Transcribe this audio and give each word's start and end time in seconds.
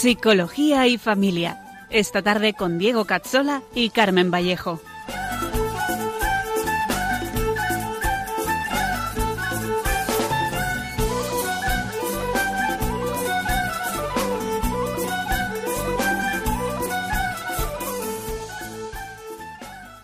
Psicología 0.00 0.86
y 0.86 0.96
Familia. 0.96 1.60
Esta 1.90 2.22
tarde 2.22 2.54
con 2.54 2.78
Diego 2.78 3.04
Cazzola 3.04 3.60
y 3.74 3.90
Carmen 3.90 4.30
Vallejo. 4.30 4.80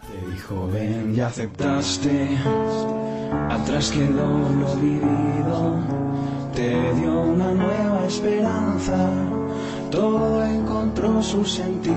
Te 0.02 0.30
dijo 0.30 0.68
ven 0.68 1.14
y 1.16 1.20
aceptaste, 1.20 2.36
atrás 3.48 3.90
quedó 3.92 4.26
lo 4.60 4.76
vivido, 4.76 5.80
te 6.54 6.92
dio 6.96 7.18
una 7.22 7.52
nueva 7.54 8.04
esperanza, 8.06 9.35
todo 9.90 10.44
encontró 10.44 11.22
su 11.22 11.44
sentido 11.44 11.94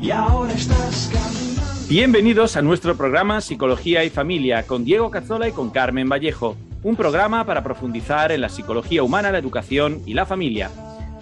y 0.00 0.10
ahora 0.10 0.52
estás 0.52 1.10
caminando. 1.12 1.88
Bienvenidos 1.88 2.56
a 2.56 2.62
nuestro 2.62 2.96
programa 2.96 3.40
Psicología 3.40 4.04
y 4.04 4.10
Familia 4.10 4.64
con 4.64 4.84
Diego 4.84 5.10
Cazzola 5.10 5.48
y 5.48 5.52
con 5.52 5.70
Carmen 5.70 6.08
Vallejo, 6.08 6.56
un 6.82 6.96
programa 6.96 7.44
para 7.44 7.62
profundizar 7.62 8.32
en 8.32 8.40
la 8.40 8.48
psicología 8.48 9.02
humana, 9.02 9.32
la 9.32 9.38
educación 9.38 10.02
y 10.06 10.14
la 10.14 10.26
familia. 10.26 10.70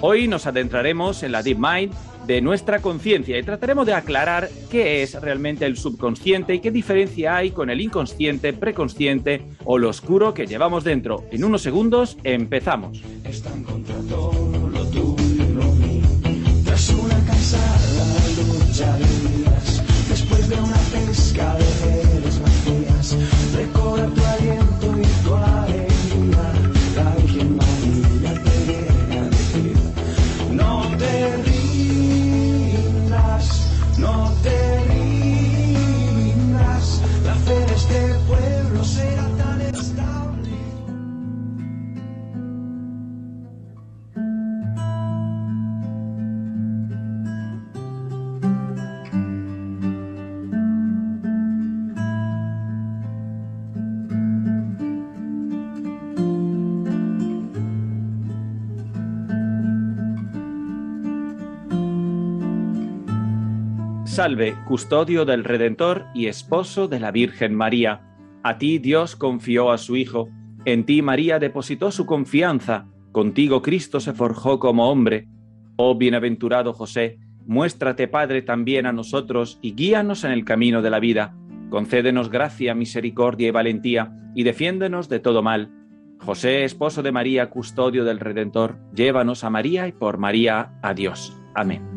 Hoy 0.00 0.28
nos 0.28 0.46
adentraremos 0.46 1.22
en 1.22 1.32
la 1.32 1.42
Deep 1.42 1.58
Mind 1.58 1.92
de 2.26 2.40
nuestra 2.40 2.80
conciencia 2.80 3.38
y 3.38 3.42
trataremos 3.42 3.86
de 3.86 3.94
aclarar 3.94 4.48
qué 4.70 5.02
es 5.02 5.20
realmente 5.20 5.66
el 5.66 5.76
subconsciente 5.76 6.54
y 6.54 6.60
qué 6.60 6.70
diferencia 6.70 7.36
hay 7.36 7.50
con 7.50 7.70
el 7.70 7.80
inconsciente, 7.80 8.52
preconsciente 8.52 9.42
o 9.64 9.78
lo 9.78 9.88
oscuro 9.88 10.32
que 10.32 10.46
llevamos 10.46 10.84
dentro. 10.84 11.24
En 11.32 11.44
unos 11.44 11.62
segundos 11.62 12.16
empezamos. 12.24 13.02
Están 13.24 13.62
contra 13.64 13.96
todo 14.08 14.39
lucha 18.80 19.19
Salve, 64.10 64.56
custodio 64.66 65.24
del 65.24 65.44
Redentor 65.44 66.06
y 66.14 66.26
esposo 66.26 66.88
de 66.88 66.98
la 66.98 67.12
Virgen 67.12 67.54
María. 67.54 68.00
A 68.42 68.58
ti 68.58 68.80
Dios 68.80 69.14
confió 69.14 69.70
a 69.70 69.78
su 69.78 69.94
Hijo, 69.94 70.28
en 70.64 70.84
ti 70.84 71.00
María 71.00 71.38
depositó 71.38 71.92
su 71.92 72.06
confianza, 72.06 72.88
contigo 73.12 73.62
Cristo 73.62 74.00
se 74.00 74.12
forjó 74.12 74.58
como 74.58 74.90
hombre. 74.90 75.28
Oh 75.76 75.94
bienaventurado 75.94 76.72
José, 76.72 77.20
muéstrate 77.46 78.08
Padre 78.08 78.42
también 78.42 78.84
a 78.84 78.92
nosotros 78.92 79.60
y 79.62 79.76
guíanos 79.76 80.24
en 80.24 80.32
el 80.32 80.44
camino 80.44 80.82
de 80.82 80.90
la 80.90 80.98
vida. 80.98 81.36
Concédenos 81.70 82.30
gracia, 82.30 82.74
misericordia 82.74 83.46
y 83.46 83.52
valentía, 83.52 84.12
y 84.34 84.42
defiéndenos 84.42 85.08
de 85.08 85.20
todo 85.20 85.40
mal. 85.44 85.70
José, 86.18 86.64
esposo 86.64 87.04
de 87.04 87.12
María, 87.12 87.48
custodio 87.48 88.04
del 88.04 88.18
Redentor, 88.18 88.76
llévanos 88.92 89.44
a 89.44 89.50
María 89.50 89.86
y 89.86 89.92
por 89.92 90.18
María 90.18 90.72
a 90.82 90.94
Dios. 90.94 91.32
Amén. 91.54 91.89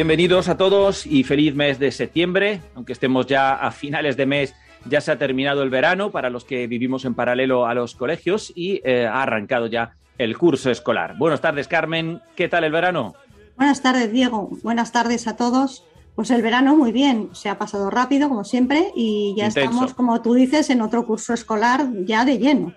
Bienvenidos 0.00 0.48
a 0.48 0.56
todos 0.56 1.04
y 1.04 1.24
feliz 1.24 1.54
mes 1.54 1.78
de 1.78 1.92
septiembre, 1.92 2.62
aunque 2.74 2.94
estemos 2.94 3.26
ya 3.26 3.52
a 3.52 3.70
finales 3.70 4.16
de 4.16 4.24
mes, 4.24 4.54
ya 4.86 5.02
se 5.02 5.12
ha 5.12 5.18
terminado 5.18 5.62
el 5.62 5.68
verano 5.68 6.10
para 6.10 6.30
los 6.30 6.46
que 6.46 6.66
vivimos 6.66 7.04
en 7.04 7.14
paralelo 7.14 7.66
a 7.66 7.74
los 7.74 7.96
colegios 7.96 8.50
y 8.56 8.80
eh, 8.82 9.06
ha 9.06 9.24
arrancado 9.24 9.66
ya 9.66 9.98
el 10.16 10.38
curso 10.38 10.70
escolar. 10.70 11.18
Buenas 11.18 11.42
tardes, 11.42 11.68
Carmen, 11.68 12.22
¿qué 12.34 12.48
tal 12.48 12.64
el 12.64 12.72
verano? 12.72 13.12
Buenas 13.58 13.82
tardes, 13.82 14.10
Diego. 14.10 14.48
Buenas 14.62 14.90
tardes 14.90 15.28
a 15.28 15.36
todos. 15.36 15.84
Pues 16.14 16.30
el 16.30 16.40
verano 16.40 16.74
muy 16.74 16.92
bien, 16.92 17.28
se 17.34 17.50
ha 17.50 17.58
pasado 17.58 17.90
rápido, 17.90 18.30
como 18.30 18.44
siempre, 18.44 18.92
y 18.96 19.34
ya 19.36 19.48
Intenso. 19.48 19.70
estamos, 19.70 19.92
como 19.92 20.22
tú 20.22 20.32
dices, 20.32 20.70
en 20.70 20.80
otro 20.80 21.04
curso 21.04 21.34
escolar 21.34 21.86
ya 22.06 22.24
de 22.24 22.38
lleno. 22.38 22.72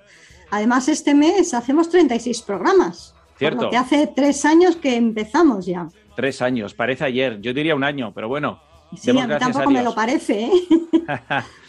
Además, 0.51 0.89
este 0.89 1.13
mes 1.13 1.53
hacemos 1.53 1.89
36 1.89 2.41
programas. 2.41 3.15
Por 3.43 3.51
Cierto. 3.51 3.65
lo 3.65 3.69
que 3.69 3.77
hace 3.77 4.07
tres 4.07 4.45
años 4.45 4.75
que 4.75 4.95
empezamos 4.95 5.65
ya. 5.65 5.87
Tres 6.15 6.41
años, 6.41 6.73
parece 6.73 7.05
ayer, 7.05 7.41
yo 7.41 7.53
diría 7.53 7.75
un 7.75 7.83
año, 7.83 8.11
pero 8.13 8.27
bueno. 8.27 8.61
Sí, 8.95 9.09
a 9.09 9.27
mí 9.27 9.33
tampoco 9.39 9.71
me 9.71 9.83
lo 9.83 9.95
parece, 9.95 10.45
¿eh? 10.45 10.51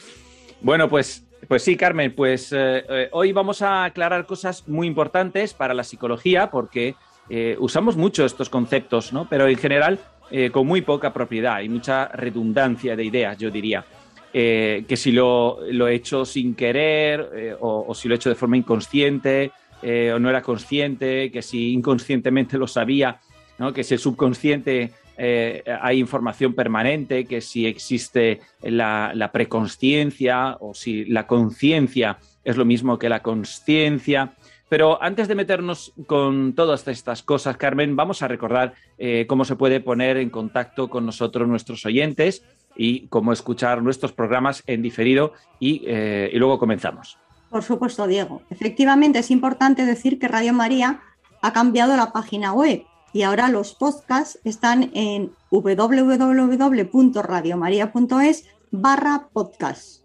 Bueno, 0.64 0.88
pues, 0.88 1.26
pues 1.46 1.62
sí, 1.62 1.76
Carmen, 1.76 2.14
pues 2.14 2.50
eh, 2.50 2.84
eh, 2.88 3.08
hoy 3.12 3.32
vamos 3.32 3.60
a 3.60 3.84
aclarar 3.84 4.24
cosas 4.24 4.66
muy 4.66 4.86
importantes 4.86 5.52
para 5.52 5.74
la 5.74 5.84
psicología 5.84 6.50
porque 6.50 6.94
eh, 7.28 7.54
usamos 7.60 7.98
mucho 7.98 8.24
estos 8.24 8.48
conceptos, 8.48 9.12
¿no? 9.12 9.28
Pero 9.28 9.46
en 9.46 9.58
general 9.58 10.00
con 10.52 10.66
muy 10.66 10.80
poca 10.80 11.12
propiedad 11.12 11.60
y 11.60 11.68
mucha 11.68 12.08
redundancia 12.08 12.96
de 12.96 13.04
ideas, 13.04 13.38
yo 13.38 13.50
diría. 13.52 13.84
Que 14.32 14.96
si 14.96 15.12
lo, 15.12 15.58
lo 15.70 15.86
he 15.86 15.94
hecho 15.94 16.24
sin 16.24 16.56
querer 16.56 17.56
o, 17.60 17.84
o 17.86 17.94
si 17.94 18.08
lo 18.08 18.14
he 18.14 18.16
hecho 18.16 18.30
de 18.30 18.34
forma 18.34 18.56
inconsciente 18.56 19.52
eh, 19.86 20.12
o 20.14 20.18
no 20.18 20.30
era 20.30 20.40
consciente, 20.40 21.30
que 21.30 21.42
si 21.42 21.74
inconscientemente 21.74 22.56
lo 22.56 22.66
sabía, 22.66 23.20
¿no? 23.58 23.74
que 23.74 23.84
si 23.84 23.92
el 23.92 24.00
subconsciente 24.00 24.92
eh, 25.18 25.62
hay 25.82 25.98
información 25.98 26.54
permanente, 26.54 27.26
que 27.26 27.42
si 27.42 27.66
existe 27.66 28.40
la, 28.62 29.12
la 29.14 29.30
preconsciencia 29.30 30.56
o 30.58 30.72
si 30.72 31.04
la 31.04 31.26
conciencia 31.26 32.16
es 32.44 32.56
lo 32.56 32.64
mismo 32.64 32.98
que 32.98 33.10
la 33.10 33.20
consciencia. 33.20 34.32
Pero 34.70 35.02
antes 35.02 35.28
de 35.28 35.34
meternos 35.34 35.92
con 36.06 36.54
todas 36.54 36.88
estas 36.88 37.22
cosas, 37.22 37.58
Carmen, 37.58 37.94
vamos 37.94 38.22
a 38.22 38.28
recordar 38.28 38.72
eh, 38.96 39.26
cómo 39.28 39.44
se 39.44 39.54
puede 39.54 39.80
poner 39.80 40.16
en 40.16 40.30
contacto 40.30 40.88
con 40.88 41.04
nosotros 41.04 41.46
nuestros 41.46 41.84
oyentes 41.84 42.42
y 42.74 43.06
cómo 43.08 43.34
escuchar 43.34 43.82
nuestros 43.82 44.12
programas 44.14 44.62
en 44.66 44.80
diferido 44.80 45.34
y, 45.60 45.86
y 45.86 46.38
luego 46.38 46.58
comenzamos. 46.58 47.18
Por 47.54 47.62
supuesto, 47.62 48.06
Diego. 48.08 48.42
Efectivamente, 48.50 49.20
es 49.20 49.30
importante 49.30 49.86
decir 49.86 50.18
que 50.18 50.26
Radio 50.26 50.52
María 50.52 51.02
ha 51.40 51.52
cambiado 51.52 51.96
la 51.96 52.10
página 52.10 52.52
web 52.52 52.82
y 53.12 53.22
ahora 53.22 53.48
los 53.48 53.76
podcasts 53.76 54.40
están 54.42 54.90
en 54.92 55.30
www.radiomaria.es 55.52 58.44
barra 58.72 59.28
podcast. 59.32 60.02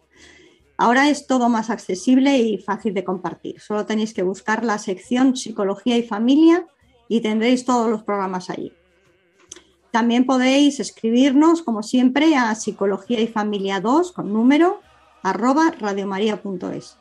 Ahora 0.77 1.09
es 1.09 1.25
todo 1.25 1.49
más 1.49 1.71
accesible 1.71 2.37
y 2.37 2.59
fácil 2.59 2.93
de 2.93 3.03
compartir. 3.03 3.59
Solo 3.59 3.87
tenéis 3.87 4.13
que 4.13 4.21
buscar 4.21 4.63
la 4.63 4.77
sección 4.77 5.35
Psicología 5.35 5.97
y 5.97 6.03
Familia 6.03 6.67
y 7.07 7.21
tendréis 7.21 7.65
todos 7.65 7.89
los 7.89 8.03
programas 8.03 8.51
allí. 8.51 8.73
También 9.89 10.27
podéis 10.27 10.79
escribirnos, 10.79 11.63
como 11.63 11.81
siempre, 11.81 12.35
a 12.35 12.53
psicología 12.53 13.19
y 13.19 13.27
familia 13.27 13.81
2 13.81 14.11
con 14.11 14.31
número 14.31 14.81
arroba 15.23 15.73
radiomaria.es 15.79 16.98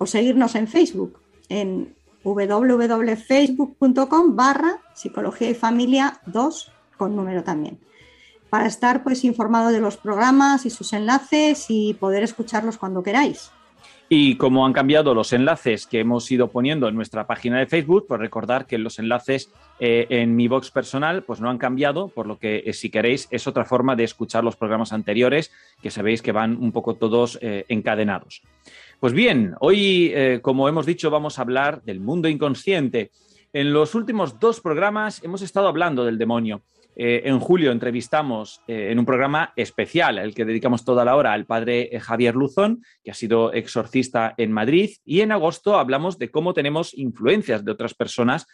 o 0.00 0.06
seguirnos 0.06 0.54
en 0.54 0.66
Facebook 0.66 1.20
en 1.50 1.94
www.facebook.com 2.24 4.34
barra 4.34 4.80
psicología 4.94 5.50
y 5.50 5.54
familia 5.54 6.22
2 6.26 6.72
con 6.96 7.14
número 7.14 7.44
también. 7.44 7.78
para 8.48 8.66
estar 8.66 9.02
pues 9.04 9.24
informado 9.24 9.70
de 9.70 9.80
los 9.80 9.96
programas 9.96 10.66
y 10.66 10.70
sus 10.70 10.92
enlaces 10.92 11.66
y 11.68 11.94
poder 11.94 12.24
escucharlos 12.24 12.78
cuando 12.78 13.04
queráis. 13.04 13.52
Y 14.12 14.34
como 14.38 14.66
han 14.66 14.72
cambiado 14.72 15.14
los 15.14 15.32
enlaces 15.32 15.86
que 15.86 16.00
hemos 16.00 16.28
ido 16.32 16.48
poniendo 16.48 16.88
en 16.88 16.96
nuestra 16.96 17.28
página 17.28 17.60
de 17.60 17.68
Facebook, 17.68 18.06
pues 18.08 18.18
recordar 18.18 18.66
que 18.66 18.76
los 18.76 18.98
enlaces 18.98 19.52
eh, 19.78 20.08
en 20.10 20.34
mi 20.34 20.48
box 20.48 20.72
personal 20.72 21.22
pues 21.22 21.40
no 21.40 21.48
han 21.48 21.58
cambiado, 21.58 22.08
por 22.08 22.26
lo 22.26 22.36
que 22.36 22.64
eh, 22.66 22.72
si 22.72 22.90
queréis 22.90 23.28
es 23.30 23.46
otra 23.46 23.64
forma 23.64 23.94
de 23.94 24.02
escuchar 24.02 24.42
los 24.42 24.56
programas 24.56 24.92
anteriores, 24.92 25.52
que 25.80 25.92
sabéis 25.92 26.22
que 26.22 26.32
van 26.32 26.56
un 26.56 26.72
poco 26.72 26.94
todos 26.94 27.38
eh, 27.40 27.66
encadenados. 27.68 28.42
Pues 28.98 29.12
bien, 29.12 29.54
hoy, 29.60 30.12
como 30.42 30.68
hemos 30.68 30.86
dicho, 30.86 31.08
vamos 31.08 31.38
a 31.38 31.42
hablar 31.42 31.80
del 31.84 32.00
mundo 32.00 32.28
inconsciente. 32.28 33.12
En 33.52 33.72
los 33.72 33.94
últimos 33.94 34.40
dos 34.40 34.60
programas 34.60 35.22
hemos 35.22 35.40
estado 35.40 35.68
hablando 35.68 36.04
del 36.04 36.18
demonio. 36.18 36.62
Eh, 36.96 37.22
en 37.24 37.38
julio 37.38 37.72
entrevistamos 37.72 38.60
eh, 38.66 38.88
en 38.90 38.98
un 38.98 39.06
programa 39.06 39.52
especial, 39.56 40.18
el 40.18 40.34
que 40.34 40.44
dedicamos 40.44 40.84
toda 40.84 41.04
la 41.04 41.16
hora 41.16 41.32
al 41.32 41.46
padre 41.46 41.88
eh, 41.92 42.00
Javier 42.00 42.34
Luzón, 42.34 42.82
que 43.04 43.12
ha 43.12 43.14
sido 43.14 43.52
exorcista 43.52 44.34
en 44.36 44.52
Madrid, 44.52 44.90
y 45.04 45.20
en 45.20 45.32
agosto 45.32 45.78
hablamos 45.78 46.18
de 46.18 46.30
cómo 46.30 46.52
tenemos 46.52 46.92
influencias 46.96 47.64
de 47.64 47.72
otras 47.72 47.94
personas, 47.94 48.46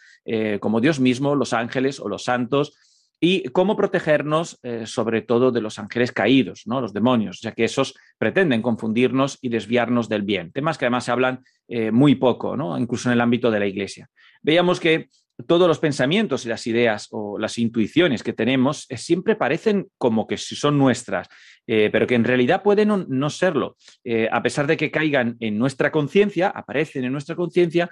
como 0.59 0.81
Dios 0.81 0.99
mismo, 0.99 1.35
los 1.35 1.53
ángeles 1.53 1.99
o 1.99 2.09
los 2.09 2.23
santos, 2.23 2.77
y 3.19 3.43
cómo 3.49 3.75
protegernos 3.75 4.59
sobre 4.85 5.21
todo 5.21 5.51
de 5.51 5.61
los 5.61 5.79
ángeles 5.79 6.11
caídos, 6.11 6.63
¿no? 6.65 6.81
los 6.81 6.93
demonios, 6.93 7.39
ya 7.41 7.53
que 7.53 7.63
esos 7.63 7.95
pretenden 8.17 8.61
confundirnos 8.61 9.39
y 9.41 9.49
desviarnos 9.49 10.09
del 10.09 10.23
bien. 10.23 10.51
Temas 10.51 10.77
que 10.77 10.85
además 10.85 11.05
se 11.05 11.11
hablan 11.11 11.43
muy 11.91 12.15
poco, 12.15 12.55
¿no? 12.55 12.77
incluso 12.77 13.09
en 13.09 13.13
el 13.13 13.21
ámbito 13.21 13.49
de 13.49 13.59
la 13.59 13.65
Iglesia. 13.67 14.09
Veíamos 14.41 14.79
que 14.79 15.09
todos 15.45 15.67
los 15.67 15.79
pensamientos 15.79 16.45
y 16.45 16.49
las 16.49 16.65
ideas 16.65 17.07
o 17.11 17.37
las 17.37 17.57
intuiciones 17.59 18.23
que 18.23 18.33
tenemos 18.33 18.85
eh, 18.89 18.97
siempre 18.97 19.35
parecen 19.35 19.87
como 19.97 20.25
que 20.25 20.37
son 20.37 20.77
nuestras, 20.77 21.27
eh, 21.67 21.89
pero 21.91 22.07
que 22.07 22.15
en 22.15 22.23
realidad 22.23 22.63
pueden 22.63 23.05
no, 23.07 23.29
serlo. 23.29 23.77
Eh, 24.03 24.27
a 24.31 24.41
pesar 24.41 24.65
de 24.65 24.77
que 24.77 24.89
caigan 24.89 25.37
en 25.39 25.59
nuestra 25.59 25.91
conciencia, 25.91 26.49
aparecen 26.49 27.05
en 27.05 27.11
nuestra 27.11 27.35
conciencia, 27.35 27.89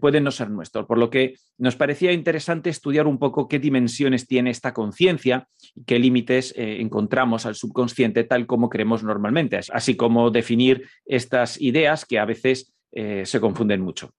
pueden 0.00 0.24
no 0.24 0.30
ser 0.30 0.50
nuestros. 0.50 0.84
Por 0.84 0.98
lo 0.98 1.08
que 1.08 1.36
nos 1.56 1.76
parecía 1.76 2.12
interesante 2.12 2.68
estudiar 2.68 3.06
un 3.06 3.18
poco 3.18 3.48
qué 3.48 3.58
dimensiones 3.58 4.26
tiene 4.26 4.50
esta 4.50 4.74
conciencia 4.74 5.46
y 5.74 5.84
qué 5.84 5.98
límites 5.98 6.52
encontramos 6.56 7.46
al 7.46 7.54
subconsciente 7.54 8.24
tal 8.24 8.46
como 8.46 8.68
creemos 8.68 9.02
normalmente, 9.02 9.58
así 9.72 9.96
como 9.96 10.30
definir 10.30 10.86
estas 11.06 11.58
ideas 11.60 12.04
que 12.04 12.18
a 12.18 12.26
veces 12.26 12.74
se 12.90 13.40
confunden 13.40 13.80
mucho. 13.80 14.12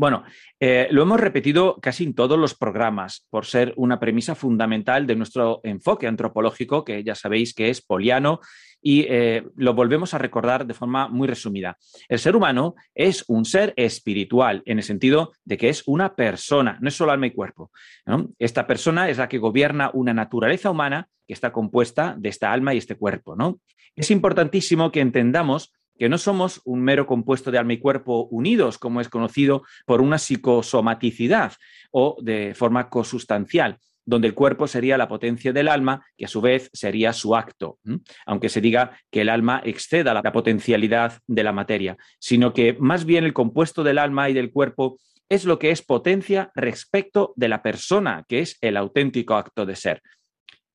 Bueno, 0.00 0.24
eh, 0.58 0.88
lo 0.92 1.02
hemos 1.02 1.20
repetido 1.20 1.78
casi 1.78 2.04
en 2.04 2.14
todos 2.14 2.38
los 2.38 2.54
programas 2.54 3.26
por 3.28 3.44
ser 3.44 3.74
una 3.76 4.00
premisa 4.00 4.34
fundamental 4.34 5.06
de 5.06 5.14
nuestro 5.14 5.60
enfoque 5.62 6.06
antropológico, 6.06 6.86
que 6.86 7.04
ya 7.04 7.14
sabéis 7.14 7.52
que 7.52 7.68
es 7.68 7.82
poliano, 7.82 8.40
y 8.80 9.02
eh, 9.10 9.44
lo 9.56 9.74
volvemos 9.74 10.14
a 10.14 10.18
recordar 10.18 10.66
de 10.66 10.72
forma 10.72 11.08
muy 11.08 11.28
resumida. 11.28 11.76
El 12.08 12.18
ser 12.18 12.34
humano 12.34 12.76
es 12.94 13.26
un 13.28 13.44
ser 13.44 13.74
espiritual, 13.76 14.62
en 14.64 14.78
el 14.78 14.84
sentido 14.84 15.32
de 15.44 15.58
que 15.58 15.68
es 15.68 15.82
una 15.84 16.14
persona, 16.14 16.78
no 16.80 16.88
es 16.88 16.94
solo 16.94 17.12
alma 17.12 17.26
y 17.26 17.32
cuerpo. 17.32 17.70
Esta 18.38 18.66
persona 18.66 19.10
es 19.10 19.18
la 19.18 19.28
que 19.28 19.36
gobierna 19.36 19.90
una 19.92 20.14
naturaleza 20.14 20.70
humana 20.70 21.08
que 21.28 21.34
está 21.34 21.52
compuesta 21.52 22.16
de 22.16 22.30
esta 22.30 22.50
alma 22.54 22.72
y 22.72 22.78
este 22.78 22.94
cuerpo. 22.94 23.36
¿no? 23.36 23.60
Es 23.94 24.10
importantísimo 24.10 24.90
que 24.92 25.02
entendamos 25.02 25.74
que 26.00 26.08
no 26.08 26.16
somos 26.16 26.62
un 26.64 26.80
mero 26.80 27.06
compuesto 27.06 27.50
de 27.50 27.58
alma 27.58 27.74
y 27.74 27.78
cuerpo 27.78 28.24
unidos, 28.30 28.78
como 28.78 29.02
es 29.02 29.10
conocido 29.10 29.64
por 29.84 30.00
una 30.00 30.16
psicosomaticidad 30.16 31.52
o 31.90 32.16
de 32.22 32.54
forma 32.54 32.88
cosustancial, 32.88 33.76
donde 34.06 34.26
el 34.26 34.32
cuerpo 34.32 34.66
sería 34.66 34.96
la 34.96 35.08
potencia 35.08 35.52
del 35.52 35.68
alma, 35.68 36.02
que 36.16 36.24
a 36.24 36.28
su 36.28 36.40
vez 36.40 36.70
sería 36.72 37.12
su 37.12 37.36
acto, 37.36 37.80
aunque 38.24 38.48
se 38.48 38.62
diga 38.62 38.98
que 39.10 39.20
el 39.20 39.28
alma 39.28 39.60
exceda 39.62 40.14
la 40.14 40.32
potencialidad 40.32 41.20
de 41.26 41.44
la 41.44 41.52
materia, 41.52 41.98
sino 42.18 42.54
que 42.54 42.78
más 42.80 43.04
bien 43.04 43.24
el 43.24 43.34
compuesto 43.34 43.84
del 43.84 43.98
alma 43.98 44.30
y 44.30 44.32
del 44.32 44.52
cuerpo 44.52 44.96
es 45.28 45.44
lo 45.44 45.58
que 45.58 45.70
es 45.70 45.82
potencia 45.82 46.50
respecto 46.54 47.34
de 47.36 47.50
la 47.50 47.62
persona, 47.62 48.24
que 48.26 48.40
es 48.40 48.56
el 48.62 48.78
auténtico 48.78 49.34
acto 49.34 49.66
de 49.66 49.76
ser. 49.76 50.00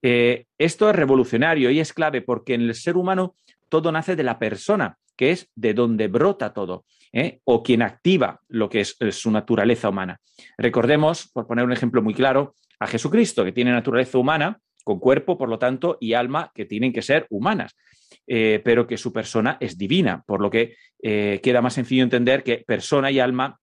Eh, 0.03 0.45
esto 0.59 0.87
es 0.87 0.95
revolucionario 0.95 1.71
y 1.71 1.79
es 1.79 1.93
clave 1.93 2.21
porque 2.21 2.53
en 2.53 2.61
el 2.61 2.75
ser 2.75 2.95
humano 2.95 3.35
todo 3.69 3.91
nace 3.91 4.15
de 4.15 4.21
la 4.21 4.37
persona 4.37 4.99
que 5.15 5.31
es 5.31 5.49
de 5.55 5.73
donde 5.73 6.07
brota 6.07 6.53
todo, 6.53 6.85
¿eh? 7.11 7.39
o 7.45 7.63
quien 7.63 7.81
activa 7.81 8.41
lo 8.47 8.69
que 8.69 8.81
es, 8.81 8.97
su 9.11 9.31
naturaleza 9.31 9.89
humana. 9.89 10.19
Recordemos, 10.57 11.29
por 11.33 11.47
poner 11.47 11.65
un 11.65 11.71
ejemplo 11.71 12.01
muy 12.01 12.13
claro, 12.13 12.55
a 12.79 12.87
Jesucristo, 12.87 13.43
que 13.45 13.51
tiene 13.51 13.71
naturaleza 13.71 14.17
humana, 14.17 14.59
con 14.83 14.99
cuerpo, 14.99 15.37
por 15.37 15.49
lo 15.49 15.57
tanto, 15.57 15.97
y 15.99 16.13
alma, 16.13 16.51
que 16.53 16.65
tienen 16.65 16.93
que 16.93 17.01
ser 17.01 17.25
humanas, 17.29 17.75
eh, 18.27 18.61
pero 18.63 18.85
que 18.85 18.97
su 18.97 19.11
persona 19.11 19.57
es 19.59 19.77
divina, 19.77 20.23
por 20.27 20.41
lo 20.41 20.51
que 20.51 20.75
eh, 21.01 21.39
queda 21.41 21.61
más 21.61 21.73
sencillo 21.73 22.03
entender 22.03 22.43
que 22.43 22.63
persona 22.67 23.09
y 23.09 23.19
alma 23.19 23.59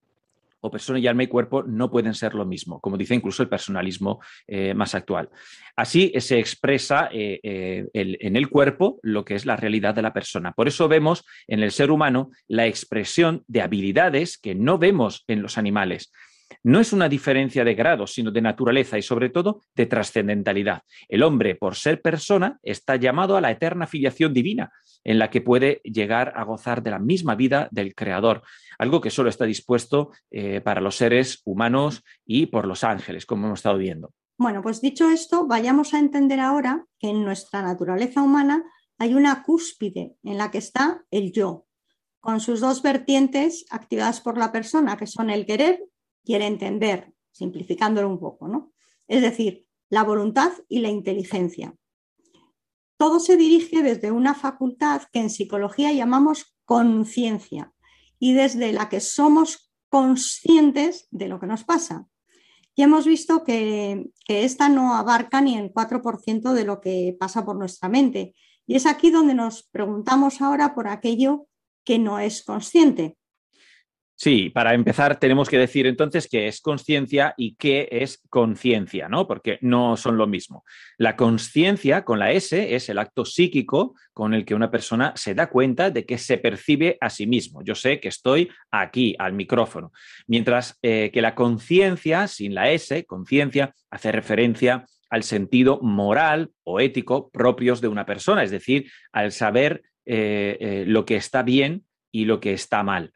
o 0.62 0.70
persona 0.70 0.98
y 0.98 1.06
alma 1.06 1.24
y 1.24 1.26
cuerpo 1.26 1.62
no 1.62 1.90
pueden 1.90 2.14
ser 2.14 2.34
lo 2.34 2.46
mismo, 2.46 2.80
como 2.80 2.96
dice 2.96 3.14
incluso 3.14 3.42
el 3.42 3.48
personalismo 3.48 4.20
eh, 4.46 4.74
más 4.74 4.94
actual. 4.94 5.28
Así 5.76 6.12
se 6.18 6.38
expresa 6.38 7.08
eh, 7.12 7.40
eh, 7.42 7.86
en 7.92 8.36
el 8.36 8.48
cuerpo 8.48 8.98
lo 9.02 9.24
que 9.24 9.34
es 9.34 9.44
la 9.44 9.56
realidad 9.56 9.94
de 9.94 10.02
la 10.02 10.12
persona. 10.12 10.52
Por 10.52 10.68
eso 10.68 10.88
vemos 10.88 11.24
en 11.48 11.62
el 11.62 11.72
ser 11.72 11.90
humano 11.90 12.30
la 12.46 12.66
expresión 12.66 13.44
de 13.48 13.62
habilidades 13.62 14.38
que 14.38 14.54
no 14.54 14.78
vemos 14.78 15.24
en 15.26 15.42
los 15.42 15.58
animales. 15.58 16.12
No 16.62 16.80
es 16.80 16.92
una 16.92 17.08
diferencia 17.08 17.64
de 17.64 17.74
grado, 17.74 18.06
sino 18.06 18.30
de 18.30 18.40
naturaleza 18.40 18.98
y 18.98 19.02
sobre 19.02 19.30
todo 19.30 19.62
de 19.74 19.86
trascendentalidad. 19.86 20.82
El 21.08 21.22
hombre, 21.22 21.54
por 21.54 21.76
ser 21.76 22.00
persona, 22.02 22.58
está 22.62 22.96
llamado 22.96 23.36
a 23.36 23.40
la 23.40 23.50
eterna 23.50 23.86
filiación 23.86 24.32
divina, 24.32 24.70
en 25.04 25.18
la 25.18 25.30
que 25.30 25.40
puede 25.40 25.80
llegar 25.84 26.32
a 26.36 26.44
gozar 26.44 26.82
de 26.82 26.90
la 26.90 26.98
misma 26.98 27.34
vida 27.34 27.68
del 27.70 27.94
Creador, 27.94 28.42
algo 28.78 29.00
que 29.00 29.10
solo 29.10 29.28
está 29.28 29.44
dispuesto 29.44 30.10
eh, 30.30 30.60
para 30.60 30.80
los 30.80 30.96
seres 30.96 31.42
humanos 31.44 32.02
y 32.24 32.46
por 32.46 32.66
los 32.66 32.84
ángeles, 32.84 33.26
como 33.26 33.46
hemos 33.46 33.60
estado 33.60 33.78
viendo. 33.78 34.12
Bueno, 34.38 34.62
pues 34.62 34.80
dicho 34.80 35.10
esto, 35.10 35.46
vayamos 35.46 35.94
a 35.94 35.98
entender 35.98 36.40
ahora 36.40 36.84
que 36.98 37.08
en 37.08 37.24
nuestra 37.24 37.62
naturaleza 37.62 38.22
humana 38.22 38.64
hay 38.98 39.14
una 39.14 39.42
cúspide 39.42 40.16
en 40.22 40.38
la 40.38 40.50
que 40.50 40.58
está 40.58 41.04
el 41.10 41.32
yo, 41.32 41.66
con 42.20 42.40
sus 42.40 42.60
dos 42.60 42.82
vertientes 42.82 43.66
activadas 43.70 44.20
por 44.20 44.38
la 44.38 44.52
persona, 44.52 44.96
que 44.96 45.06
son 45.06 45.30
el 45.30 45.44
querer 45.46 45.84
el 46.26 46.42
entender, 46.42 47.12
simplificándolo 47.32 48.08
un 48.08 48.18
poco, 48.18 48.48
¿no? 48.48 48.72
Es 49.08 49.22
decir, 49.22 49.66
la 49.88 50.04
voluntad 50.04 50.52
y 50.68 50.80
la 50.80 50.88
inteligencia. 50.88 51.74
Todo 52.96 53.20
se 53.20 53.36
dirige 53.36 53.82
desde 53.82 54.10
una 54.10 54.34
facultad 54.34 55.02
que 55.12 55.20
en 55.20 55.30
psicología 55.30 55.92
llamamos 55.92 56.56
conciencia 56.64 57.72
y 58.18 58.34
desde 58.34 58.72
la 58.72 58.88
que 58.88 59.00
somos 59.00 59.72
conscientes 59.88 61.08
de 61.10 61.28
lo 61.28 61.40
que 61.40 61.46
nos 61.46 61.64
pasa. 61.64 62.06
Y 62.74 62.82
hemos 62.82 63.04
visto 63.04 63.44
que, 63.44 64.10
que 64.24 64.44
esta 64.44 64.68
no 64.68 64.94
abarca 64.94 65.40
ni 65.40 65.58
el 65.58 65.72
4% 65.72 66.52
de 66.52 66.64
lo 66.64 66.80
que 66.80 67.16
pasa 67.18 67.44
por 67.44 67.56
nuestra 67.56 67.88
mente. 67.88 68.34
Y 68.66 68.76
es 68.76 68.86
aquí 68.86 69.10
donde 69.10 69.34
nos 69.34 69.64
preguntamos 69.64 70.40
ahora 70.40 70.74
por 70.74 70.88
aquello 70.88 71.48
que 71.84 71.98
no 71.98 72.18
es 72.18 72.44
consciente. 72.44 73.18
Sí, 74.22 74.50
para 74.50 74.72
empezar 74.72 75.18
tenemos 75.18 75.48
que 75.48 75.58
decir 75.58 75.84
entonces 75.84 76.28
qué 76.30 76.46
es 76.46 76.60
conciencia 76.60 77.34
y 77.36 77.56
qué 77.56 77.88
es 77.90 78.22
conciencia, 78.30 79.08
¿no? 79.08 79.26
Porque 79.26 79.58
no 79.62 79.96
son 79.96 80.16
lo 80.16 80.28
mismo. 80.28 80.62
La 80.96 81.16
conciencia 81.16 82.04
con 82.04 82.20
la 82.20 82.30
S 82.30 82.72
es 82.72 82.88
el 82.88 82.98
acto 82.98 83.24
psíquico 83.24 83.96
con 84.12 84.32
el 84.32 84.44
que 84.44 84.54
una 84.54 84.70
persona 84.70 85.12
se 85.16 85.34
da 85.34 85.48
cuenta 85.48 85.90
de 85.90 86.06
que 86.06 86.18
se 86.18 86.38
percibe 86.38 86.98
a 87.00 87.10
sí 87.10 87.26
mismo. 87.26 87.64
Yo 87.64 87.74
sé 87.74 87.98
que 87.98 88.06
estoy 88.06 88.48
aquí 88.70 89.16
al 89.18 89.32
micrófono. 89.32 89.90
Mientras 90.28 90.78
eh, 90.82 91.10
que 91.12 91.20
la 91.20 91.34
conciencia 91.34 92.28
sin 92.28 92.54
la 92.54 92.70
S, 92.70 93.04
conciencia, 93.06 93.74
hace 93.90 94.12
referencia 94.12 94.86
al 95.10 95.24
sentido 95.24 95.80
moral 95.82 96.52
o 96.62 96.78
ético 96.78 97.28
propios 97.32 97.80
de 97.80 97.88
una 97.88 98.06
persona, 98.06 98.44
es 98.44 98.52
decir, 98.52 98.88
al 99.10 99.32
saber 99.32 99.82
eh, 100.06 100.58
eh, 100.60 100.84
lo 100.86 101.04
que 101.06 101.16
está 101.16 101.42
bien 101.42 101.82
y 102.12 102.26
lo 102.26 102.38
que 102.38 102.52
está 102.52 102.84
mal. 102.84 103.12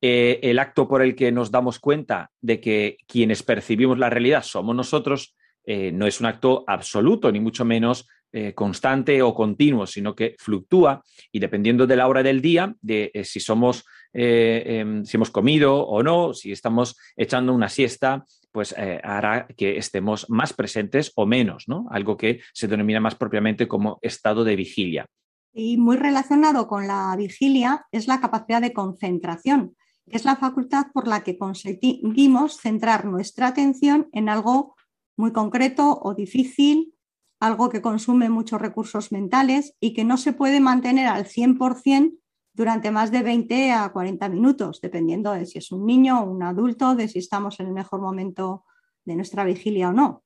Eh, 0.00 0.40
el 0.42 0.58
acto 0.58 0.86
por 0.86 1.00
el 1.02 1.14
que 1.14 1.32
nos 1.32 1.50
damos 1.50 1.78
cuenta 1.78 2.30
de 2.40 2.60
que 2.60 2.98
quienes 3.06 3.42
percibimos 3.42 3.98
la 3.98 4.10
realidad 4.10 4.42
somos 4.42 4.76
nosotros, 4.76 5.34
eh, 5.64 5.90
no 5.90 6.06
es 6.06 6.20
un 6.20 6.26
acto 6.26 6.64
absoluto, 6.66 7.32
ni 7.32 7.40
mucho 7.40 7.64
menos 7.64 8.06
eh, 8.32 8.52
constante 8.52 9.22
o 9.22 9.34
continuo, 9.34 9.86
sino 9.86 10.14
que 10.14 10.36
fluctúa 10.38 11.02
y 11.32 11.38
dependiendo 11.38 11.86
de 11.86 11.96
la 11.96 12.08
hora 12.08 12.22
del 12.22 12.42
día, 12.42 12.74
de 12.82 13.10
si 13.24 13.40
somos, 13.40 13.84
em, 14.12 15.04
si 15.04 15.16
hemos 15.16 15.30
comido 15.30 15.86
o 15.86 16.02
no, 16.02 16.34
si 16.34 16.52
estamos 16.52 16.96
echando 17.16 17.54
una 17.54 17.70
siesta, 17.70 18.24
pues 18.52 18.74
hará 19.02 19.46
que 19.56 19.76
estemos 19.76 20.28
más 20.28 20.52
presentes 20.52 21.12
o 21.14 21.26
menos, 21.26 21.64
¿no? 21.68 21.86
Algo 21.90 22.16
que 22.16 22.40
se 22.52 22.68
denomina 22.68 23.00
más 23.00 23.14
propiamente 23.14 23.68
como 23.68 23.98
estado 24.02 24.44
de 24.44 24.56
vigilia. 24.56 25.06
Y 25.52 25.78
muy 25.78 25.96
relacionado 25.96 26.66
con 26.66 26.86
la 26.86 27.14
vigilia 27.16 27.86
es 27.90 28.06
la 28.08 28.20
capacidad 28.20 28.60
de 28.60 28.72
concentración 28.72 29.74
es 30.06 30.24
la 30.24 30.36
facultad 30.36 30.86
por 30.92 31.08
la 31.08 31.22
que 31.22 31.38
conseguimos 31.38 32.58
centrar 32.58 33.04
nuestra 33.04 33.48
atención 33.48 34.08
en 34.12 34.28
algo 34.28 34.76
muy 35.16 35.32
concreto 35.32 35.98
o 36.02 36.14
difícil 36.14 36.96
algo 37.40 37.68
que 37.68 37.82
consume 37.82 38.30
muchos 38.30 38.60
recursos 38.60 39.12
mentales 39.12 39.74
y 39.80 39.92
que 39.92 40.04
no 40.04 40.16
se 40.16 40.32
puede 40.32 40.60
mantener 40.60 41.06
al 41.06 41.26
100% 41.26 42.18
durante 42.54 42.90
más 42.90 43.10
de 43.10 43.22
20 43.22 43.72
a 43.72 43.92
40 43.92 44.28
minutos, 44.30 44.80
dependiendo 44.80 45.32
de 45.32 45.44
si 45.44 45.58
es 45.58 45.70
un 45.70 45.84
niño 45.84 46.20
o 46.20 46.30
un 46.30 46.42
adulto, 46.42 46.94
de 46.94 47.08
si 47.08 47.18
estamos 47.18 47.60
en 47.60 47.66
el 47.66 47.72
mejor 47.74 48.00
momento 48.00 48.64
de 49.04 49.16
nuestra 49.16 49.44
vigilia 49.44 49.90
o 49.90 49.92
no. 49.92 50.24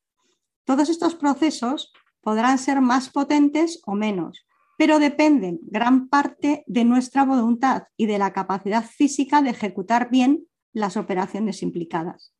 Todos 0.64 0.88
estos 0.88 1.16
procesos 1.16 1.92
podrán 2.20 2.58
ser 2.58 2.80
más 2.80 3.10
potentes 3.10 3.82
o 3.84 3.94
menos, 3.94 4.46
pero 4.80 4.98
dependen 4.98 5.60
gran 5.64 6.08
parte 6.08 6.64
de 6.66 6.86
nuestra 6.86 7.26
voluntad 7.26 7.82
y 7.98 8.06
de 8.06 8.16
la 8.16 8.32
capacidad 8.32 8.82
física 8.82 9.42
de 9.42 9.50
ejecutar 9.50 10.08
bien 10.08 10.46
las 10.72 10.96
operaciones 10.96 11.62
implicadas. 11.62 12.34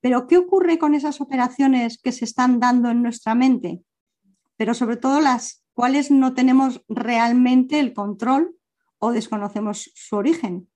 Pero, 0.00 0.26
¿qué 0.26 0.36
ocurre 0.36 0.78
con 0.78 0.96
esas 0.96 1.20
operaciones 1.20 2.00
que 2.02 2.10
se 2.10 2.24
están 2.24 2.58
dando 2.58 2.90
en 2.90 3.04
nuestra 3.04 3.36
mente? 3.36 3.84
Pero 4.56 4.74
sobre 4.74 4.96
todo 4.96 5.20
las 5.20 5.64
cuales 5.72 6.10
no 6.10 6.34
tenemos 6.34 6.82
realmente 6.88 7.78
el 7.78 7.92
control 7.92 8.56
o 8.98 9.12
desconocemos 9.12 9.92
su 9.94 10.16
origen. 10.16 10.68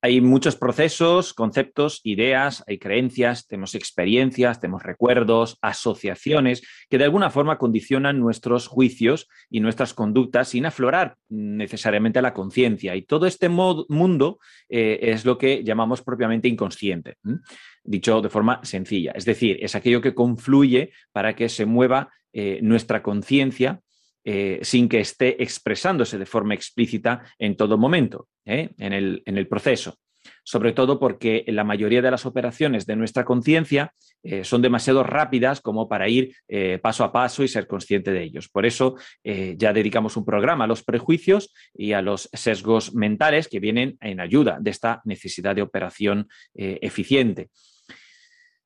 Hay 0.00 0.20
muchos 0.20 0.54
procesos, 0.54 1.34
conceptos, 1.34 2.00
ideas, 2.04 2.62
hay 2.68 2.78
creencias, 2.78 3.48
tenemos 3.48 3.74
experiencias, 3.74 4.60
tenemos 4.60 4.84
recuerdos, 4.84 5.58
asociaciones 5.60 6.62
que 6.88 6.98
de 6.98 7.04
alguna 7.04 7.30
forma 7.30 7.58
condicionan 7.58 8.20
nuestros 8.20 8.68
juicios 8.68 9.28
y 9.50 9.58
nuestras 9.58 9.94
conductas 9.94 10.50
sin 10.50 10.66
aflorar 10.66 11.16
necesariamente 11.28 12.20
a 12.20 12.22
la 12.22 12.32
conciencia. 12.32 12.94
Y 12.94 13.02
todo 13.02 13.26
este 13.26 13.48
mundo 13.48 14.38
eh, 14.68 15.00
es 15.02 15.24
lo 15.24 15.36
que 15.36 15.64
llamamos 15.64 16.02
propiamente 16.02 16.46
inconsciente, 16.46 17.16
dicho 17.82 18.20
de 18.20 18.28
forma 18.28 18.60
sencilla. 18.62 19.12
Es 19.16 19.24
decir, 19.24 19.58
es 19.60 19.74
aquello 19.74 20.00
que 20.00 20.14
confluye 20.14 20.92
para 21.10 21.34
que 21.34 21.48
se 21.48 21.66
mueva 21.66 22.10
eh, 22.32 22.60
nuestra 22.62 23.02
conciencia 23.02 23.80
eh, 24.30 24.58
sin 24.60 24.90
que 24.90 25.00
esté 25.00 25.42
expresándose 25.42 26.18
de 26.18 26.26
forma 26.26 26.52
explícita 26.52 27.24
en 27.38 27.56
todo 27.56 27.78
momento, 27.78 28.28
¿eh? 28.44 28.68
en, 28.76 28.92
el, 28.92 29.48
proceso. 29.48 29.96
Sobre 30.44 30.74
todo 30.74 31.00
porque 31.00 31.46
la 31.48 31.64
mayoría 31.64 32.02
de 32.02 32.10
las 32.10 32.26
operaciones 32.26 32.84
de 32.84 32.96
nuestra 32.96 33.24
conciencia 33.24 33.94
eh, 34.22 34.44
son 34.44 34.60
demasiado 34.60 35.02
rápidas 35.02 35.62
como 35.62 35.88
para 35.88 36.10
ir 36.10 36.34
paso 36.82 37.04
a 37.04 37.10
paso 37.12 37.42
y 37.42 37.48
ser 37.48 37.66
consciente 37.66 38.12
de 38.12 38.22
ellos. 38.22 38.50
Por 38.50 38.66
eso 38.66 38.96
ya 39.24 39.72
dedicamos 39.72 40.18
un 40.18 40.26
programa 40.26 40.64
a 40.64 40.66
los 40.66 40.82
prejuicios 40.82 41.54
y 41.72 41.92
a 41.94 42.02
los 42.02 42.28
sesgos 42.34 42.94
mentales 42.94 43.48
que 43.48 43.60
vienen 43.60 43.96
en 44.02 44.20
ayuda 44.20 44.58
de 44.60 44.70
esta 44.70 45.00
necesidad 45.06 45.56
de 45.56 45.62
operación 45.62 46.28
eficiente. 46.54 47.48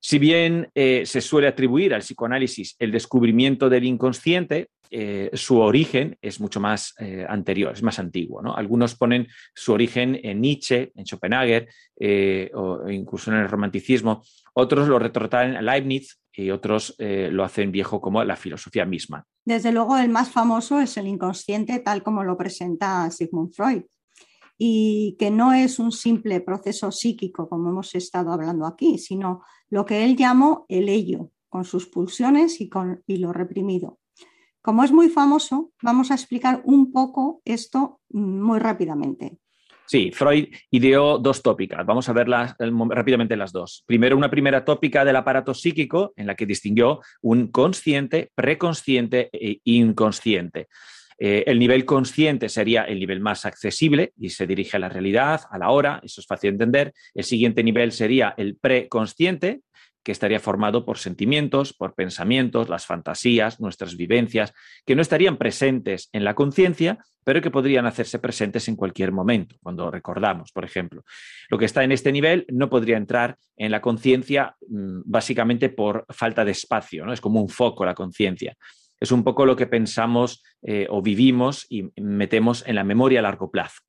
Si 0.01 0.19
bien 0.19 0.71
se 0.75 1.21
suele 1.21 1.47
atribuir 1.47 1.95
al 1.95 2.01
psicoanálisis 2.01 2.75
el 2.81 2.91
descubrimiento 2.91 3.69
del 3.69 3.85
inconsciente, 3.85 4.69
eh, 4.95 5.31
su 5.33 5.59
origen 5.59 6.19
es 6.21 6.39
mucho 6.39 6.61
más 6.61 6.95
eh, 6.99 7.25
anterior, 7.27 7.73
es 7.73 7.83
más 7.83 7.99
antiguo. 7.99 8.43
Algunos 8.55 8.95
ponen 8.95 9.27
su 9.55 9.73
origen 9.73 10.21
en 10.23 10.43
Nietzsche, 10.43 10.93
en 10.95 11.07
Schopenhauer 11.07 11.67
eh, 11.99 12.51
o 12.55 12.87
incluso 12.91 13.33
en 13.33 13.39
el 13.39 13.49
romanticismo. 13.49 14.23
Otros 14.53 14.89
lo 14.89 14.99
retrotraen 14.99 15.57
a 15.57 15.63
Leibniz 15.63 16.19
y 16.31 16.51
otros 16.51 16.95
lo 16.99 17.45
hacen 17.45 17.73
viejo 17.73 18.01
como 18.01 18.23
la 18.25 18.37
filosofía 18.37 18.87
misma. 18.87 19.25
Desde 19.45 19.73
luego, 19.73 19.99
el 19.99 20.09
más 20.09 20.31
famoso 20.31 20.81
es 20.81 20.97
el 20.97 21.07
inconsciente, 21.07 21.79
tal 21.81 22.03
como 22.03 22.23
lo 22.25 22.37
presenta 22.37 23.11
Sigmund 23.11 23.53
Freud 23.55 23.83
y 24.59 25.17
que 25.19 25.31
no 25.31 25.53
es 25.53 25.79
un 25.79 25.91
simple 25.91 26.41
proceso 26.41 26.93
psíquico, 26.93 27.49
como 27.49 27.71
hemos 27.71 27.95
estado 27.95 28.33
hablando 28.33 28.67
aquí, 28.67 28.99
sino 28.99 29.43
lo 29.71 29.85
que 29.85 30.05
él 30.05 30.17
llamó 30.17 30.67
el 30.69 30.89
ello, 30.89 31.31
con 31.49 31.65
sus 31.65 31.87
pulsiones 31.87 32.61
y, 32.61 32.69
con, 32.69 33.03
y 33.07 33.17
lo 33.17 33.33
reprimido. 33.33 33.99
Como 34.63 34.85
es 34.85 34.93
muy 34.93 35.09
famoso, 35.09 35.73
vamos 35.83 36.11
a 36.11 36.15
explicar 36.15 36.63
un 36.65 36.93
poco 36.93 37.43
esto 37.45 38.01
muy 38.11 38.61
rápidamente. 38.61 39.39
Sí, 39.87 40.11
Freud 40.13 40.47
ideó 40.71 41.19
dos 41.19 41.43
tópicas. 41.43 41.85
Vamos 41.85 42.09
a 42.09 42.13
verlas 42.13 42.55
rápidamente 42.59 43.37
las 43.37 43.53
dos. 43.53 43.83
Primero, 43.87 44.17
una 44.17 44.31
primera 44.31 44.65
tópica 44.65 45.05
del 45.05 45.17
aparato 45.17 45.53
psíquico 45.53 46.15
en 46.17 46.29
la 46.29 46.35
que 46.37 46.47
distinguió 46.47 47.01
un 47.21 47.49
consciente, 47.49 48.31
preconsciente 48.35 49.29
e 49.33 49.61
inconsciente. 49.65 50.69
Eh, 51.19 51.45
el 51.47 51.59
nivel 51.59 51.85
consciente 51.85 52.49
sería 52.49 52.85
el 52.85 52.99
nivel 52.99 53.21
más 53.21 53.45
accesible 53.45 54.13
y 54.17 54.31
se 54.31 54.47
dirige 54.47 54.77
a 54.77 54.81
la 54.81 54.89
realidad, 54.89 55.43
a 55.51 55.59
la 55.59 55.71
hora, 55.71 56.01
eso 56.03 56.21
es 56.21 56.27
fácil 56.27 56.51
de 56.51 56.55
entender. 56.55 56.93
El 57.15 57.25
siguiente 57.25 57.63
nivel 57.63 57.93
sería 57.93 58.35
el 58.37 58.57
preconsciente, 58.57 59.61
que 60.03 60.13
estaría 60.13 60.41
formado 60.41 60.85
por 60.85 60.99
sentimientos, 60.99 61.73
por 61.73 61.95
pensamientos, 61.95 62.69
las 62.69 62.87
fantasías, 62.87 63.61
nuestras 63.61 63.97
vivencias, 63.97 64.53
que 64.85 64.97
no 64.97 65.03
estarían 65.03 65.37
presentes 65.37 66.09
en 66.13 66.25
la 66.25 66.35
conciencia, 66.35 66.99
pero 67.25 67.41
que 67.41 67.51
podrían 67.51 67.87
hacerse 67.87 68.19
presentes 68.19 68.69
en 68.69 68.77
cualquier 68.77 69.13
momento, 69.13 69.57
cuando 69.63 69.91
recordamos, 69.91 70.51
por 70.53 70.65
ejemplo. 70.65 71.05
Lo 71.49 71.59
que 71.59 71.67
está 71.67 71.85
en 71.85 71.93
este 71.93 72.11
nivel 72.11 72.47
no 72.49 72.69
podría 72.69 72.97
entrar 72.97 73.37
en 73.57 73.71
la 73.71 73.81
conciencia 73.81 74.57
mm, 74.69 75.03
básicamente 75.05 75.69
por 75.69 76.05
falta 76.09 76.45
de 76.45 76.53
espacio, 76.53 77.05
¿no? 77.05 77.13
Es 77.13 77.21
como 77.21 77.41
un 77.41 77.49
foco 77.49 77.85
la 77.85 77.95
conciencia. 77.95 78.57
Es 78.99 79.11
un 79.11 79.25
poco 79.25 79.47
lo 79.47 79.57
que 79.57 79.67
pensamos 79.67 80.43
eh, 80.63 80.87
o 80.89 81.03
vivimos 81.03 81.67
y 81.69 81.91
metemos 82.01 82.65
en 82.67 82.77
la 82.77 82.85
memoria 82.85 83.19
a 83.19 83.23
largo 83.23 83.51
plazo. 83.51 83.83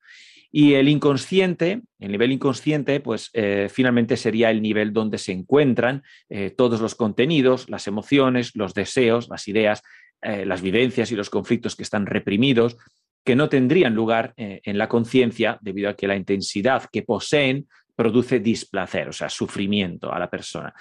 Y 0.55 0.75
el 0.75 0.87
inconsciente, 0.87 1.81
el 1.97 2.11
nivel 2.11 2.31
inconsciente, 2.31 2.99
pues 2.99 3.31
eh, 3.33 3.69
finalmente 3.71 4.15
sería 4.15 4.51
el 4.51 4.61
nivel 4.61 4.93
donde 4.93 5.17
se 5.17 5.31
encuentran 5.31 6.03
eh, 6.29 6.51
todos 6.51 6.79
los 6.79 6.93
contenidos, 6.93 7.67
las 7.71 7.87
emociones, 7.87 8.55
los 8.55 8.75
deseos, 8.75 9.29
las 9.29 9.47
ideas, 9.47 9.81
eh, 10.21 10.45
las 10.45 10.61
vivencias 10.61 11.11
y 11.11 11.15
los 11.15 11.31
conflictos 11.31 11.75
que 11.75 11.81
están 11.81 12.05
reprimidos, 12.05 12.77
que 13.25 13.35
no 13.35 13.49
tendrían 13.49 13.95
lugar 13.95 14.33
en 14.35 14.77
la 14.77 14.89
conciencia 14.89 15.57
debido 15.61 15.89
a 15.89 15.95
que 15.95 16.07
la 16.07 16.17
intensidad 16.17 16.83
que 16.91 17.01
poseen 17.01 17.67
produce 17.95 18.39
displacer, 18.39 19.07
o 19.07 19.13
sea, 19.13 19.29
sufrimiento 19.29 20.13
a 20.13 20.19
la 20.19 20.29
persona 20.29 20.73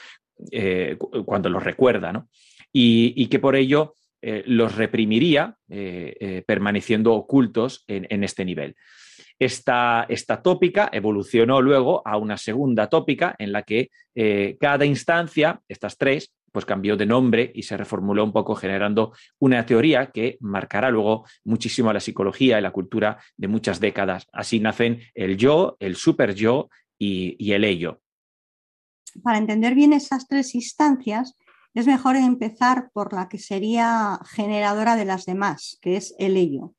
cuando 1.24 1.48
los 1.48 1.62
recuerda, 1.62 2.12
¿no? 2.12 2.28
y, 2.72 3.28
que 3.28 3.38
por 3.38 3.54
ello 3.54 3.94
los 4.20 4.74
reprimiría 4.74 5.56
permaneciendo 6.44 7.12
ocultos 7.12 7.84
en 7.86 8.24
este 8.24 8.44
nivel. 8.44 8.74
Esta, 9.44 10.06
tópica 10.42 10.88
evolucionó 10.92 11.60
luego 11.60 12.00
a 12.06 12.16
una 12.16 12.36
segunda 12.36 12.88
tópica 12.88 13.34
en 13.38 13.50
la 13.50 13.64
que 13.64 13.90
eh, 14.14 14.56
cada 14.60 14.84
instancia, 14.84 15.60
estas 15.66 15.98
tres, 15.98 16.32
pues 16.52 16.64
cambió 16.64 16.96
de 16.96 17.06
nombre 17.06 17.50
y 17.52 17.64
se 17.64 17.76
reformuló 17.76 18.22
un 18.22 18.32
poco 18.32 18.54
generando 18.54 19.12
una 19.40 19.66
teoría 19.66 20.12
que 20.12 20.36
marcará 20.40 20.90
luego 20.90 21.24
muchísimo 21.44 21.90
a 21.90 21.94
la 21.94 21.98
psicología 21.98 22.58
y 22.58 22.62
la 22.62 22.70
cultura 22.70 23.18
de 23.36 23.48
muchas 23.48 23.80
décadas. 23.80 24.28
Así 24.32 24.60
nacen 24.60 25.00
el 25.14 25.36
yo, 25.36 25.76
el 25.80 25.96
super 25.96 26.34
yo 26.34 26.68
y, 26.96 27.34
y 27.38 27.52
el 27.52 27.64
ello. 27.64 28.00
Para 29.24 29.38
entender 29.38 29.74
bien 29.74 29.92
esas 29.92 30.28
tres 30.28 30.54
instancias, 30.54 31.34
es 31.74 31.86
mejor 31.88 32.14
empezar 32.14 32.90
por 32.92 33.12
la 33.12 33.28
que 33.28 33.38
sería 33.38 34.20
generadora 34.24 34.94
de 34.94 35.06
las 35.06 35.24
demás, 35.24 35.78
que 35.80 35.96
es 35.96 36.14
el 36.18 36.36
ello. 36.36 36.74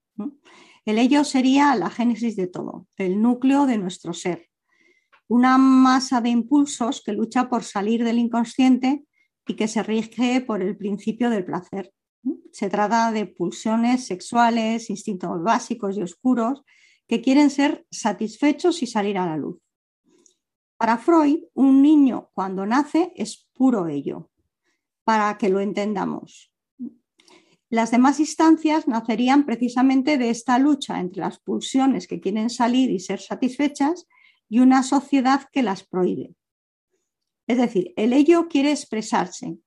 El 0.85 0.99
ello 0.99 1.23
sería 1.23 1.75
la 1.75 1.89
génesis 1.89 2.35
de 2.35 2.47
todo, 2.47 2.87
el 2.97 3.21
núcleo 3.21 3.65
de 3.65 3.77
nuestro 3.77 4.13
ser. 4.13 4.49
Una 5.27 5.57
masa 5.57 6.19
de 6.19 6.29
impulsos 6.29 7.01
que 7.01 7.13
lucha 7.13 7.49
por 7.49 7.63
salir 7.63 8.03
del 8.03 8.19
inconsciente 8.19 9.05
y 9.47 9.55
que 9.55 9.67
se 9.67 9.81
rige 9.81 10.41
por 10.41 10.61
el 10.61 10.75
principio 10.75 11.29
del 11.29 11.45
placer. 11.45 11.93
Se 12.51 12.69
trata 12.69 13.11
de 13.11 13.25
pulsiones 13.25 14.05
sexuales, 14.05 14.89
instintos 14.89 15.41
básicos 15.41 15.97
y 15.97 16.01
oscuros 16.01 16.63
que 17.07 17.21
quieren 17.21 17.49
ser 17.49 17.85
satisfechos 17.89 18.83
y 18.83 18.87
salir 18.87 19.17
a 19.17 19.25
la 19.25 19.37
luz. 19.37 19.59
Para 20.77 20.97
Freud, 20.97 21.43
un 21.53 21.81
niño 21.81 22.29
cuando 22.33 22.65
nace 22.65 23.13
es 23.15 23.47
puro 23.53 23.87
ello, 23.87 24.29
para 25.05 25.37
que 25.37 25.49
lo 25.49 25.61
entendamos. 25.61 26.52
Las 27.73 27.89
demás 27.89 28.19
instancias 28.19 28.87
nacerían 28.87 29.47
precisamente 29.47 30.19
de 30.19 30.29
esta 30.29 30.59
lucha 30.59 30.99
entre 30.99 31.21
las 31.21 31.39
pulsiones 31.39 32.05
que 32.05 32.19
quieren 32.19 32.51
salir 32.51 32.91
y 32.91 32.99
ser 32.99 33.19
satisfechas 33.19 34.05
y 34.47 34.59
una 34.59 34.83
sociedad 34.83 35.49
que 35.51 35.63
las 35.63 35.83
prohíbe. 35.83 36.35
Es 37.47 37.57
decir, 37.57 37.91
el 37.95 38.13
ello 38.13 38.47
quiere 38.47 38.69
expresarse 38.69 39.57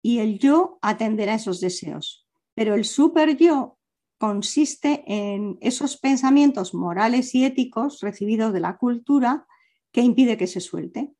y 0.00 0.20
el 0.20 0.38
yo 0.38 0.78
atenderá 0.80 1.34
esos 1.34 1.60
deseos, 1.60 2.24
pero 2.54 2.76
el 2.76 2.84
super 2.84 3.36
yo 3.36 3.78
consiste 4.16 5.02
en 5.08 5.58
esos 5.60 5.96
pensamientos 5.96 6.72
morales 6.72 7.34
y 7.34 7.44
éticos 7.44 7.98
recibidos 8.00 8.52
de 8.52 8.60
la 8.60 8.76
cultura 8.76 9.48
que 9.90 10.02
impide 10.02 10.36
que 10.36 10.46
se 10.46 10.60
suelte. 10.60 11.14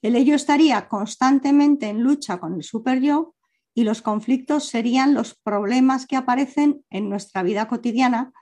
El 0.00 0.14
ello 0.14 0.36
estaría 0.36 0.86
constantemente 0.86 1.88
en 1.88 2.04
lucha 2.04 2.38
con 2.38 2.54
el 2.54 2.62
super 2.62 3.00
yo 3.00 3.35
y 3.76 3.84
los 3.84 4.00
conflictos 4.00 4.68
serían 4.70 5.12
los 5.12 5.34
problemas 5.34 6.06
que 6.06 6.16
aparecen 6.16 6.82
en 6.88 7.10
nuestra 7.10 7.42
vida 7.42 7.68
cotidiana 7.68 8.32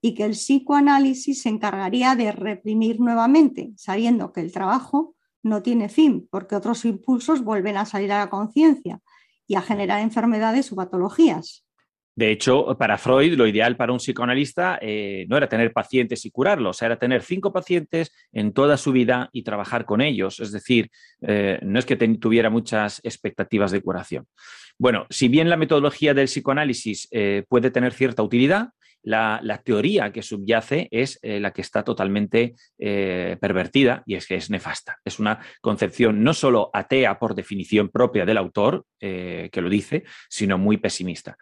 y 0.00 0.14
que 0.14 0.24
el 0.24 0.34
psicoanálisis 0.34 1.42
se 1.42 1.48
encargaría 1.48 2.14
de 2.14 2.30
reprimir 2.30 3.00
nuevamente, 3.00 3.72
sabiendo 3.76 4.32
que 4.32 4.40
el 4.40 4.52
trabajo 4.52 5.16
no 5.42 5.62
tiene 5.62 5.88
fin, 5.88 6.28
porque 6.30 6.54
otros 6.54 6.84
impulsos 6.84 7.42
vuelven 7.42 7.76
a 7.76 7.86
salir 7.86 8.12
a 8.12 8.18
la 8.18 8.30
conciencia 8.30 9.00
y 9.48 9.56
a 9.56 9.62
generar 9.62 10.00
enfermedades 10.00 10.70
o 10.70 10.76
patologías. 10.76 11.63
De 12.16 12.30
hecho, 12.30 12.76
para 12.78 12.96
Freud, 12.96 13.34
lo 13.34 13.46
ideal 13.46 13.76
para 13.76 13.92
un 13.92 13.98
psicoanalista 13.98 14.78
eh, 14.80 15.26
no 15.28 15.36
era 15.36 15.48
tener 15.48 15.72
pacientes 15.72 16.24
y 16.24 16.30
curarlos, 16.30 16.80
era 16.80 16.96
tener 16.96 17.22
cinco 17.22 17.52
pacientes 17.52 18.12
en 18.32 18.52
toda 18.52 18.76
su 18.76 18.92
vida 18.92 19.30
y 19.32 19.42
trabajar 19.42 19.84
con 19.84 20.00
ellos. 20.00 20.38
Es 20.38 20.52
decir, 20.52 20.90
eh, 21.22 21.58
no 21.62 21.78
es 21.78 21.86
que 21.86 21.96
tuviera 21.96 22.50
muchas 22.50 23.00
expectativas 23.02 23.72
de 23.72 23.82
curación. 23.82 24.26
Bueno, 24.78 25.06
si 25.10 25.26
bien 25.26 25.50
la 25.50 25.56
metodología 25.56 26.14
del 26.14 26.26
psicoanálisis 26.26 27.08
eh, 27.10 27.42
puede 27.48 27.72
tener 27.72 27.92
cierta 27.92 28.22
utilidad, 28.22 28.68
la, 29.02 29.40
teoría 29.64 30.12
que 30.12 30.22
subyace 30.22 30.88
es 30.90 31.18
la 31.22 31.50
que 31.50 31.60
está 31.60 31.82
totalmente 31.82 32.54
pervertida 32.78 34.02
y 34.06 34.14
es 34.14 34.26
que 34.26 34.36
es 34.36 34.48
nefasta. 34.48 34.96
Es 35.04 35.18
una 35.18 35.40
concepción 35.60 36.24
no 36.24 36.32
solo 36.32 36.70
atea 36.72 37.18
por 37.18 37.34
definición 37.34 37.90
propia 37.90 38.24
del 38.24 38.38
autor, 38.38 38.86
que 38.98 39.60
lo 39.60 39.68
dice, 39.68 40.04
sino 40.30 40.56
muy 40.56 40.78
pesimista 40.78 41.36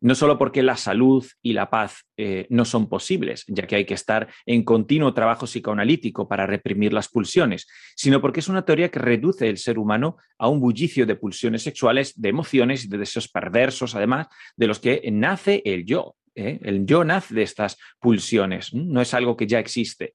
no 0.00 0.14
solo 0.14 0.38
porque 0.38 0.62
la 0.62 0.76
salud 0.76 1.26
y 1.42 1.52
la 1.52 1.70
paz 1.70 2.04
eh, 2.16 2.46
no 2.50 2.64
son 2.64 2.88
posibles, 2.88 3.44
ya 3.48 3.66
que 3.66 3.76
hay 3.76 3.84
que 3.84 3.94
estar 3.94 4.28
en 4.46 4.64
continuo 4.64 5.14
trabajo 5.14 5.46
psicoanalítico 5.46 6.28
para 6.28 6.46
reprimir 6.46 6.92
las 6.92 7.08
pulsiones, 7.08 7.68
sino 7.96 8.20
porque 8.20 8.40
es 8.40 8.48
una 8.48 8.64
teoría 8.64 8.90
que 8.90 8.98
reduce 8.98 9.48
el 9.48 9.58
ser 9.58 9.78
humano 9.78 10.16
a 10.38 10.48
un 10.48 10.60
bullicio 10.60 11.06
de 11.06 11.16
pulsiones 11.16 11.62
sexuales, 11.62 12.18
de 12.20 12.28
emociones 12.28 12.84
y 12.84 12.88
de 12.88 12.98
deseos 12.98 13.28
perversos, 13.28 13.94
además, 13.94 14.28
de 14.56 14.66
los 14.66 14.78
que 14.78 15.02
nace 15.12 15.62
el 15.64 15.84
yo. 15.84 16.16
¿eh? 16.34 16.58
El 16.62 16.86
yo 16.86 17.04
nace 17.04 17.34
de 17.34 17.42
estas 17.42 17.76
pulsiones, 17.98 18.72
no 18.72 19.00
es 19.00 19.14
algo 19.14 19.36
que 19.36 19.46
ya 19.46 19.58
existe. 19.58 20.14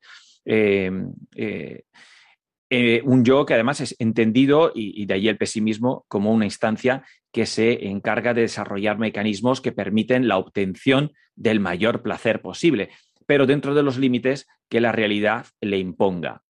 Eh, 2.78 3.02
un 3.04 3.24
yo 3.24 3.46
que 3.46 3.54
además 3.54 3.80
es 3.82 3.96
entendido, 4.00 4.72
y, 4.74 5.06
de 5.06 5.14
ahí 5.14 5.28
el 5.28 5.38
pesimismo, 5.38 6.04
como 6.08 6.34
una 6.34 6.46
instancia 6.46 7.06
que 7.36 7.46
se 7.46 7.90
encarga 7.90 8.34
de 8.34 8.44
desarrollar 8.44 8.98
mecanismos 8.98 9.60
que 9.60 9.74
permiten 9.74 10.30
la 10.30 10.38
obtención 10.38 11.12
del 11.36 11.60
mayor 11.60 12.02
placer 12.02 12.42
posible, 12.42 12.92
pero 13.26 13.46
dentro 13.46 13.76
de 13.76 13.84
los 13.84 13.98
límites 13.98 14.48
que 14.70 14.80
la 14.80 14.94
realidad 14.94 15.46
le 15.60 15.78
imponga. 15.78 16.44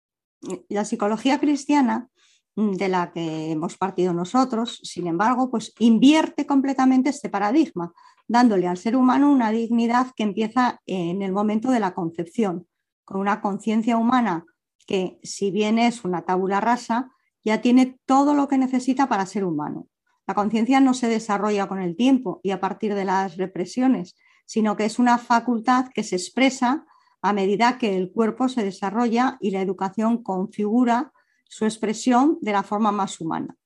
La 0.69 0.85
psicología 0.85 1.39
cristiana 1.39 2.09
mm, 2.57 2.73
de 2.73 2.89
la 2.89 3.13
que 3.13 3.53
hemos 3.53 3.77
partido 3.77 4.13
nosotros, 4.13 4.81
sin 4.83 5.07
embargo, 5.07 5.53
pues 5.53 5.73
invierte 5.79 6.47
completamente 6.47 7.11
este 7.11 7.29
paradigma, 7.29 7.93
dándole 8.27 8.67
al 8.67 8.77
ser 8.77 8.97
humano 8.97 9.31
una 9.31 9.53
dignidad 9.53 10.09
que 10.17 10.25
empieza 10.25 10.81
en 10.85 11.23
el 11.23 11.31
momento 11.31 11.71
de 11.71 11.79
la 11.79 11.95
concepción, 11.95 12.67
con 13.05 13.21
una 13.21 13.41
conciencia 13.41 13.97
humana 13.97 14.47
que, 14.85 15.21
si 15.23 15.53
bien 15.53 15.79
es 15.79 16.05
una 16.05 16.23
tabula 16.23 16.61
rasa, 16.61 17.13
ya 17.45 17.61
tiene 17.61 18.01
todo 18.05 18.35
lo 18.35 18.49
que 18.49 18.59
necesita 18.59 19.09
para 19.09 19.27
ser 19.27 19.45
humano. 19.45 19.87
La 20.33 20.37
conciencia 20.37 20.81
no 20.81 20.95
se 20.95 21.09
desarrolla 21.09 21.67
con 21.67 21.83
el 21.83 21.95
tiempo 21.95 22.41
y 22.43 22.53
a 22.53 22.59
partir 22.59 22.95
de 22.95 23.05
las 23.05 23.37
represiones, 23.37 24.17
sino 24.47 24.77
que 24.77 24.87
es 24.87 24.99
una 24.99 25.19
facultad 25.19 25.89
que 25.95 26.03
se 26.03 26.17
expresa 26.17 26.87
a 27.21 27.35
medida 27.35 27.77
que 27.77 27.99
el 27.99 28.11
cuerpo 28.11 28.49
se 28.49 28.65
desarrolla 28.65 29.37
y 29.43 29.51
la 29.51 29.61
educación 29.61 30.23
configura 30.23 31.13
su 31.51 31.67
expresión 31.67 32.39
de 32.41 32.53
la 32.53 32.63
forma 32.63 32.93
más 32.93 33.21
humana. 33.21 33.57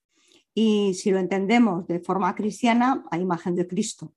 Y 0.54 0.94
si 0.94 1.12
lo 1.12 1.20
entendemos 1.20 1.86
de 1.86 2.00
forma 2.00 2.34
cristiana, 2.34 3.04
a 3.12 3.16
imagen 3.16 3.54
de 3.54 3.68
Cristo. 3.68 4.12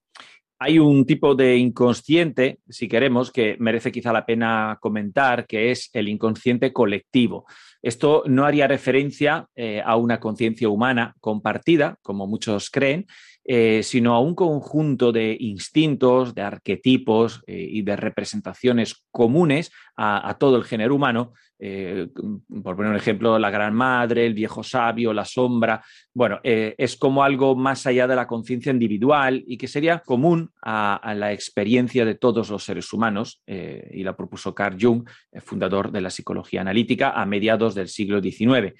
Hay 0.58 0.80
un 0.80 1.06
tipo 1.06 1.36
de 1.36 1.56
inconsciente, 1.56 2.58
si 2.68 2.88
queremos, 2.88 3.30
que 3.30 3.56
merece 3.60 3.92
quizá 3.92 4.12
la 4.12 4.26
pena 4.26 4.76
comentar, 4.80 5.46
que 5.46 5.70
es 5.70 5.88
el 5.92 6.08
inconsciente 6.08 6.72
colectivo. 6.72 7.46
Esto 7.82 8.22
no 8.26 8.44
haría 8.44 8.66
referencia 8.66 9.46
eh, 9.56 9.82
a 9.84 9.96
una 9.96 10.20
conciencia 10.20 10.68
humana 10.68 11.14
compartida, 11.20 11.96
como 12.02 12.26
muchos 12.26 12.70
creen, 12.70 13.06
eh, 13.52 13.82
sino 13.82 14.14
a 14.14 14.20
un 14.20 14.34
conjunto 14.34 15.12
de 15.12 15.36
instintos, 15.40 16.34
de 16.34 16.42
arquetipos 16.42 17.42
eh, 17.46 17.66
y 17.68 17.82
de 17.82 17.96
representaciones 17.96 19.06
comunes 19.10 19.72
a, 19.96 20.36
todo 20.38 20.56
el 20.56 20.64
género 20.64 20.94
humano. 20.94 21.32
Eh, 21.58 22.08
por 22.62 22.76
poner 22.76 22.92
un 22.92 22.96
ejemplo, 22.96 23.38
la 23.38 23.50
gran 23.50 23.74
madre, 23.74 24.24
el 24.24 24.34
viejo 24.34 24.62
sabio, 24.62 25.12
la 25.12 25.26
sombra. 25.26 25.84
Bueno, 26.14 26.38
es 26.42 26.96
como 26.96 27.22
algo 27.22 27.54
más 27.54 27.86
allá 27.86 28.06
de 28.06 28.16
la 28.16 28.26
conciencia 28.26 28.72
individual 28.72 29.42
y 29.46 29.58
que 29.58 29.68
sería 29.68 29.98
común 29.98 30.52
a, 30.62 30.96
a, 30.96 31.14
la 31.14 31.32
experiencia 31.34 32.06
de 32.06 32.14
todos 32.14 32.48
los 32.48 32.64
seres 32.64 32.90
humanos, 32.94 33.42
y 33.46 34.02
la 34.02 34.16
propuso 34.16 34.54
Carl 34.54 34.78
Jung, 34.80 35.06
fundador 35.42 35.92
de 35.92 36.00
la 36.00 36.08
psicología 36.08 36.62
analítica, 36.62 37.10
a 37.10 37.26
mediados 37.26 37.69
del 37.74 37.88
siglo 37.88 38.20
XIX. 38.20 38.74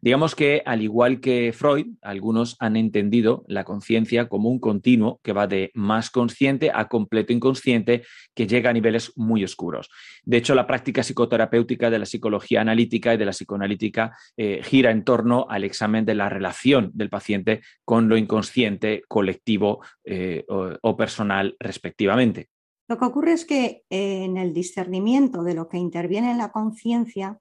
Digamos 0.00 0.34
que, 0.34 0.62
al 0.64 0.82
igual 0.82 1.20
que 1.20 1.52
Freud, 1.52 1.86
algunos 2.02 2.56
han 2.60 2.76
entendido 2.76 3.44
la 3.48 3.64
conciencia 3.64 4.28
como 4.28 4.50
un 4.50 4.58
continuo 4.58 5.20
que 5.22 5.32
va 5.32 5.46
de 5.46 5.70
más 5.74 6.10
consciente 6.10 6.70
a 6.72 6.88
completo 6.88 7.32
inconsciente, 7.32 8.02
que 8.34 8.46
llega 8.46 8.70
a 8.70 8.72
niveles 8.72 9.12
muy 9.16 9.42
oscuros. 9.44 9.88
De 10.24 10.36
hecho, 10.36 10.54
la 10.54 10.66
práctica 10.66 11.02
psicoterapéutica 11.02 11.90
de 11.90 11.98
la 11.98 12.06
psicología 12.06 12.60
analítica 12.60 13.14
y 13.14 13.16
de 13.16 13.24
la 13.24 13.32
psicoanalítica 13.32 14.16
eh, 14.36 14.60
gira 14.62 14.90
en 14.90 15.04
torno 15.04 15.46
al 15.48 15.64
examen 15.64 16.04
de 16.04 16.14
la 16.14 16.28
relación 16.28 16.90
del 16.94 17.10
paciente 17.10 17.62
con 17.84 18.08
lo 18.08 18.16
inconsciente, 18.16 19.02
colectivo 19.08 19.80
eh, 20.04 20.44
o 20.48 20.96
personal, 20.96 21.56
respectivamente. 21.58 22.48
Lo 22.88 22.98
que 22.98 23.04
ocurre 23.04 23.32
es 23.32 23.44
que 23.44 23.82
eh, 23.90 24.24
en 24.24 24.36
el 24.36 24.52
discernimiento 24.52 25.42
de 25.42 25.54
lo 25.54 25.68
que 25.68 25.76
interviene 25.76 26.30
en 26.30 26.38
la 26.38 26.52
conciencia, 26.52 27.38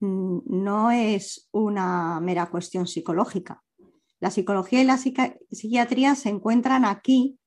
no 0.00 0.90
es 0.90 1.48
una 1.52 2.20
mera 2.20 2.46
cuestión 2.46 2.86
psicológica. 2.86 3.62
La 4.20 4.30
psicología 4.30 4.80
y 4.80 4.84
la 4.84 4.98
psiquiatría 4.98 6.14
se 6.14 6.28
encuentran 6.28 6.84
aquí, 6.84 7.38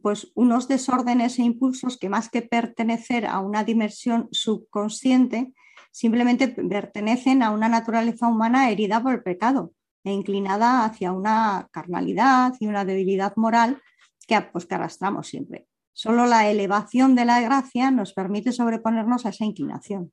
pues 0.00 0.32
unos 0.34 0.68
desórdenes 0.68 1.38
e 1.38 1.42
impulsos 1.42 1.98
que 1.98 2.08
más 2.08 2.30
que 2.30 2.42
pertenecer 2.42 3.26
a 3.26 3.40
una 3.40 3.64
dimensión 3.64 4.28
subconsciente, 4.30 5.52
simplemente 5.90 6.48
pertenecen 6.48 7.42
a 7.42 7.50
una 7.50 7.68
naturaleza 7.68 8.28
humana 8.28 8.70
herida 8.70 9.02
por 9.02 9.14
el 9.14 9.22
pecado 9.22 9.72
e 10.04 10.12
inclinada 10.12 10.84
hacia 10.84 11.12
una 11.12 11.68
carnalidad 11.70 12.54
y 12.58 12.66
una 12.66 12.84
debilidad 12.84 13.34
moral 13.36 13.80
que, 14.26 14.40
pues, 14.40 14.66
que 14.66 14.74
arrastramos 14.74 15.28
siempre. 15.28 15.66
Solo 15.92 16.26
la 16.26 16.48
elevación 16.48 17.14
de 17.14 17.24
la 17.24 17.40
gracia 17.40 17.90
nos 17.90 18.12
permite 18.14 18.52
sobreponernos 18.52 19.26
a 19.26 19.28
esa 19.28 19.44
inclinación. 19.44 20.12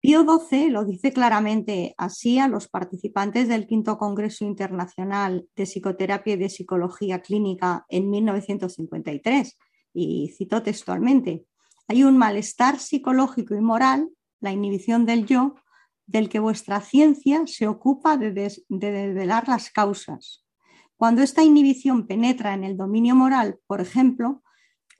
Pío 0.00 0.24
XII 0.24 0.70
lo 0.70 0.86
dice 0.86 1.12
claramente 1.12 1.94
así 1.98 2.38
a 2.38 2.48
los 2.48 2.68
participantes 2.68 3.48
del 3.48 3.66
quinto 3.66 3.98
Congreso 3.98 4.46
Internacional 4.46 5.46
de 5.54 5.64
Psicoterapia 5.64 6.34
y 6.34 6.38
de 6.38 6.48
Psicología 6.48 7.20
Clínica 7.20 7.84
en 7.90 8.08
1953, 8.08 9.58
y 9.92 10.32
citó 10.38 10.62
textualmente, 10.62 11.44
hay 11.86 12.04
un 12.04 12.16
malestar 12.16 12.78
psicológico 12.78 13.54
y 13.54 13.60
moral, 13.60 14.08
la 14.40 14.52
inhibición 14.52 15.04
del 15.04 15.26
yo, 15.26 15.56
del 16.06 16.30
que 16.30 16.38
vuestra 16.38 16.80
ciencia 16.80 17.42
se 17.46 17.66
ocupa 17.66 18.16
de, 18.16 18.32
de 18.32 18.92
desvelar 18.92 19.48
las 19.48 19.70
causas. 19.70 20.46
Cuando 20.96 21.22
esta 21.22 21.42
inhibición 21.42 22.06
penetra 22.06 22.54
en 22.54 22.64
el 22.64 22.76
dominio 22.76 23.14
moral, 23.14 23.58
por 23.66 23.80
ejemplo, 23.80 24.42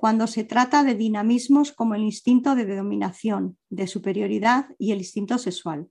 cuando 0.01 0.27
se 0.27 0.45
trata 0.45 0.83
de 0.83 0.95
dinamismos 0.95 1.73
como 1.73 1.95
el 1.95 2.01
instinto 2.01 2.55
de 2.55 2.65
dominación, 2.65 3.59
de 3.69 3.87
superioridad 3.87 4.69
y 4.79 4.93
el 4.93 4.99
instinto 5.01 5.37
sexual. 5.37 5.91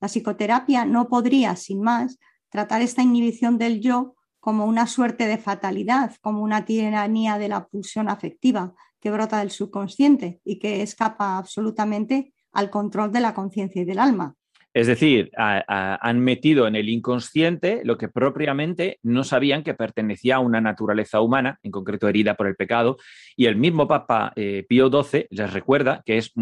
La 0.00 0.08
psicoterapia 0.08 0.86
no 0.86 1.08
podría, 1.08 1.54
sin 1.56 1.82
más, 1.82 2.18
tratar 2.48 2.80
esta 2.80 3.02
inhibición 3.02 3.58
del 3.58 3.82
yo 3.82 4.14
como 4.38 4.64
una 4.64 4.86
suerte 4.86 5.26
de 5.26 5.36
fatalidad, 5.36 6.16
como 6.22 6.42
una 6.42 6.64
tiranía 6.64 7.36
de 7.36 7.48
la 7.48 7.66
pulsión 7.66 8.08
afectiva 8.08 8.72
que 8.98 9.10
brota 9.10 9.40
del 9.40 9.50
subconsciente 9.50 10.40
y 10.42 10.58
que 10.58 10.80
escapa 10.80 11.36
absolutamente 11.36 12.32
al 12.52 12.70
control 12.70 13.12
de 13.12 13.20
la 13.20 13.34
conciencia 13.34 13.82
y 13.82 13.84
del 13.84 13.98
alma. 13.98 14.36
Es 14.72 14.86
decir, 14.86 15.32
han 15.36 16.20
metido 16.20 16.68
en 16.68 16.76
el 16.76 16.88
inconsciente 16.88 17.80
lo 17.84 17.98
que 17.98 18.08
propiamente 18.08 19.00
no 19.02 19.24
sabían 19.24 19.64
que 19.64 19.74
pertenecía 19.74 20.36
a 20.36 20.40
una 20.40 20.60
naturaleza 20.60 21.20
humana, 21.20 21.58
en 21.64 21.72
concreto 21.72 22.06
herida 22.06 22.34
por 22.34 22.46
el 22.46 22.54
pecado, 22.54 22.96
y 23.36 23.46
el 23.46 23.56
mismo 23.56 23.88
Papa 23.88 24.32
eh, 24.36 24.64
Pío 24.68 24.88
XII 24.88 25.26
les 25.30 25.52
recuerda 25.52 26.02
que 26.06 26.18
es, 26.18 26.32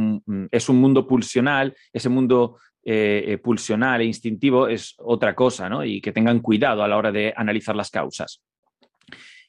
es, 0.51 0.69
un 0.69 0.77
mundo 0.77 1.07
pulsional, 1.07 1.75
ese 1.91 2.11
mundo 2.11 2.59
eh, 2.85 3.25
eh, 3.27 3.39
pulsional 3.39 4.03
e 4.03 4.05
instintivo 4.05 4.69
es 4.69 4.95
otra 4.99 5.35
cosa, 5.35 5.71
¿no? 5.71 5.83
Y 5.83 6.03
que 6.03 6.13
tengan 6.13 6.41
cuidado 6.41 6.83
a 6.83 6.89
la 6.89 6.99
hora 6.99 7.11
de 7.11 7.33
analizar 7.35 7.75
las 7.75 7.91
causas. 7.91 8.43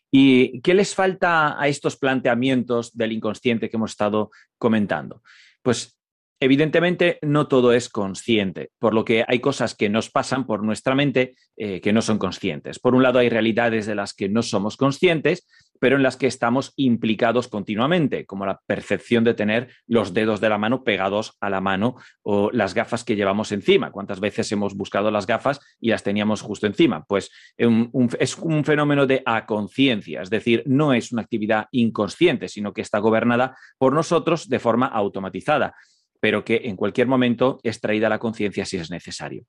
¿Y 0.10 0.62
qué 0.62 0.74
les 0.74 0.96
falta 0.96 1.62
a 1.62 1.68
estos 1.68 1.98
planteamientos 1.98 2.96
del 2.96 3.12
inconsciente 3.12 3.70
que 3.70 3.76
hemos 3.76 3.92
estado 3.92 4.32
comentando? 4.58 5.22
Pues 5.62 5.99
Evidentemente, 6.42 7.20
no 7.22 7.50
todo 7.50 7.74
es 7.74 7.90
consciente, 7.90 8.72
por 8.80 8.94
lo 8.94 9.04
que 9.04 9.26
hay 9.28 9.40
cosas 9.40 9.76
que 9.76 9.90
nos 9.90 10.10
pasan 10.10 10.46
por 10.46 10.64
nuestra 10.64 10.96
mente 10.96 11.36
eh, 11.58 11.82
que 11.82 11.92
no 11.92 12.02
son 12.02 12.18
conscientes. 12.18 12.80
Por 12.80 12.96
un 12.96 13.04
lado, 13.04 13.20
hay 13.20 13.28
realidades 13.28 13.86
de 13.86 13.96
las 13.96 14.14
que 14.14 14.30
no 14.30 14.42
somos 14.42 14.78
conscientes, 14.78 15.46
pero 15.82 15.98
en 15.98 16.04
las 16.04 16.16
que 16.16 16.28
estamos 16.28 16.72
implicados 16.78 17.50
continuamente, 17.50 18.26
como 18.26 18.46
la 18.46 18.62
percepción 18.66 19.26
de 19.26 19.34
tener 19.34 19.70
los 19.86 20.14
dedos 20.14 20.40
de 20.40 20.48
la 20.48 20.58
mano 20.58 20.86
pegados 20.86 21.36
a 21.42 21.50
la 21.50 21.60
mano 21.60 21.96
o 22.22 22.52
las 22.52 22.74
gafas 22.74 23.04
que 23.04 23.18
llevamos 23.18 23.52
encima. 23.52 23.92
¿Cuántas 23.92 24.22
veces 24.22 24.50
hemos 24.54 24.76
buscado 24.76 25.12
las 25.12 25.28
gafas 25.28 25.60
y 25.80 25.90
las 25.90 26.04
teníamos 26.04 26.42
justo 26.42 26.68
encima? 26.68 27.04
Pues 27.04 27.32
es 27.58 28.38
un 28.38 28.64
fenómeno 28.64 29.06
de 29.06 29.24
aconciencia, 29.26 30.22
es 30.22 30.30
decir, 30.30 30.64
no 30.66 30.94
es 30.94 31.12
una 31.12 31.22
actividad 31.22 31.68
inconsciente, 31.72 32.48
sino 32.48 32.74
que 32.74 32.82
está 32.82 33.00
gobernada 33.00 33.58
por 33.78 33.94
nosotros 33.94 34.48
de 34.48 34.60
forma 34.60 34.88
automatizada, 34.88 35.76
pero 36.20 36.44
que 36.44 36.62
en 36.66 36.76
cualquier 36.76 37.08
momento 37.08 37.60
es 37.64 37.80
traída 37.80 38.08
a 38.08 38.10
la 38.10 38.20
conciencia 38.20 38.66
si 38.66 38.78
es 38.78 38.90
necesario. 38.90 39.46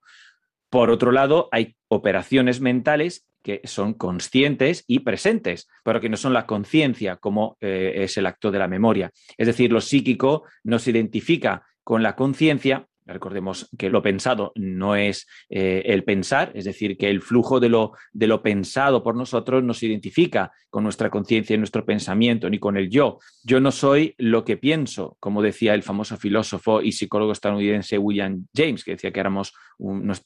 Por 0.70 0.90
otro 0.90 1.11
lado, 1.11 1.48
hay 1.50 1.76
operaciones 1.88 2.61
mentales 2.61 3.26
que 3.42 3.61
son 3.64 3.94
conscientes 3.94 4.85
y 4.87 5.00
presentes, 5.00 5.68
pero 5.83 6.00
que 6.00 6.09
no 6.09 6.16
son 6.16 6.33
la 6.33 6.46
conciencia 6.46 7.16
como 7.16 7.56
eh, 7.61 7.92
es 7.96 8.16
el 8.16 8.26
acto 8.26 8.50
de 8.50 8.59
la 8.59 8.68
memoria. 8.68 9.11
Es 9.37 9.46
decir, 9.46 9.72
lo 9.72 9.80
psíquico 9.80 10.44
nos 10.62 10.87
identifica 10.87 11.64
con 11.83 12.02
la 12.02 12.14
conciencia. 12.14 12.87
Recordemos 13.12 13.68
que 13.77 13.90
lo 13.90 14.03
pensado 14.03 14.53
no 14.55 14.94
es 14.94 15.27
eh, 15.49 15.83
el 15.87 16.05
pensar, 16.05 16.53
es 16.55 16.64
decir, 16.64 16.96
que 16.96 17.11
el 17.11 17.23
flujo 17.23 17.59
de 17.59 17.68
lo, 17.68 17.92
de 18.12 18.29
lo 18.29 18.40
pensado 18.40 19.03
por 19.03 19.16
nosotros 19.16 19.64
nos 19.64 19.83
identifica 19.83 20.53
con 20.70 20.85
nuestra 20.85 21.11
conciencia 21.11 21.55
y 21.55 21.59
nuestro 21.59 21.85
pensamiento, 21.85 22.49
ni 22.49 22.61
con 22.61 22.77
el 22.77 22.88
yo. 22.88 23.18
Yo 23.42 23.61
no 23.61 23.73
soy 23.73 24.14
lo 24.18 24.44
que 24.44 24.57
pienso, 24.57 25.16
como 25.18 25.42
decía 25.42 25.75
el 25.75 25.83
famoso 25.83 26.16
filósofo 26.16 26.83
y 26.83 26.92
psicólogo 26.92 27.33
estadounidense 27.33 27.99
William 27.99 28.46
James, 28.55 28.85
que 28.85 28.92
decía 28.92 29.11
que 29.11 29.20
éramos 29.20 29.55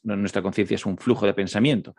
nuestra 0.03 0.41
conciencia 0.41 0.75
es 0.75 0.85
un 0.85 0.97
flujo 0.97 1.25
de 1.25 1.33
pensamiento. 1.33 1.95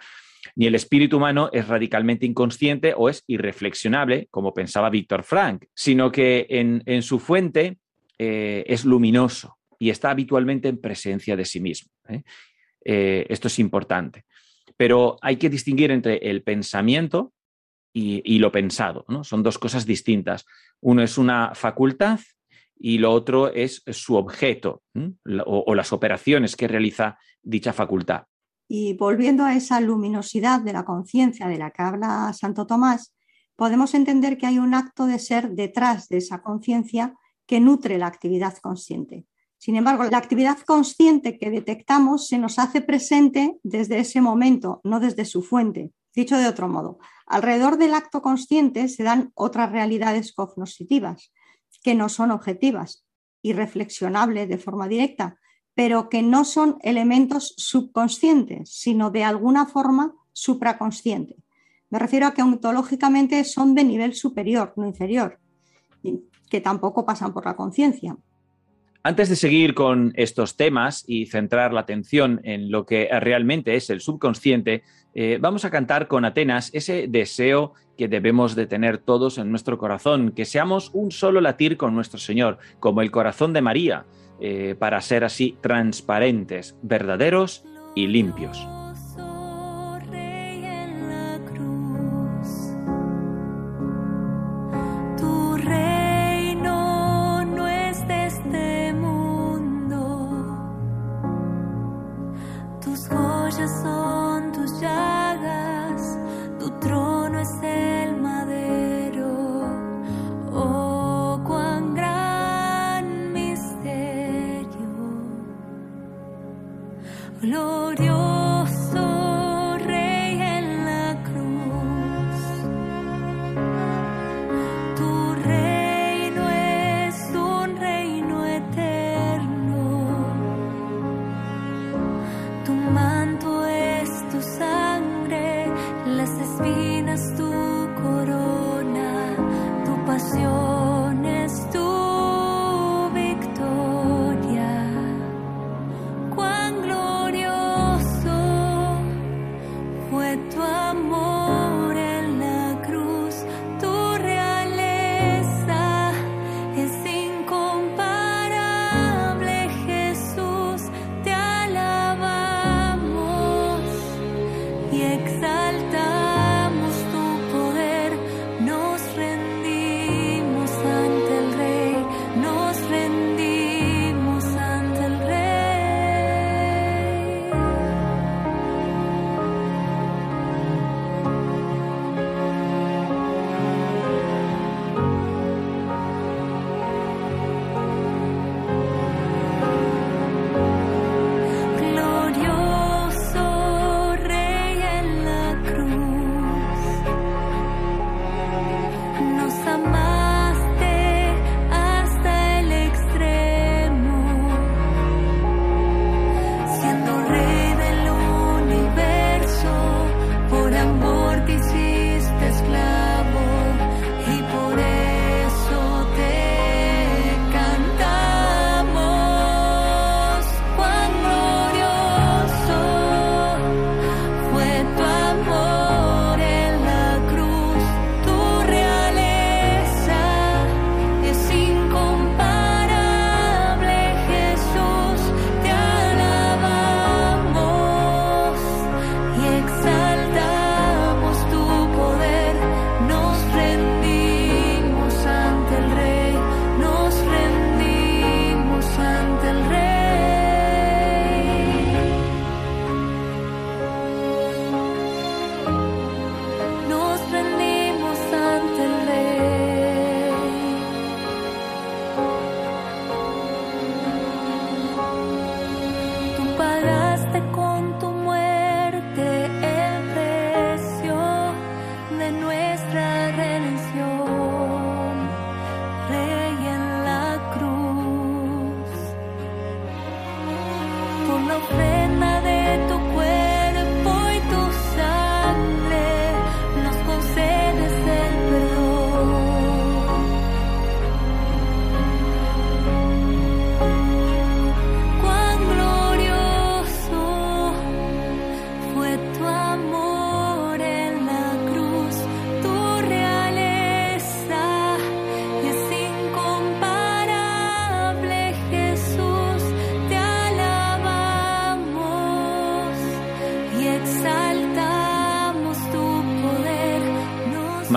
Ni 0.55 0.67
el 0.67 0.77
espíritu 0.77 1.17
humano 1.17 1.51
es 1.53 1.67
radicalmente 1.67 2.27
inconsciente 2.27 2.95
o 2.97 3.09
es 3.09 3.25
irreflexionable, 3.27 4.29
como 4.31 4.55
pensaba 4.55 4.91
Víctor 4.91 5.25
Frank, 5.25 5.65
sino 5.75 6.13
que 6.13 6.47
en, 6.49 7.03
su 7.03 7.19
fuente 7.19 7.79
eh, 8.19 8.65
es 8.69 8.85
luminoso 8.85 9.57
y 9.79 9.91
está 9.91 10.11
habitualmente 10.11 10.69
en 10.69 10.81
presencia 10.81 11.37
de 11.37 11.45
sí 11.45 11.61
mismo. 11.61 11.91
¿eh? 12.09 12.23
Eh, 12.85 13.27
esto 13.29 13.49
es 13.49 13.59
importante. 13.59 14.25
Pero 14.77 15.17
hay 15.23 15.37
que 15.37 15.51
distinguir 15.51 15.91
entre 15.91 16.19
el 16.19 16.43
pensamiento 16.43 17.33
y, 17.93 18.39
lo 18.39 18.53
pensado. 18.53 19.07
Son 19.23 19.43
dos 19.43 19.59
cosas 19.59 19.87
distintas. 19.87 20.45
Uno 20.83 21.03
es 21.03 21.17
una 21.17 21.55
facultad 21.55 22.21
y 22.79 22.99
lo 22.99 23.11
otro 23.11 23.51
es 23.51 23.83
su 23.91 24.17
objeto 24.17 24.83
o 25.47 25.75
las 25.75 25.95
operaciones 25.95 26.57
que 26.57 26.69
realiza 26.69 27.19
dicha 27.43 27.73
facultad. 27.73 28.25
Y 28.69 28.95
volviendo 28.95 29.45
a 29.45 29.55
esa 29.55 29.81
luminosidad 29.81 30.61
de 30.61 30.75
la 30.75 30.85
conciencia 30.85 31.49
de 31.49 31.57
la 31.57 31.71
que 31.71 31.83
habla 31.83 32.33
Santo 32.35 32.67
Tomás, 32.67 33.15
podemos 33.55 33.95
entender 33.95 34.37
que 34.37 34.47
hay 34.47 34.59
un 34.59 34.75
acto 34.75 35.07
de 35.07 35.19
ser 35.19 35.51
detrás 35.51 36.09
de 36.09 36.19
esa 36.19 36.43
conciencia 36.43 37.15
que 37.47 37.61
nutre 37.61 37.97
la 37.97 38.09
actividad 38.09 38.59
consciente. 38.59 39.25
Sin 39.59 39.77
embargo, 39.77 40.05
la 40.05 40.19
actividad 40.19 40.59
consciente 40.61 41.39
que 41.39 41.51
detectamos 41.51 42.29
se 42.29 42.39
nos 42.39 42.59
hace 42.59 42.81
presente 42.81 43.59
desde 43.63 43.99
ese 43.99 44.21
momento, 44.21 44.81
no 44.85 45.01
desde 45.01 45.25
su 45.25 45.43
fuente. 45.43 45.93
Dicho 46.15 46.37
de 46.37 46.47
otro 46.47 46.69
modo, 46.69 46.99
alrededor 47.27 47.77
del 47.77 47.95
acto 47.95 48.23
consciente 48.23 48.89
se 48.89 49.03
dan 49.03 49.33
otras 49.35 49.73
realidades 49.73 50.33
cognoscitivas, 50.33 51.33
que 51.83 51.95
no 51.95 52.09
son 52.09 52.31
objetivas 52.31 53.07
y 53.43 53.53
reflexionables 53.53 54.49
de 54.49 54.59
forma 54.59 54.89
directa, 54.89 55.39
pero 55.75 56.09
que 56.09 56.23
no 56.23 56.45
son 56.45 56.79
elementos 56.81 57.55
subconscientes, 57.59 58.71
sino 58.71 59.11
de 59.11 59.25
alguna 59.25 59.67
forma 59.67 60.15
supraconsciente. 60.33 61.37
Me 61.91 61.99
refiero 61.99 62.27
a 62.27 62.35
que 62.35 62.43
ontológicamente 62.43 63.45
son 63.45 63.75
de 63.75 63.85
nivel 63.85 64.15
superior, 64.15 64.73
no 64.77 64.87
inferior, 64.87 65.39
que 66.51 66.61
tampoco 66.61 67.05
pasan 67.05 67.33
por 67.33 67.45
la 67.45 67.57
conciencia. 67.57 68.17
Antes 69.07 69.29
de 69.29 69.37
seguir 69.37 69.75
con 69.75 70.13
estos 70.17 70.57
temas 70.57 71.05
y 71.07 71.27
centrar 71.27 71.73
la 71.73 71.83
atención 71.83 72.41
en 72.43 72.73
lo 72.73 72.87
que 72.87 73.09
realmente 73.21 73.77
es 73.77 73.89
el 73.89 74.01
subconsciente, 74.01 74.83
eh, 75.15 75.39
vamos 75.41 75.65
a 75.65 75.71
cantar 75.71 76.09
con 76.09 76.25
Atenas 76.25 76.71
ese 76.75 77.07
deseo 77.07 77.73
que 77.97 78.09
debemos 78.09 78.57
de 78.57 78.67
tener 78.67 78.99
todos 78.99 79.39
en 79.39 79.49
nuestro 79.49 79.79
corazón, 79.79 80.33
que 80.33 80.45
seamos 80.45 80.91
un 80.93 81.13
solo 81.13 81.41
latir 81.41 81.77
con 81.77 81.95
nuestro 81.95 82.19
Señor, 82.19 82.59
como 82.81 83.01
el 83.01 83.13
corazón 83.13 83.53
de 83.53 83.63
María 83.63 84.07
eh, 84.41 84.75
para 84.77 85.01
ser 85.01 85.23
así 85.23 85.57
transparentes, 85.61 86.77
verdaderos 86.83 87.65
y 87.95 88.09
limpios. 88.09 88.67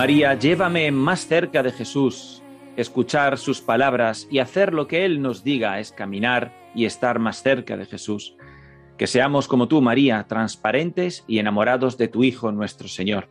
María, 0.00 0.32
llévame 0.32 0.90
más 0.92 1.26
cerca 1.26 1.62
de 1.62 1.72
Jesús. 1.72 2.42
Escuchar 2.74 3.36
sus 3.36 3.60
palabras 3.60 4.26
y 4.30 4.38
hacer 4.38 4.72
lo 4.72 4.86
que 4.86 5.04
Él 5.04 5.20
nos 5.20 5.44
diga 5.44 5.78
es 5.78 5.92
caminar 5.92 6.54
y 6.74 6.86
estar 6.86 7.18
más 7.18 7.42
cerca 7.42 7.76
de 7.76 7.84
Jesús. 7.84 8.34
Que 8.96 9.06
seamos 9.06 9.46
como 9.46 9.68
tú, 9.68 9.82
María, 9.82 10.24
transparentes 10.26 11.22
y 11.28 11.38
enamorados 11.38 11.98
de 11.98 12.08
tu 12.08 12.24
Hijo, 12.24 12.50
nuestro 12.50 12.88
Señor. 12.88 13.28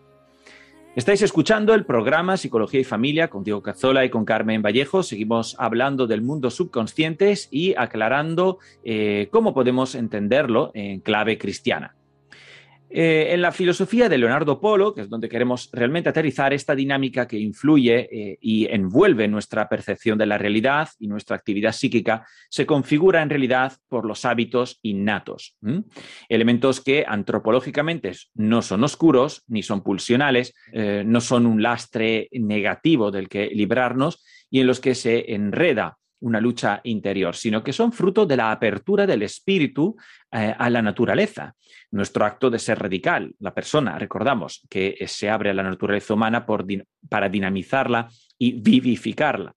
Estáis 0.96 1.24
escuchando 1.24 1.74
el 1.74 1.88
programa 1.88 2.38
Psicología 2.38 2.82
y 2.82 2.84
Familia 2.84 3.32
con 3.32 3.44
Diego 3.44 3.64
Cazzola 3.64 4.06
y 4.06 4.12
con 4.12 4.24
Carmen 4.24 4.62
Vallejo. 4.62 5.02
Seguimos 5.02 5.56
hablando 5.58 6.06
del 6.06 6.22
mundo 6.22 6.52
subconscientes 6.52 7.48
y 7.50 7.74
aclarando 7.80 8.60
eh, 8.84 9.28
cómo 9.32 9.56
podemos 9.56 9.96
entenderlo 9.96 10.70
en 10.76 11.00
clave 11.00 11.40
cristiana. 11.40 11.96
Eh, 12.92 13.34
en 13.34 13.42
la 13.42 13.52
filosofía 13.52 14.10
de 14.10 14.18
Leonardo 14.18 14.60
Polo, 14.60 14.96
que 14.96 15.02
es 15.02 15.10
donde 15.10 15.30
queremos 15.30 15.70
realmente 15.72 16.10
aterrizar 16.10 16.54
esta 16.54 16.74
dinámica 16.74 17.28
que 17.28 17.38
influye 17.38 18.10
eh, 18.12 18.38
y 18.42 18.66
envuelve 18.66 19.28
nuestra 19.28 19.70
percepción 19.70 20.18
de 20.18 20.26
la 20.26 20.40
realidad 20.40 20.90
y 20.98 21.08
nuestra 21.08 21.36
actividad 21.36 21.72
psíquica, 21.72 22.26
se 22.50 22.66
configura 22.66 23.22
en 23.22 23.30
realidad 23.30 23.74
por 23.88 24.06
los 24.06 24.26
hábitos 24.26 24.80
innatos, 24.82 25.56
elementos 26.30 26.82
que 26.82 27.06
antropológicamente 27.08 28.14
no 28.34 28.62
son 28.64 28.84
oscuros 28.84 29.44
ni 29.48 29.62
son 29.62 29.84
pulsionales, 29.84 30.56
eh, 30.74 31.04
no 31.06 31.22
son 31.22 31.46
un 31.46 31.62
lastre 31.62 32.28
negativo 32.32 33.12
del 33.12 33.30
que 33.30 33.52
librarnos 33.54 34.24
y 34.50 34.62
en 34.62 34.68
los 34.68 34.80
que 34.80 34.96
se 34.96 35.34
enreda 35.34 36.00
una 36.22 36.42
lucha 36.42 36.82
interior, 36.84 37.36
sino 37.36 37.64
que 37.64 37.74
son 37.74 37.92
fruto 37.92 38.26
de 38.26 38.38
la 38.38 38.52
apertura 38.52 39.08
del 39.08 39.24
espíritu 39.24 39.96
eh, 40.32 40.54
a 40.58 40.70
la 40.70 40.82
naturaleza. 40.82 41.56
Nuestro 41.92 42.26
acto 42.26 42.50
de 42.50 42.60
ser 42.60 42.80
radical, 42.80 43.34
la 43.40 43.54
persona, 43.54 43.98
recordamos 43.98 44.66
que 44.70 44.98
se 45.08 45.30
abre 45.30 45.50
a 45.50 45.54
la 45.54 45.64
naturaleza 45.64 46.14
humana 46.14 46.46
para 47.10 47.30
dinamizarla 47.30 48.10
y 48.38 48.54
vivificarla. 48.54 49.56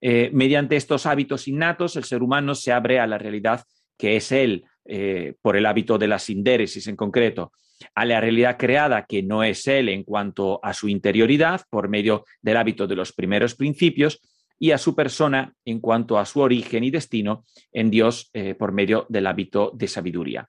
Eh, 0.00 0.30
mediante 0.32 0.76
estos 0.76 1.06
hábitos 1.06 1.46
innatos, 1.46 1.96
el 1.96 2.04
ser 2.04 2.22
humano 2.22 2.54
se 2.54 2.72
abre 2.72 2.98
a 2.98 3.06
la 3.06 3.18
realidad 3.18 3.62
que 3.96 4.16
es 4.16 4.32
él, 4.32 4.64
eh, 4.84 5.34
por 5.40 5.56
el 5.56 5.66
hábito 5.66 5.96
de 5.96 6.08
la 6.08 6.18
sindéresis 6.18 6.88
en 6.88 6.96
concreto, 6.96 7.52
a 7.94 8.04
la 8.04 8.20
realidad 8.20 8.56
creada 8.58 9.06
que 9.06 9.22
no 9.22 9.44
es 9.44 9.68
él 9.68 9.88
en 9.88 10.02
cuanto 10.02 10.58
a 10.64 10.74
su 10.74 10.88
interioridad, 10.88 11.62
por 11.70 11.88
medio 11.88 12.24
del 12.40 12.56
hábito 12.56 12.88
de 12.88 12.96
los 12.96 13.12
primeros 13.12 13.54
principios, 13.54 14.20
y 14.62 14.70
a 14.70 14.78
su 14.78 14.94
persona 14.94 15.52
en 15.64 15.80
cuanto 15.80 16.20
a 16.20 16.24
su 16.24 16.38
origen 16.38 16.84
y 16.84 16.92
destino 16.92 17.44
en 17.72 17.90
Dios 17.90 18.30
eh, 18.32 18.54
por 18.54 18.70
medio 18.70 19.06
del 19.08 19.26
hábito 19.26 19.72
de 19.74 19.88
sabiduría. 19.88 20.48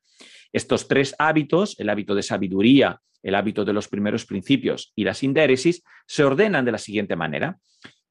Estos 0.52 0.88
tres 0.88 1.16
hábitos, 1.18 1.76
el 1.80 1.90
hábito 1.90 2.14
de 2.14 2.22
sabiduría, 2.22 3.02
el 3.24 3.34
hábito 3.34 3.66
de 3.66 3.74
los 3.74 3.88
primeros 3.88 4.28
principios 4.28 4.94
y 4.96 5.04
la 5.04 5.16
sindéresis, 5.16 5.84
se 6.06 6.24
ordenan 6.24 6.64
de 6.64 6.74
la 6.74 6.78
siguiente 6.78 7.16
manera. 7.16 7.58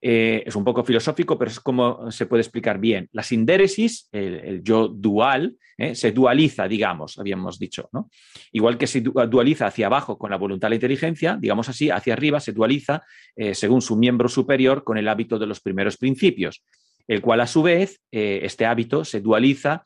Eh, 0.04 0.42
es 0.44 0.56
un 0.56 0.64
poco 0.64 0.82
filosófico, 0.82 1.38
pero 1.38 1.48
es 1.48 1.60
como 1.60 2.10
se 2.10 2.26
puede 2.26 2.40
explicar 2.40 2.80
bien. 2.80 3.08
La 3.12 3.22
sindéresis, 3.22 4.08
el, 4.10 4.60
yo 4.64 4.88
dual, 4.88 5.56
eh, 5.78 5.94
se 5.94 6.10
dualiza, 6.10 6.66
digamos, 6.66 7.20
habíamos 7.20 7.56
dicho, 7.56 7.88
¿no? 7.92 8.10
Igual 8.50 8.76
que 8.76 8.88
se 8.88 9.00
dualiza 9.00 9.66
hacia 9.66 9.86
abajo 9.86 10.18
con 10.18 10.32
la 10.32 10.36
voluntad 10.36 10.66
y 10.66 10.70
la 10.70 10.74
inteligencia, 10.74 11.38
digamos 11.40 11.68
así, 11.68 11.88
hacia 11.88 12.14
arriba 12.14 12.40
se 12.40 12.50
dualiza 12.50 13.02
eh, 13.36 13.54
según 13.54 13.80
su 13.80 13.94
miembro 13.94 14.28
superior 14.28 14.82
con 14.82 14.98
el 14.98 15.06
hábito 15.06 15.38
de 15.38 15.46
los 15.46 15.60
primeros 15.60 15.96
principios, 15.96 16.64
el 17.06 17.20
cual 17.20 17.40
a 17.40 17.46
su 17.46 17.62
vez, 17.62 18.00
este 18.10 18.66
hábito 18.66 19.04
se 19.04 19.20
dualiza 19.20 19.84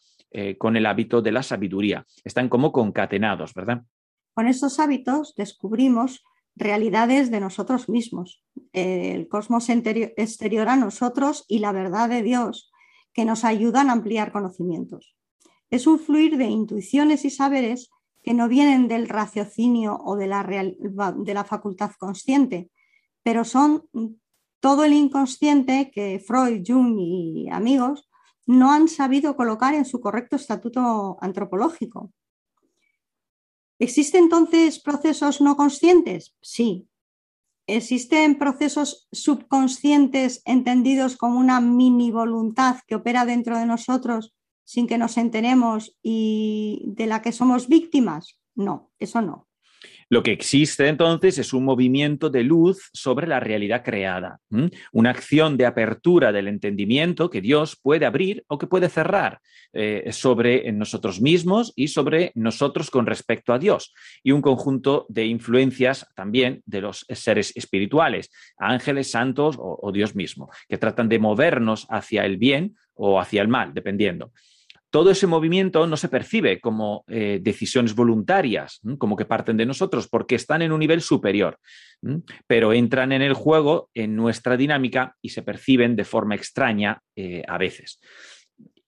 con 0.59 0.77
el 0.77 0.85
hábito 0.85 1.23
de 1.23 1.33
la 1.33 1.43
sabiduría. 1.43 2.05
Están 2.25 2.49
como 2.49 2.73
concatenados, 2.73 3.55
¿verdad? 3.55 3.83
Con 4.35 4.49
estos 4.49 4.79
hábitos 4.81 5.35
descubrimos 5.35 6.23
realidades 6.57 7.31
de 7.31 7.41
nosotros 7.41 7.89
mismos, 7.89 8.43
el 8.73 9.29
cosmos 9.29 9.69
exterior 9.69 10.69
a 10.69 10.77
nosotros 10.77 11.45
y 11.47 11.59
la 11.59 11.73
verdad 11.73 12.09
de 12.09 12.23
Dios, 12.23 12.73
que 13.13 13.25
nos 13.25 13.45
ayudan 13.45 13.91
a 13.91 13.93
ampliar 13.93 14.33
conocimientos. 14.33 15.17
Es 15.71 15.87
un 15.87 15.99
fluir 15.99 16.37
de 16.39 16.47
intuiciones 16.47 17.25
y 17.25 17.31
saberes 17.31 17.91
que 18.23 18.35
no 18.35 18.49
vienen 18.49 18.89
del 18.89 19.09
raciocinio 19.09 19.97
o 20.05 20.17
de 20.17 20.27
la, 20.27 20.43
de 20.45 21.35
la 21.35 21.45
facultad 21.45 21.93
consciente, 21.99 22.71
pero 23.23 23.45
son 23.45 23.85
todo 24.61 24.85
el 24.85 24.95
inconsciente 24.95 25.91
que 25.93 26.19
Freud, 26.19 26.63
Jung 26.67 26.97
y 26.99 27.49
amigos 27.51 28.09
no 28.47 28.73
han 28.73 28.89
sabido 28.89 29.37
colocar 29.37 29.75
en 29.75 29.85
su 29.85 30.01
correcto 30.01 30.37
estatuto 30.37 31.19
antropológico. 31.21 32.13
¿Existen 33.79 34.25
entonces 34.25 34.79
procesos 34.79 35.41
no 35.41 35.57
conscientes? 35.57 36.35
Sí. 36.41 36.89
¿Existen 37.67 38.39
procesos 38.39 39.09
subconscientes 39.11 40.41
entendidos 40.45 41.17
como 41.17 41.41
una 41.41 41.61
mini 41.61 42.11
voluntad 42.11 42.77
que 42.87 42.95
opera 42.95 43.27
dentro 43.27 43.59
de 43.59 43.67
nosotros 43.67 44.35
sin 44.65 44.87
que 44.87 44.99
nos 44.99 45.17
enteremos 45.17 45.97
y 46.03 46.85
de 46.87 47.07
la 47.07 47.23
que 47.23 47.33
somos 47.33 47.69
víctimas? 47.69 48.41
No, 48.55 48.91
eso 48.99 49.21
no. 49.21 49.49
Lo 50.09 50.23
que 50.23 50.31
existe 50.31 50.87
entonces 50.87 51.37
es 51.39 51.53
un 51.53 51.65
movimiento 51.65 52.31
de 52.31 52.45
luz 52.45 52.91
sobre 52.93 53.27
la 53.27 53.41
realidad 53.41 53.83
creada, 53.85 54.39
una 54.93 55.11
acción 55.11 55.57
de 55.57 55.67
apertura 55.67 56.31
del 56.31 56.47
entendimiento 56.47 57.29
que 57.29 57.41
Dios 57.41 57.77
puede 57.83 58.07
abrir 58.07 58.45
o 58.47 58.57
que 58.57 58.69
puede 58.69 58.89
cerrar 58.89 59.41
eh, 59.73 60.13
sobre 60.13 60.71
nosotros 60.71 61.21
mismos 61.21 61.73
y 61.75 61.89
sobre 61.89 62.31
nosotros 62.37 62.89
con 62.89 63.05
respecto 63.05 63.53
a 63.53 63.59
Dios, 63.59 63.93
y 64.23 64.31
un 64.31 64.43
conjunto 64.43 65.07
de 65.09 65.27
influencias 65.27 66.07
también 66.15 66.63
de 66.67 66.83
los 66.83 67.05
seres 67.09 67.53
espirituales, 67.57 68.31
ángeles, 68.59 69.11
santos 69.11 69.57
o 69.59 69.91
Dios 69.91 70.15
mismo, 70.15 70.51
que 70.69 70.79
tratan 70.79 71.09
de 71.09 71.19
movernos 71.19 71.87
hacia 71.91 72.25
el 72.25 72.37
bien 72.37 72.77
o 72.95 73.21
hacia 73.21 73.43
el 73.43 73.49
mal, 73.49 73.75
dependiendo 73.75 74.31
todo 74.97 75.11
ese 75.11 75.27
movimiento 75.27 75.87
no 75.87 75.99
se 75.99 76.09
percibe 76.09 76.59
como 76.59 77.05
eh, 77.09 77.39
decisiones 77.43 77.95
voluntarias, 77.95 78.81
como 78.97 79.15
que 79.15 79.27
parten 79.27 79.59
de 79.59 79.67
nosotros, 79.67 80.09
porque 80.09 80.37
están 80.37 80.63
en 80.63 80.73
un 80.73 80.81
nivel 80.81 81.03
superior, 81.03 81.59
pero 82.47 82.73
entran 82.73 83.13
en 83.13 83.21
el 83.21 83.35
juego, 83.35 83.91
en 83.93 84.17
nuestra 84.17 84.57
dinámica 84.57 85.15
y 85.21 85.29
se 85.29 85.43
perciben 85.43 85.97
de 85.97 86.05
forma 86.05 86.35
extraña 86.35 87.03
eh, 87.15 87.43
a 87.47 87.59
veces. 87.59 88.01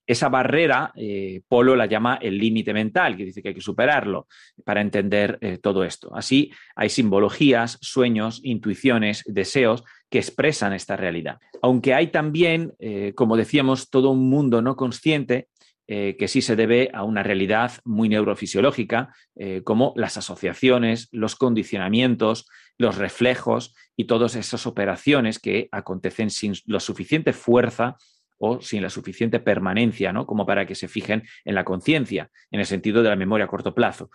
Esa 0.07 0.31
barrera, 0.31 0.93
eh, 0.97 1.43
Polo 1.47 1.77
la 1.77 1.85
llama 1.85 2.19
el 2.23 2.39
límite 2.39 2.73
mental, 2.73 3.15
que 3.15 3.27
dice 3.27 3.43
que 3.43 3.49
hay 3.49 3.55
que 3.55 3.61
superarlo 3.61 4.29
para 4.65 4.81
entender 4.81 5.39
todo 5.61 5.85
esto. 5.85 6.17
Así 6.17 6.51
hay 6.75 6.89
simbologías, 6.89 7.77
sueños, 7.83 8.41
intuiciones, 8.45 9.25
deseos 9.27 9.85
que 10.09 10.21
expresan 10.21 10.73
esta 10.73 10.97
realidad. 10.97 11.39
Aunque 11.61 11.93
hay 11.93 12.07
también, 12.07 12.73
como 13.15 13.37
decíamos, 13.37 13.91
todo 13.91 14.09
un 14.09 14.31
mundo 14.31 14.63
no 14.63 14.75
consciente 14.75 15.49
eh, 15.91 16.17
que 16.19 16.29
sí 16.29 16.43
se 16.43 16.55
debe 16.55 16.91
a 16.93 17.03
una 17.03 17.23
realidad 17.23 17.73
muy 17.83 18.11
neurofisiológica, 18.11 19.15
eh, 19.37 19.63
como 19.65 19.95
las 19.97 20.19
asociaciones, 20.19 21.09
los 21.13 21.35
condicionamientos, 21.35 22.47
los 22.77 22.99
reflejos 22.99 23.75
y 23.97 24.05
todas 24.05 24.35
esas 24.37 24.67
operaciones 24.67 25.39
que 25.39 25.69
acontecen 25.73 26.29
sin 26.29 26.53
la 26.67 26.81
suficiente 26.81 27.33
fuerza 27.33 27.97
o 28.37 28.61
sin 28.61 28.83
la 28.83 28.91
suficiente 28.91 29.41
permanencia, 29.41 30.13
¿no? 30.13 30.27
Como 30.27 30.45
para 30.45 30.67
que 30.67 30.75
se 30.75 30.89
fijen 30.89 31.23
en 31.47 31.55
la 31.55 31.65
conciencia, 31.65 32.31
en 32.51 32.61
el 32.61 32.67
sentido 32.67 33.03
de 33.03 33.09
la 33.09 33.17
memoria 33.17 33.47
a 33.47 33.49
corto 33.49 33.75
plazo. 33.75 34.11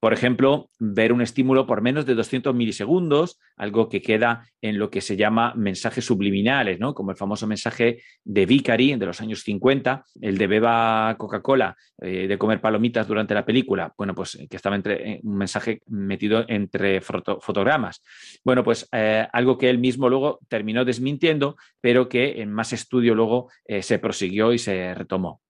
Por 0.00 0.12
ejemplo, 0.12 0.70
ver 0.78 1.12
un 1.12 1.22
estímulo 1.22 1.66
por 1.66 1.82
menos 1.82 2.06
de 2.06 2.14
200 2.14 2.54
milisegundos, 2.54 3.38
algo 3.56 3.88
que 3.88 4.02
queda 4.02 4.46
en 4.60 4.78
lo 4.78 4.90
que 4.90 5.00
se 5.00 5.16
llama 5.16 5.54
mensajes 5.54 6.04
subliminales, 6.04 6.78
¿no? 6.80 6.94
como 6.94 7.10
el 7.10 7.16
famoso 7.16 7.46
mensaje 7.46 8.02
de 8.24 8.46
Vicari 8.46 8.96
de 8.96 9.06
los 9.06 9.20
años 9.20 9.40
50, 9.42 10.04
el 10.20 10.38
de 10.38 10.46
beba 10.46 11.14
Coca-Cola, 11.18 11.76
eh, 12.00 12.26
de 12.28 12.38
comer 12.38 12.60
palomitas 12.60 13.06
durante 13.06 13.34
la 13.34 13.44
película, 13.44 13.92
bueno, 13.96 14.14
pues 14.14 14.38
que 14.48 14.56
estaba 14.56 14.76
entre 14.76 15.12
eh, 15.12 15.20
un 15.22 15.36
mensaje 15.36 15.80
metido 15.86 16.44
entre 16.48 17.00
fotogramas. 17.00 18.02
Bueno, 18.44 18.62
pues 18.62 18.88
eh, 18.92 19.26
algo 19.32 19.58
que 19.58 19.70
él 19.70 19.78
mismo 19.78 20.08
luego 20.08 20.40
terminó 20.48 20.84
desmintiendo, 20.84 21.56
pero 21.80 22.08
que 22.08 22.42
en 22.42 22.52
más 22.52 22.72
estudio 22.72 23.14
luego 23.14 23.50
se 23.80 23.98
prosiguió 23.98 24.52
y 24.52 24.58
se 24.58 24.94
retomó. 24.94 25.40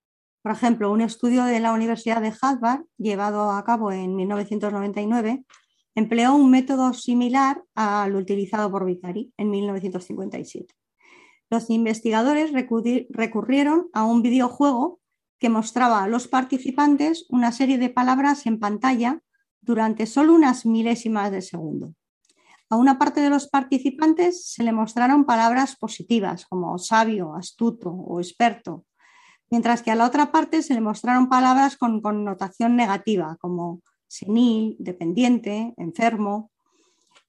Por 0.46 0.54
ejemplo, 0.54 0.92
un 0.92 1.00
estudio 1.00 1.42
de 1.42 1.58
la 1.58 1.72
Universidad 1.72 2.22
de 2.22 2.32
Harvard, 2.40 2.84
llevado 2.98 3.50
a 3.50 3.64
cabo 3.64 3.90
en 3.90 4.14
1999, 4.14 5.44
empleó 5.96 6.36
un 6.36 6.52
método 6.52 6.92
similar 6.92 7.64
al 7.74 8.14
utilizado 8.14 8.70
por 8.70 8.84
Vicari 8.86 9.32
en 9.38 9.50
1957. 9.50 10.72
Los 11.50 11.68
investigadores 11.68 12.52
recurrieron 12.52 13.88
a 13.92 14.04
un 14.04 14.22
videojuego 14.22 15.00
que 15.40 15.48
mostraba 15.48 16.04
a 16.04 16.08
los 16.08 16.28
participantes 16.28 17.26
una 17.28 17.50
serie 17.50 17.76
de 17.76 17.90
palabras 17.90 18.46
en 18.46 18.60
pantalla 18.60 19.18
durante 19.60 20.06
solo 20.06 20.32
unas 20.32 20.64
milésimas 20.64 21.32
de 21.32 21.42
segundo. 21.42 21.92
A 22.70 22.76
una 22.76 23.00
parte 23.00 23.20
de 23.20 23.30
los 23.30 23.48
participantes 23.48 24.48
se 24.48 24.62
le 24.62 24.70
mostraron 24.70 25.24
palabras 25.24 25.74
positivas 25.74 26.46
como 26.46 26.78
sabio, 26.78 27.34
astuto 27.34 27.90
o 27.90 28.20
experto, 28.20 28.84
mientras 29.50 29.82
que 29.82 29.90
a 29.90 29.94
la 29.94 30.06
otra 30.06 30.32
parte 30.32 30.62
se 30.62 30.74
le 30.74 30.80
mostraron 30.80 31.28
palabras 31.28 31.76
con 31.76 32.00
connotación 32.00 32.76
negativa, 32.76 33.36
como 33.40 33.80
senil, 34.08 34.76
dependiente, 34.78 35.74
enfermo. 35.76 36.50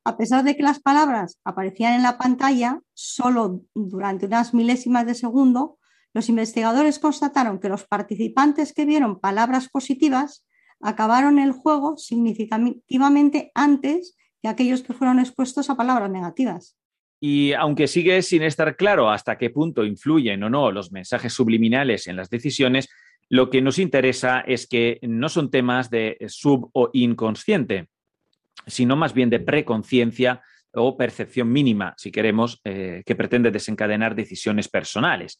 A 0.03 0.17
pesar 0.17 0.43
de 0.43 0.56
que 0.56 0.63
las 0.63 0.80
palabras 0.80 1.39
aparecían 1.43 1.93
en 1.93 2.03
la 2.03 2.17
pantalla 2.17 2.82
solo 2.93 3.62
durante 3.73 4.25
unas 4.25 4.53
milésimas 4.53 5.06
de 5.06 5.15
segundo, 5.15 5.77
los 6.13 6.30
investigadores 6.30 6.99
constataron 6.99 7.60
que 7.60 7.69
los 7.69 7.86
participantes 7.86 8.73
que 8.73 8.86
vieron 8.86 9.19
palabras 9.19 9.69
positivas 9.69 10.45
acabaron 10.80 11.39
el 11.39 11.51
juego 11.51 11.97
significativamente 11.97 13.51
antes 13.53 14.15
que 14.41 14.47
aquellos 14.47 14.84
que 14.84 14.93
fueron 14.93 15.19
expuestos 15.19 15.69
a 15.69 15.75
palabras 15.75 16.10
negativas. 16.10 16.77
Y 17.19 17.53
aunque 17.53 17.88
sigue 17.88 18.21
sin 18.21 18.43
estar 18.43 18.75
claro 18.75 19.10
hasta 19.10 19.38
qué 19.38 19.49
punto 19.49 19.84
influyen 19.86 20.43
o 20.43 20.49
no 20.49 20.71
los 20.71 20.91
mensajes 20.91 21.34
subliminales 21.34 22.08
en 22.08 22.15
las 22.15 22.30
decisiones, 22.30 22.89
lo 23.30 23.49
que 23.49 23.62
nos 23.62 23.80
interesa 23.80 24.41
es 24.41 24.67
que 24.67 24.99
no 25.01 25.27
son 25.30 25.51
temas 25.51 25.89
de 25.89 26.17
sub 26.27 26.69
o 26.73 26.89
inconsciente, 26.93 27.88
sino 28.67 28.95
más 28.95 29.13
bien 29.13 29.30
de 29.30 29.39
preconciencia 29.39 30.41
o 30.73 30.95
percepción 30.97 31.51
mínima, 31.51 31.93
si 31.97 32.12
queremos, 32.12 32.62
eh, 32.63 33.03
que 33.06 33.15
pretende 33.15 33.51
desencadenar 33.51 34.15
decisiones 34.15 34.69
personales. 34.69 35.39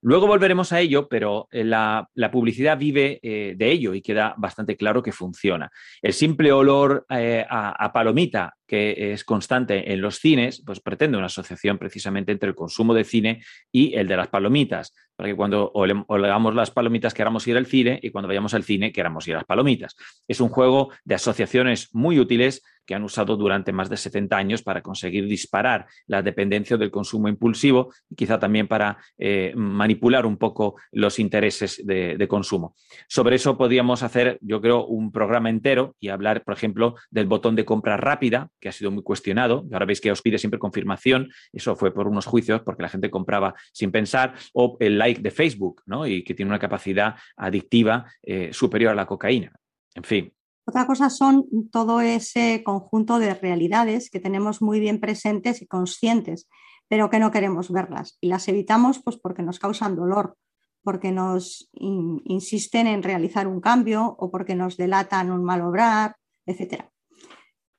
Luego 0.00 0.26
volveremos 0.26 0.72
a 0.72 0.80
ello, 0.80 1.08
pero 1.08 1.48
eh, 1.50 1.64
la, 1.64 2.08
publicidad 2.30 2.78
vive 2.78 3.18
eh, 3.22 3.54
de 3.56 3.70
ello 3.70 3.94
y 3.94 4.02
queda 4.02 4.34
bastante 4.36 4.76
claro 4.76 5.02
que 5.02 5.12
funciona. 5.12 5.70
El 6.00 6.12
simple 6.12 6.52
olor 6.52 7.04
a, 7.08 7.90
palomita 7.92 8.54
que 8.68 9.12
es 9.12 9.24
constante 9.24 9.92
en 9.92 10.00
los 10.02 10.18
cines, 10.18 10.62
pues 10.64 10.78
pretende 10.78 11.16
una 11.16 11.26
asociación 11.26 11.78
precisamente 11.78 12.30
entre 12.30 12.50
el 12.50 12.54
consumo 12.54 12.92
de 12.94 13.04
cine 13.04 13.42
y 13.72 13.94
el 13.94 14.06
de 14.06 14.16
las 14.16 14.28
palomitas, 14.28 14.94
para 15.16 15.30
que 15.30 15.34
cuando 15.34 15.72
olegamos 15.72 16.54
las 16.54 16.70
palomitas 16.70 17.14
queramos 17.14 17.48
ir 17.48 17.56
al 17.56 17.66
cine 17.66 17.98
y 18.02 18.10
cuando 18.10 18.28
vayamos 18.28 18.54
al 18.54 18.62
cine 18.62 18.92
queramos 18.92 19.26
ir 19.26 19.34
a 19.34 19.38
las 19.38 19.46
palomitas. 19.46 19.96
Es 20.28 20.40
un 20.40 20.50
juego 20.50 20.92
de 21.04 21.14
asociaciones 21.14 21.88
muy 21.92 22.20
útiles 22.20 22.62
que 22.88 22.94
han 22.94 23.04
usado 23.04 23.36
durante 23.36 23.70
más 23.70 23.90
de 23.90 23.98
70 23.98 24.34
años 24.34 24.62
para 24.62 24.80
conseguir 24.80 25.26
disparar 25.26 25.86
la 26.06 26.22
dependencia 26.22 26.78
del 26.78 26.90
consumo 26.90 27.28
impulsivo 27.28 27.92
y 28.08 28.14
quizá 28.14 28.38
también 28.38 28.66
para 28.66 28.96
eh, 29.18 29.52
manipular 29.54 30.24
un 30.24 30.38
poco 30.38 30.76
los 30.92 31.18
intereses 31.18 31.82
de, 31.84 32.26
consumo. 32.28 32.74
Sobre 33.06 33.36
eso 33.36 33.58
podríamos 33.58 34.02
hacer, 34.02 34.38
yo 34.40 34.60
creo, 34.62 34.86
un 34.86 35.12
programa 35.12 35.50
entero 35.50 35.96
y 36.00 36.08
hablar, 36.08 36.44
por 36.44 36.54
ejemplo, 36.54 36.94
del 37.10 37.26
botón 37.26 37.56
de 37.56 37.66
compra 37.66 37.98
rápida, 37.98 38.48
que 38.60 38.68
ha 38.68 38.72
sido 38.72 38.90
muy 38.90 39.02
cuestionado. 39.02 39.66
Ahora 39.72 39.86
veis 39.86 40.00
que 40.00 40.12
os 40.12 40.22
pide 40.22 40.38
siempre 40.38 40.58
confirmación. 40.58 41.30
Eso 41.52 41.76
fue 41.76 41.92
por 41.92 42.08
unos 42.08 42.26
juicios 42.26 42.62
porque 42.62 42.82
la 42.82 42.88
gente 42.88 43.10
compraba 43.10 43.54
sin 43.72 43.90
pensar. 43.90 44.34
O 44.52 44.76
el 44.80 44.98
like 44.98 45.20
de 45.20 45.30
Facebook, 45.30 45.82
¿no? 45.86 46.06
Y 46.06 46.24
que 46.24 46.34
tiene 46.34 46.50
una 46.50 46.58
capacidad 46.58 47.16
adictiva 47.36 48.06
eh, 48.22 48.50
superior 48.52 48.92
a 48.92 48.96
la 48.96 49.06
cocaína. 49.06 49.52
En 49.94 50.04
fin, 50.04 50.32
otra 50.68 50.86
cosa 50.86 51.08
son 51.08 51.46
todo 51.72 52.02
ese 52.02 52.62
conjunto 52.62 53.18
de 53.18 53.32
realidades 53.32 54.10
que 54.10 54.20
tenemos 54.20 54.60
muy 54.60 54.80
bien 54.80 55.00
presentes 55.00 55.62
y 55.62 55.66
conscientes, 55.66 56.46
pero 56.88 57.08
que 57.08 57.18
no 57.18 57.30
queremos 57.30 57.70
verlas. 57.70 58.18
Y 58.20 58.28
las 58.28 58.48
evitamos 58.48 59.00
pues, 59.02 59.16
porque 59.16 59.42
nos 59.42 59.58
causan 59.58 59.96
dolor, 59.96 60.36
porque 60.82 61.10
nos 61.10 61.70
insisten 61.72 62.86
en 62.86 63.02
realizar 63.02 63.46
un 63.46 63.62
cambio 63.62 64.14
o 64.18 64.30
porque 64.30 64.54
nos 64.54 64.76
delatan 64.76 65.30
un 65.30 65.42
mal 65.42 65.62
obrar, 65.62 66.16
etc. 66.44 66.84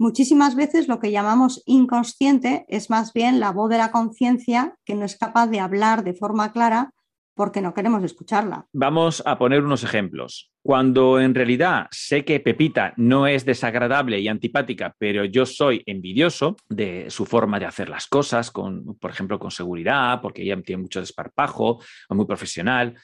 Muchísimas 0.02 0.56
veces 0.56 0.88
lo 0.88 1.02
que 1.02 1.12
llamamos 1.12 1.62
inconsciente 1.66 2.66
es 2.70 2.90
más 2.90 3.12
bien 3.12 3.42
la 3.42 3.52
voz 3.52 3.70
de 3.70 3.78
la 3.78 3.92
conciencia 3.92 4.76
que 4.86 4.96
no 4.96 5.04
es 5.04 5.18
capaz 5.18 5.48
de 5.48 5.60
hablar 5.60 6.06
de 6.06 6.14
forma 6.14 6.54
clara 6.54 6.94
porque 7.36 7.62
no 7.62 7.74
queremos 7.74 8.02
escucharla. 8.04 8.66
Vamos 8.72 9.22
a 9.26 9.38
poner 9.38 9.62
unos 9.62 9.84
ejemplos. 9.84 10.52
Cuando 10.62 11.20
en 11.20 11.36
realidad 11.36 11.88
sé 11.92 12.24
que 12.24 12.40
Pepita 12.40 12.94
no 12.96 13.28
es 13.28 13.44
desagradable 13.44 14.20
y 14.22 14.30
antipática, 14.30 14.96
pero 14.98 15.26
yo 15.26 15.46
soy 15.46 15.84
envidioso 15.86 16.56
de 16.70 17.10
su 17.10 17.26
forma 17.26 17.60
de 17.60 17.66
hacer 17.66 17.90
las 17.90 18.08
cosas, 18.08 18.52
por 18.52 19.12
ejemplo, 19.12 19.38
con 19.38 19.52
seguridad, 19.52 20.22
porque 20.22 20.44
ella 20.44 20.62
tiene 20.62 20.84
mucho 20.84 21.02
desparpajo, 21.02 21.82
o 22.10 22.16
muy 22.16 22.26
profesional, 22.26 22.96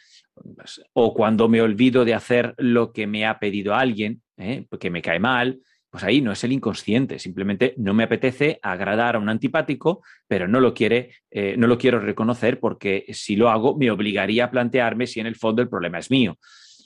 pues, 0.56 0.82
o 0.94 1.14
cuando 1.14 1.48
me 1.48 1.62
olvido 1.62 2.06
de 2.06 2.14
hacer 2.14 2.54
lo 2.58 2.92
que 2.92 3.08
me 3.08 3.26
ha 3.26 3.40
pedido 3.40 3.74
alguien, 3.74 4.22
¿eh? 4.38 4.66
porque 4.70 4.90
me 4.90 5.02
cae 5.02 5.20
mal, 5.20 5.60
pues 5.96 6.04
ahí 6.04 6.20
no 6.20 6.34
es 6.34 6.44
el 6.44 6.52
inconsciente, 6.52 7.20
simplemente 7.20 7.74
no 7.78 7.94
me 7.94 8.04
apetece 8.04 8.60
agradar 8.62 9.16
a 9.16 9.20
un 9.20 9.30
antipático, 9.30 10.04
pero 10.28 10.46
no 10.46 10.60
lo 10.60 10.74
eh, 10.78 11.56
no 11.58 11.68
lo 11.68 11.78
quiero 11.78 12.02
reconocer 12.02 12.60
porque 12.60 13.06
si 13.14 13.38
lo 13.38 13.48
hago 13.48 13.78
me 13.78 13.90
obligaría 13.90 14.44
a 14.44 14.52
plantearme 14.52 15.08
si 15.08 15.22
en 15.22 15.26
el 15.28 15.38
fondo 15.38 15.62
el 15.62 15.70
problema 15.70 15.98
es 15.98 16.12
mío. 16.12 16.38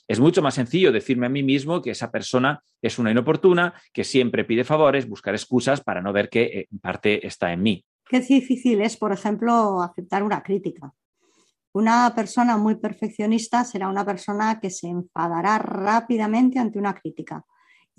Es 0.07 0.19
mucho 0.19 0.43
más 0.43 0.53
sencillo 0.53 0.91
decirme 0.91 1.25
a 1.25 1.29
mí 1.29 1.41
mismo 1.41 1.81
que 1.81 1.89
esa 1.89 2.11
persona 2.11 2.61
es 2.83 2.99
una 2.99 3.09
inoportuna, 3.09 3.73
que 3.93 4.03
siempre 4.03 4.45
pide 4.45 4.63
favores, 4.63 5.09
buscar 5.09 5.33
excusas 5.33 5.81
para 5.81 6.03
no 6.03 6.13
ver 6.13 6.29
que 6.29 6.43
eh, 6.43 6.67
en 6.71 6.77
parte 6.77 7.25
está 7.25 7.51
en 7.51 7.63
mí. 7.63 7.83
Qué 8.07 8.19
difícil 8.19 8.79
es, 8.79 8.95
por 8.95 9.11
ejemplo, 9.11 9.81
aceptar 9.81 10.21
una 10.21 10.43
crítica. 10.43 10.93
Una 11.73 12.13
persona 12.15 12.57
muy 12.57 12.75
perfeccionista 12.75 13.63
será 13.63 13.89
una 13.89 14.05
persona 14.05 14.59
que 14.59 14.69
se 14.69 14.87
enfadará 14.87 15.57
rápidamente 15.57 16.59
ante 16.59 16.77
una 16.77 16.93
crítica 16.93 17.43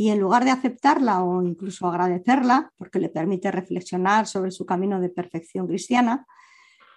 y 0.00 0.08
en 0.08 0.18
lugar 0.18 0.46
de 0.46 0.50
aceptarla 0.50 1.22
o 1.22 1.42
incluso 1.42 1.86
agradecerla, 1.86 2.72
porque 2.78 2.98
le 2.98 3.10
permite 3.10 3.50
reflexionar 3.50 4.26
sobre 4.26 4.50
su 4.50 4.64
camino 4.64 4.98
de 4.98 5.10
perfección 5.10 5.66
cristiana, 5.66 6.26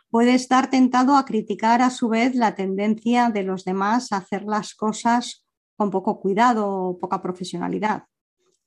puede 0.09 0.35
estar 0.35 0.69
tentado 0.69 1.17
a 1.17 1.25
criticar 1.25 1.81
a 1.81 1.89
su 1.89 2.07
vez 2.07 2.33
la 2.33 2.55
tendencia 2.55 3.29
de 3.29 3.43
los 3.43 3.65
demás 3.65 4.13
a 4.13 4.17
hacer 4.19 4.43
las 4.43 4.73
cosas 4.73 5.45
con 5.75 5.89
poco 5.91 6.21
cuidado 6.21 6.65
o 6.65 6.97
poca 6.97 7.21
profesionalidad. 7.21 8.05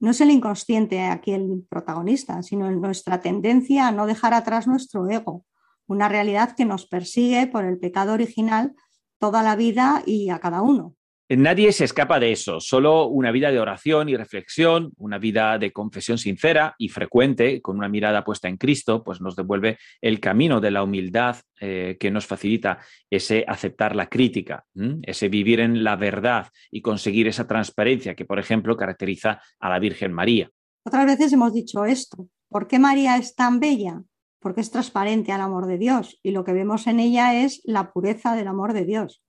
No 0.01 0.11
es 0.11 0.21
el 0.21 0.31
inconsciente 0.31 1.07
aquí 1.07 1.33
el 1.33 1.65
protagonista, 1.71 2.43
sino 2.43 2.71
nuestra 2.71 3.23
tendencia 3.23 3.89
a 3.89 3.93
no 3.93 4.05
dejar 4.05 4.35
atrás 4.35 4.67
nuestro 4.67 5.09
ego, 5.09 5.47
una 5.87 6.11
realidad 6.11 6.55
que 6.55 6.67
nos 6.67 6.87
persigue 6.87 7.47
por 7.47 7.65
el 7.65 7.79
pecado 7.79 8.13
original 8.13 8.75
toda 9.19 9.43
la 9.43 9.57
vida 9.57 10.03
y 10.05 10.29
a 10.29 10.41
cada 10.41 10.61
uno. 10.61 10.96
Nadie 11.29 11.73
se 11.73 11.85
escapa 11.85 12.21
de 12.21 12.31
eso, 12.31 12.61
solo 12.61 13.09
una 13.09 13.33
vida 13.33 13.51
de 13.51 13.59
oración 13.59 14.09
y 14.09 14.17
reflexión, 14.17 14.93
una 14.97 15.19
vida 15.19 15.59
de 15.59 15.73
confesión 15.73 16.19
sincera 16.19 16.77
y 16.79 16.89
frecuente, 16.89 17.61
con 17.61 17.77
una 17.77 17.89
mirada 17.89 18.23
puesta 18.23 18.47
en 18.47 18.57
Cristo, 18.57 19.03
pues 19.03 19.21
nos 19.21 19.35
devuelve 19.35 19.77
el 20.01 20.21
camino 20.21 20.61
de 20.61 20.71
la 20.71 20.85
humildad 20.85 21.39
eh, 21.61 21.97
que 21.99 22.13
nos 22.13 22.27
facilita 22.27 22.79
ese 23.11 23.45
aceptar 23.49 23.97
la 23.97 24.09
crítica, 24.09 24.65
ese 25.03 25.29
vivir 25.29 25.59
en 25.59 25.83
la 25.83 25.97
verdad 25.97 26.47
y 26.71 26.81
conseguir 26.81 27.27
esa 27.27 27.49
transparencia 27.49 28.15
que, 28.15 28.25
por 28.25 28.39
ejemplo, 28.39 28.77
caracteriza 28.77 29.41
a 29.59 29.69
la 29.69 29.81
Virgen 29.81 30.13
María. 30.13 30.49
Otras 30.85 31.07
veces 31.07 31.33
hemos 31.33 31.53
dicho 31.53 31.85
esto, 31.85 32.29
¿por 32.49 32.69
qué 32.69 32.79
María 32.79 33.17
es 33.17 33.35
tan 33.35 33.59
bella? 33.59 34.01
Porque 34.39 34.61
es 34.61 34.71
transparente 34.71 35.33
al 35.33 35.41
amor 35.41 35.67
de 35.67 35.79
Dios 35.79 36.21
y 36.23 36.31
lo 36.31 36.45
que 36.45 36.53
vemos 36.53 36.87
en 36.87 37.01
ella 37.01 37.43
es 37.43 37.63
la 37.65 37.93
pureza 37.93 38.37
del 38.37 38.47
amor 38.47 38.75
de 38.75 38.85
Dios. 38.85 39.23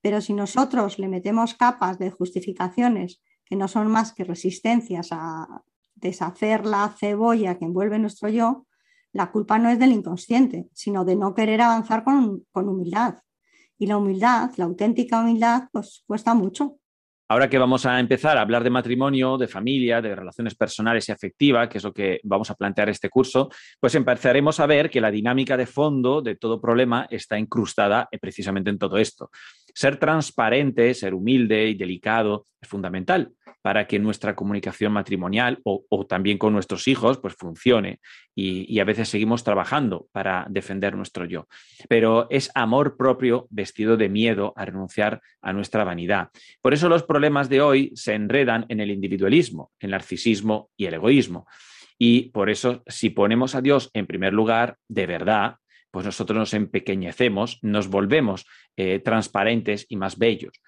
Pero 0.00 0.20
si 0.20 0.32
nosotros 0.32 0.98
le 0.98 1.08
metemos 1.08 1.54
capas 1.54 1.98
de 1.98 2.10
justificaciones 2.10 3.22
que 3.44 3.56
no 3.56 3.68
son 3.68 3.88
más 3.88 4.12
que 4.12 4.24
resistencias 4.24 5.08
a 5.12 5.62
deshacer 5.94 6.64
la 6.64 6.88
cebolla 6.98 7.58
que 7.58 7.66
envuelve 7.66 7.98
nuestro 7.98 8.28
yo, 8.28 8.66
la 9.12 9.30
culpa 9.30 9.58
no 9.58 9.68
es 9.70 9.78
del 9.78 9.92
inconsciente, 9.92 10.68
sino 10.72 11.04
de 11.04 11.16
no 11.16 11.34
querer 11.34 11.60
avanzar 11.60 12.04
con, 12.04 12.44
humildad. 12.52 13.18
Y 13.78 13.86
la 13.86 13.96
humildad, 13.96 14.52
la 14.56 14.66
auténtica 14.66 15.20
humildad, 15.20 15.64
pues 15.72 16.04
cuesta 16.06 16.34
mucho. 16.34 16.79
Ahora 17.30 17.48
que 17.48 17.58
vamos 17.58 17.86
a 17.86 18.00
empezar 18.00 18.36
a 18.36 18.40
hablar 18.40 18.64
de 18.64 18.70
matrimonio, 18.70 19.38
de 19.38 19.46
familia, 19.46 20.02
de 20.02 20.16
relaciones 20.16 20.56
personales 20.56 21.08
y 21.08 21.12
afectivas, 21.12 21.68
que 21.68 21.78
es 21.78 21.84
lo 21.84 21.92
que 21.92 22.18
vamos 22.24 22.50
a 22.50 22.56
plantear 22.56 22.88
este 22.88 23.08
curso, 23.08 23.50
pues 23.78 23.94
empezaremos 23.94 24.58
a 24.58 24.66
ver 24.66 24.90
que 24.90 25.00
la 25.00 25.12
dinámica 25.12 25.56
de 25.56 25.66
fondo 25.66 26.22
de 26.22 26.34
todo 26.34 26.60
problema 26.60 27.06
está 27.08 27.38
incrustada 27.38 28.08
precisamente 28.20 28.70
en 28.70 28.78
todo 28.78 28.98
esto. 28.98 29.30
Ser 29.72 29.96
transparente, 29.96 30.92
ser 30.92 31.14
humilde 31.14 31.68
y 31.68 31.74
delicado 31.74 32.48
es 32.60 32.68
fundamental 32.68 33.30
para 33.62 33.86
que 33.86 34.00
nuestra 34.00 34.34
comunicación 34.34 34.92
matrimonial 34.92 35.60
o, 35.64 36.06
también 36.08 36.36
con 36.36 36.52
nuestros 36.52 36.88
hijos 36.88 37.18
pues 37.18 37.34
funcione 37.34 38.00
y, 38.34 38.78
a 38.80 38.84
veces 38.84 39.08
seguimos 39.08 39.44
trabajando 39.44 40.06
para 40.12 40.46
defender 40.48 40.96
nuestro 40.96 41.24
yo. 41.24 41.46
Pero 41.88 42.26
es 42.30 42.50
amor 42.54 42.96
propio 42.96 43.46
vestido 43.50 43.96
de 43.96 44.08
miedo 44.08 44.52
a 44.56 44.64
renunciar 44.64 45.20
a 45.42 45.52
nuestra 45.52 45.84
vanidad. 45.84 46.30
Por 46.62 46.72
eso 46.72 46.88
los 46.88 47.02
problemas 47.02 47.48
de 47.48 47.60
hoy 47.60 47.92
se 47.94 48.14
enredan 48.14 48.66
en 48.68 48.80
el 48.80 48.90
individualismo, 48.90 49.72
el 49.80 49.90
narcisismo 49.90 50.70
y 50.76 50.86
el 50.86 50.94
egoísmo. 50.94 51.46
Y 51.98 52.30
por 52.30 52.48
eso, 52.48 52.82
si 52.86 53.10
ponemos 53.10 53.54
a 53.54 53.60
Dios 53.60 53.90
en 53.92 54.06
primer 54.06 54.32
lugar, 54.32 54.76
de 54.88 55.06
verdad, 55.06 55.56
pues 55.90 56.06
nosotros 56.06 56.38
nos 56.38 56.54
empequeñecemos, 56.54 57.58
nos 57.62 57.88
volvemos 57.88 58.46
eh, 58.76 59.00
transparentes 59.00 59.86
y 59.88 59.96
más 59.96 60.16
bellos. 60.16 60.62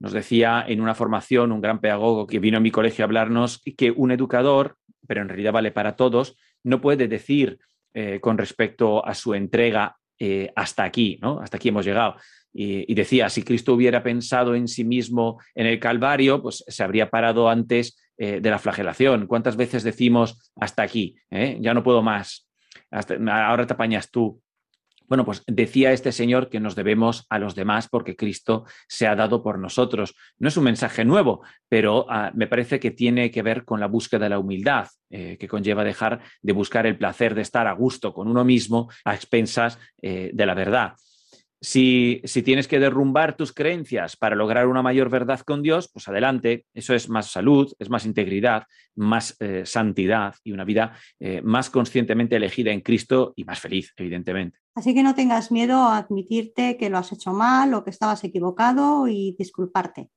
Nos 0.00 0.12
decía 0.12 0.64
en 0.66 0.80
una 0.80 0.96
formación 0.96 1.52
un 1.52 1.60
gran 1.60 1.80
pedagogo 1.80 2.26
que 2.26 2.40
vino 2.40 2.56
a 2.56 2.60
mi 2.60 2.72
colegio 2.72 3.04
a 3.04 3.06
hablarnos 3.06 3.62
que 3.76 3.92
un 3.92 4.10
educador, 4.10 4.76
pero 5.06 5.22
en 5.22 5.28
realidad 5.28 5.52
vale 5.52 5.70
para 5.70 5.94
todos, 5.94 6.36
no 6.64 6.80
puede 6.80 7.08
decir 7.08 7.58
eh, 7.94 8.20
con 8.20 8.38
respecto 8.38 9.04
a 9.04 9.14
su 9.14 9.34
entrega 9.34 9.96
eh, 10.18 10.50
hasta 10.56 10.84
aquí, 10.84 11.18
¿no? 11.20 11.40
Hasta 11.40 11.56
aquí 11.56 11.68
hemos 11.68 11.84
llegado. 11.84 12.16
Y, 12.54 12.94
decía, 12.94 13.30
si 13.30 13.42
Cristo 13.42 13.72
hubiera 13.72 14.02
pensado 14.02 14.54
en 14.54 14.68
sí 14.68 14.84
mismo 14.84 15.40
en 15.54 15.66
el 15.66 15.80
Calvario, 15.80 16.42
pues 16.42 16.62
se 16.68 16.82
habría 16.82 17.08
parado 17.08 17.48
antes 17.48 17.98
eh, 18.18 18.40
de 18.40 18.50
la 18.50 18.58
flagelación. 18.58 19.26
¿Cuántas 19.26 19.56
veces 19.56 19.82
decimos 19.82 20.52
hasta 20.56 20.82
aquí? 20.82 21.16
Ya 21.30 21.72
no 21.72 21.82
puedo 21.82 22.02
más. 22.02 22.46
ahora 22.90 23.66
te 23.66 23.72
apañas 23.72 24.10
tú. 24.10 24.40
Bueno, 25.08 25.24
pues 25.24 25.42
decía 25.46 25.92
este 25.92 26.12
señor 26.12 26.48
que 26.48 26.60
nos 26.60 26.74
debemos 26.74 27.26
a 27.28 27.38
los 27.38 27.54
demás 27.54 27.88
porque 27.88 28.16
Cristo 28.16 28.64
se 28.88 29.06
ha 29.06 29.14
dado 29.14 29.42
por 29.42 29.58
nosotros. 29.58 30.14
No 30.38 30.48
es 30.48 30.56
un 30.56 30.64
mensaje 30.64 31.04
nuevo, 31.04 31.42
pero 31.68 32.06
ah, 32.08 32.30
me 32.34 32.46
parece 32.46 32.80
que 32.80 32.90
tiene 32.90 33.30
que 33.30 33.42
ver 33.42 33.64
con 33.64 33.80
la 33.80 33.86
búsqueda 33.86 34.24
de 34.24 34.30
la 34.30 34.38
humildad, 34.38 34.88
eh, 35.10 35.36
que 35.38 35.48
conlleva 35.48 35.84
dejar 35.84 36.20
de 36.40 36.52
buscar 36.52 36.86
el 36.86 36.98
placer 36.98 37.34
de 37.34 37.42
estar 37.42 37.66
a 37.66 37.72
gusto 37.72 38.12
con 38.12 38.28
uno 38.28 38.44
mismo 38.44 38.90
a 39.04 39.14
expensas 39.14 39.78
de 40.00 40.46
la 40.46 40.54
verdad. 40.54 40.94
Si, 41.64 42.20
tienes 42.44 42.66
que 42.66 42.80
derrumbar 42.80 43.36
tus 43.36 43.52
creencias 43.52 44.16
para 44.16 44.34
lograr 44.34 44.66
una 44.66 44.82
mayor 44.82 45.08
verdad 45.10 45.38
con 45.46 45.62
Dios, 45.62 45.88
pues 45.92 46.08
adelante. 46.08 46.66
Eso 46.74 46.92
es 46.92 47.08
más 47.08 47.30
salud, 47.30 47.72
es 47.78 47.88
más 47.88 48.04
integridad, 48.04 48.64
más 48.96 49.36
eh, 49.38 49.62
santidad 49.64 50.34
y 50.42 50.50
una 50.50 50.64
vida 50.64 50.96
eh, 51.20 51.40
más 51.40 51.70
conscientemente 51.70 52.34
elegida 52.34 52.72
en 52.72 52.80
Cristo 52.80 53.32
y 53.36 53.44
más 53.44 53.60
feliz, 53.60 53.92
evidentemente. 53.96 54.58
Así 54.74 54.92
que 54.92 55.04
no 55.04 55.14
tengas 55.14 55.52
miedo 55.52 55.78
a 55.78 55.98
admitirte 55.98 56.76
que 56.76 56.90
lo 56.90 56.98
has 56.98 57.12
hecho 57.12 57.32
mal 57.32 57.72
o 57.74 57.84
que 57.84 57.90
estabas 57.90 58.24
equivocado 58.24 59.06
y 59.06 59.36
disculparte. 59.38 60.10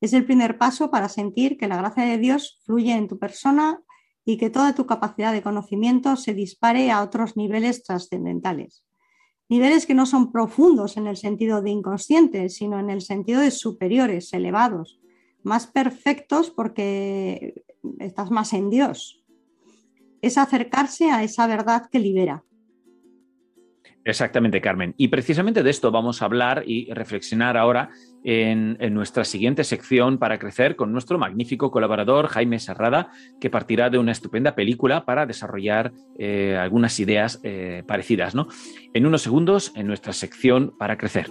Es 0.00 0.14
el 0.14 0.24
primer 0.24 0.56
paso 0.56 0.90
para 0.90 1.10
sentir 1.10 1.58
que 1.58 1.68
la 1.68 1.76
gracia 1.76 2.04
de 2.04 2.16
Dios 2.16 2.62
fluye 2.64 2.94
en 2.94 3.08
tu 3.08 3.18
persona 3.18 3.78
y 4.24 4.38
que 4.38 4.48
toda 4.48 4.74
tu 4.74 4.86
capacidad 4.86 5.34
de 5.34 5.42
conocimiento 5.42 6.16
se 6.16 6.32
dispare 6.32 6.90
a 6.90 7.02
otros 7.02 7.36
niveles 7.36 7.82
trascendentales 7.82 8.87
niveles 9.48 9.86
que 9.86 9.94
no 9.94 10.06
son 10.06 10.30
profundos 10.30 10.96
en 10.96 11.06
el 11.06 11.16
sentido 11.16 11.62
de 11.62 11.70
inconscientes, 11.70 12.56
sino 12.56 12.78
en 12.78 12.90
el 12.90 13.00
sentido 13.00 13.40
de 13.40 13.50
superiores, 13.50 14.32
elevados, 14.32 15.00
más 15.42 15.66
perfectos 15.66 16.50
porque 16.50 17.64
estás 17.98 18.30
más 18.30 18.52
en 18.52 18.70
Dios. 18.70 19.24
Es 20.20 20.36
acercarse 20.36 21.10
a 21.10 21.22
esa 21.22 21.46
verdad 21.46 21.88
que 21.90 21.98
libera. 21.98 22.44
Exactamente, 24.08 24.62
Carmen. 24.62 24.94
Y 24.96 25.08
precisamente 25.08 25.62
de 25.62 25.68
esto 25.68 25.90
vamos 25.90 26.22
a 26.22 26.24
hablar 26.24 26.62
y 26.66 26.90
reflexionar 26.94 27.58
ahora 27.58 27.90
en, 28.24 28.78
nuestra 28.94 29.22
siguiente 29.22 29.64
sección 29.64 30.16
para 30.16 30.38
crecer 30.38 30.76
con 30.76 30.92
nuestro 30.92 31.18
magnífico 31.18 31.70
colaborador 31.70 32.28
Jaime 32.28 32.58
Serrada, 32.58 33.10
que 33.38 33.50
partirá 33.50 33.90
de 33.90 33.98
una 33.98 34.12
estupenda 34.12 34.54
película 34.54 35.04
para 35.04 35.26
desarrollar 35.26 35.92
eh, 36.18 36.56
algunas 36.58 36.98
ideas 36.98 37.38
eh, 37.42 37.82
parecidas. 37.86 38.34
¿no? 38.34 38.48
En 38.94 39.04
unos 39.04 39.20
segundos, 39.20 39.72
en 39.76 39.86
nuestra 39.86 40.14
sección 40.14 40.72
para 40.78 40.96
crecer. 40.96 41.26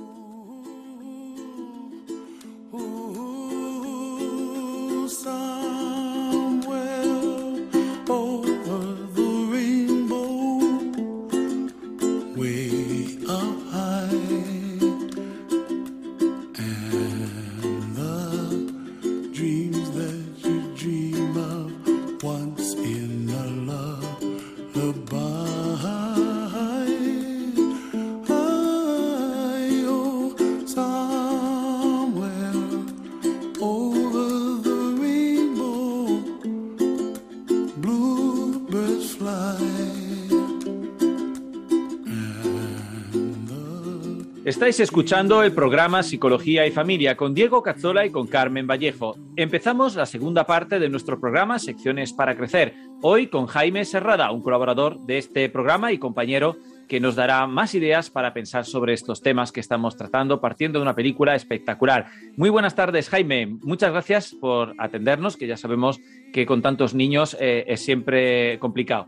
Estáis 44.47 44.79
escuchando 44.79 45.43
el 45.43 45.51
programa 45.51 46.03
Psicología 46.03 46.65
y 46.65 46.71
Familia 46.71 47.17
con 47.17 47.33
Diego 47.33 47.61
Cazzola 47.61 48.05
y 48.05 48.11
con 48.11 48.27
Carmen 48.27 48.65
Vallejo. 48.65 49.17
Empezamos 49.35 49.95
la 49.95 50.05
segunda 50.05 50.45
parte 50.45 50.79
de 50.79 50.87
nuestro 50.87 51.19
programa 51.19 51.59
Secciones 51.59 52.13
para 52.13 52.37
Crecer. 52.37 52.73
Hoy 53.01 53.27
con 53.27 53.47
Jaime 53.47 53.83
Serrada, 53.83 54.31
un 54.31 54.41
colaborador 54.41 55.01
de 55.01 55.17
este 55.17 55.49
programa 55.49 55.91
y 55.91 55.97
compañero 55.97 56.55
que 56.87 57.01
nos 57.01 57.17
dará 57.17 57.45
más 57.45 57.75
ideas 57.75 58.09
para 58.09 58.33
pensar 58.33 58.63
sobre 58.63 58.93
estos 58.93 59.21
temas 59.21 59.51
que 59.51 59.59
estamos 59.59 59.97
tratando 59.97 60.39
partiendo 60.39 60.79
de 60.79 60.83
una 60.83 60.95
película 60.95 61.35
espectacular. 61.35 62.05
Muy 62.37 62.49
buenas 62.49 62.73
tardes, 62.73 63.09
Jaime. 63.09 63.47
Muchas 63.47 63.91
gracias 63.91 64.33
por 64.33 64.75
atendernos, 64.77 65.35
que 65.35 65.47
ya 65.47 65.57
sabemos 65.57 65.99
que 66.31 66.45
con 66.45 66.61
tantos 66.61 66.93
niños 66.93 67.35
eh, 67.41 67.65
es 67.67 67.81
siempre 67.81 68.59
complicado. 68.59 69.07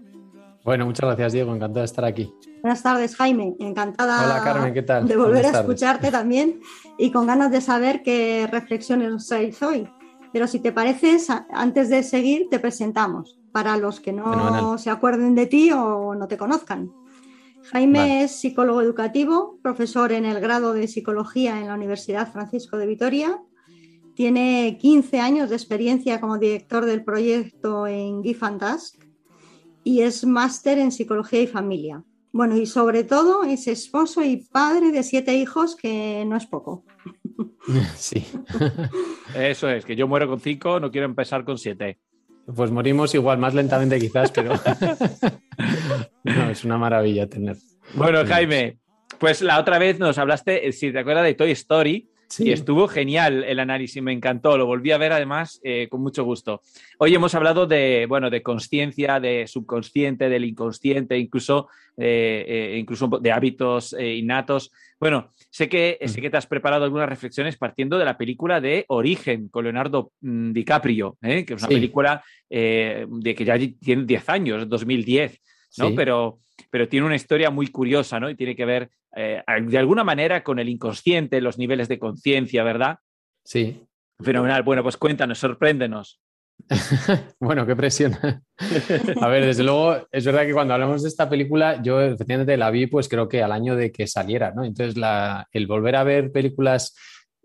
Bueno, 0.65 0.85
muchas 0.85 1.05
gracias, 1.05 1.31
Diego. 1.31 1.55
Encantado 1.55 1.79
de 1.79 1.85
estar 1.85 2.03
aquí. 2.03 2.29
Buenas 2.61 2.83
tardes, 2.83 3.15
Jaime. 3.15 3.55
Encantada 3.59 4.25
Hola, 4.25 4.43
Carmen, 4.43 4.73
¿qué 4.73 4.81
tal? 4.81 5.07
de 5.07 5.15
volver 5.15 5.45
a 5.45 5.59
escucharte 5.59 6.11
también 6.11 6.59
y 6.97 7.11
con 7.11 7.27
ganas 7.27 7.51
de 7.51 7.61
saber 7.61 8.03
qué 8.03 8.47
reflexiones 8.51 9.27
traes 9.27 9.61
hoy. 9.63 9.87
Pero 10.33 10.47
si 10.47 10.59
te 10.59 10.71
parece, 10.71 11.17
antes 11.51 11.89
de 11.89 12.03
seguir, 12.03 12.47
te 12.49 12.59
presentamos 12.59 13.39
para 13.51 13.77
los 13.77 13.99
que 13.99 14.11
no 14.13 14.77
se 14.77 14.89
acuerden 14.89 15.35
de 15.35 15.47
ti 15.47 15.71
o 15.71 16.13
no 16.15 16.27
te 16.27 16.37
conozcan. 16.37 16.91
Jaime 17.71 18.23
es 18.23 18.31
psicólogo 18.31 18.81
educativo, 18.81 19.59
profesor 19.61 20.11
en 20.11 20.25
el 20.25 20.39
grado 20.39 20.73
de 20.73 20.87
psicología 20.87 21.59
en 21.59 21.67
la 21.67 21.75
Universidad 21.75 22.31
Francisco 22.31 22.77
de 22.77 22.87
Vitoria. 22.87 23.41
Tiene 24.15 24.77
15 24.79 25.19
años 25.19 25.49
de 25.49 25.55
experiencia 25.55 26.19
como 26.19 26.37
director 26.37 26.85
del 26.85 27.03
proyecto 27.03 27.87
en 27.87 28.23
Give 28.23 28.39
y 29.83 30.01
es 30.01 30.25
máster 30.25 30.77
en 30.77 30.91
psicología 30.91 31.41
y 31.41 31.47
familia. 31.47 32.03
Bueno, 32.39 32.55
y 32.55 32.67
sobre 32.67 33.03
todo 33.03 33.43
es 33.43 33.67
esposo 33.67 34.23
y 34.23 34.37
padre 34.37 34.93
de 34.93 35.03
siete 35.03 35.33
hijos, 35.33 35.75
que 35.75 36.23
no 36.25 36.37
es 36.37 36.45
poco. 36.45 36.85
Sí. 37.97 38.25
Eso 39.35 39.69
es, 39.69 39.83
que 39.83 39.97
yo 39.97 40.07
muero 40.07 40.29
con 40.29 40.39
cinco, 40.39 40.79
no 40.79 40.89
quiero 40.89 41.05
empezar 41.05 41.43
con 41.43 41.57
siete. 41.57 41.99
Pues 42.55 42.71
morimos 42.71 43.13
igual, 43.13 43.39
más 43.39 43.53
lentamente 43.53 43.99
quizás, 43.99 44.31
pero 44.31 44.53
no, 46.23 46.49
es 46.49 46.63
una 46.63 46.77
maravilla 46.77 47.27
tener. 47.27 47.57
Bueno, 47.93 48.25
Jaime, 48.25 48.79
pues 49.17 49.41
la 49.41 49.59
otra 49.59 49.77
vez 49.77 49.99
nos 49.99 50.17
hablaste, 50.17 50.65
eh, 50.65 50.71
si 50.71 50.93
te 50.93 50.99
acuerdas 50.99 51.25
de 51.25 51.33
Toy 51.33 51.51
Story, 51.51 52.09
y 52.37 52.51
estuvo 52.51 52.87
genial 52.87 53.43
el 53.43 53.59
análisis, 53.59 54.01
me 54.03 54.13
encantó, 54.13 54.57
lo 54.57 54.65
volví 54.65 54.91
a 54.91 54.97
ver 54.97 55.11
además 55.11 55.59
eh, 55.63 55.87
con 55.89 56.01
mucho 56.01 56.23
gusto. 56.23 56.61
Hoy 56.99 57.15
hemos 57.15 57.33
hablado 57.33 57.65
de, 57.65 58.05
bueno, 58.07 58.29
de 58.29 58.43
conciencia, 58.43 59.19
de 59.19 59.47
subconsciente, 59.47 60.29
del 60.29 60.45
inconsciente, 60.45 61.17
incluso, 61.17 61.69
eh, 61.97 62.45
eh, 62.47 62.77
incluso 62.77 63.07
de 63.07 63.31
hábitos 63.31 63.95
innatos. 63.99 64.71
Bueno, 64.99 65.31
sé 65.49 65.67
que, 65.67 65.97
sé 66.05 66.19
mm. 66.19 66.21
que 66.21 66.29
te 66.29 66.37
has 66.37 66.47
preparado 66.47 66.83
algunas 66.83 67.09
reflexiones 67.09 67.57
partiendo 67.57 67.97
de 67.97 68.05
la 68.05 68.17
película 68.17 68.61
de 68.61 68.85
Origen 68.89 69.47
con 69.49 69.63
Leonardo 69.63 70.11
mm, 70.21 70.51
DiCaprio, 70.51 71.17
que 71.21 71.45
es 71.47 71.61
una 71.63 71.67
película 71.67 72.23
de 72.49 73.35
que 73.35 73.45
ya 73.45 73.57
tiene 73.79 74.05
10 74.05 74.29
años, 74.29 74.69
2010, 74.69 75.41
¿no? 75.77 75.93
Pero 75.95 76.39
pero 76.69 76.87
tiene 76.87 77.05
una 77.05 77.15
historia 77.15 77.49
muy 77.49 77.67
curiosa, 77.67 78.19
¿no? 78.19 78.29
Y 78.29 78.35
tiene 78.35 78.55
que 78.55 78.65
ver 78.65 78.89
eh, 79.15 79.41
de 79.67 79.77
alguna 79.77 80.03
manera 80.03 80.43
con 80.43 80.59
el 80.59 80.69
inconsciente, 80.69 81.41
los 81.41 81.57
niveles 81.57 81.87
de 81.87 81.99
conciencia, 81.99 82.63
¿verdad? 82.63 82.99
Sí. 83.43 83.81
Fenomenal. 84.19 84.63
Bueno, 84.63 84.83
pues 84.83 84.97
cuéntanos, 84.97 85.39
sorpréndenos. 85.39 86.19
bueno, 87.39 87.65
qué 87.65 87.75
presión. 87.75 88.15
A 89.21 89.27
ver, 89.27 89.45
desde 89.45 89.63
luego, 89.63 90.07
es 90.11 90.25
verdad 90.25 90.45
que 90.45 90.53
cuando 90.53 90.73
hablamos 90.73 91.01
de 91.01 91.07
esta 91.07 91.29
película, 91.29 91.81
yo 91.81 92.01
efectivamente 92.01 92.57
la 92.57 92.69
vi, 92.69 92.87
pues 92.87 93.07
creo 93.07 93.29
que 93.29 93.41
al 93.41 93.53
año 93.53 93.75
de 93.75 93.91
que 93.91 94.07
saliera, 94.07 94.51
¿no? 94.51 94.65
Entonces, 94.65 95.01
el 95.53 95.67
volver 95.67 95.95
a 95.95 96.03
ver 96.03 96.31
películas 96.31 96.95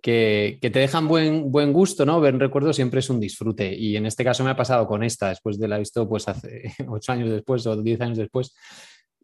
que, 0.05 0.59
te 0.61 0.79
dejan 0.79 1.09
buen, 1.09 1.51
buen 1.51 1.73
gusto, 1.73 2.05
¿no? 2.05 2.21
Ver 2.21 2.39
recuerdo 2.39 2.75
siempre 2.75 3.01
es 3.01 3.09
un 3.09 3.19
disfrute. 3.19 3.75
Y 3.75 3.97
en 3.97 4.05
este 4.05 4.23
caso 4.23 4.45
me 4.45 4.51
ha 4.51 4.57
pasado 4.57 4.87
con 4.87 5.03
esta, 5.03 5.31
después 5.31 5.59
de 5.59 5.67
la 5.67 5.79
visto, 5.79 6.07
pues 6.07 6.29
hace 6.29 6.75
ocho 6.89 7.13
años 7.13 7.31
después 7.31 7.67
o 7.67 7.83
diez 7.83 7.99
años 8.03 8.19
después. 8.19 8.55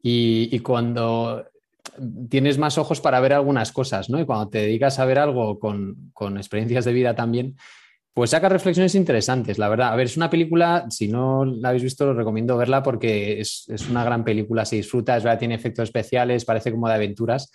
Y, 0.02 0.58
cuando 0.60 1.44
tienes 2.30 2.56
más 2.56 2.78
ojos 2.78 3.02
para 3.02 3.20
ver 3.20 3.34
algunas 3.34 3.72
cosas, 3.72 4.08
¿no? 4.08 4.18
Y 4.18 4.24
cuando 4.24 4.48
te 4.48 4.62
dedicas 4.62 4.98
a 4.98 5.04
ver 5.04 5.18
algo 5.18 5.58
con, 5.58 6.12
experiencias 6.38 6.86
de 6.86 6.94
vida 6.94 7.14
también, 7.14 7.56
pues 8.14 8.30
saca 8.30 8.48
reflexiones 8.48 8.94
interesantes, 8.94 9.58
la 9.58 9.68
verdad. 9.68 9.92
A 9.92 9.96
ver, 9.96 10.06
es 10.06 10.16
una 10.16 10.30
película, 10.30 10.86
si 10.88 11.08
no 11.08 11.44
la 11.44 11.68
habéis 11.68 11.82
visto, 11.82 12.08
os 12.08 12.16
recomiendo 12.16 12.56
verla 12.56 12.82
porque 12.82 13.38
es, 13.38 13.66
una 13.90 14.02
gran 14.02 14.24
película, 14.24 14.64
se 14.64 14.76
disfruta, 14.76 15.18
es 15.18 15.24
verdad, 15.24 15.38
tiene 15.38 15.56
efectos 15.56 15.82
especiales, 15.82 16.46
parece 16.46 16.70
como 16.70 16.88
de 16.88 16.94
aventuras, 16.94 17.52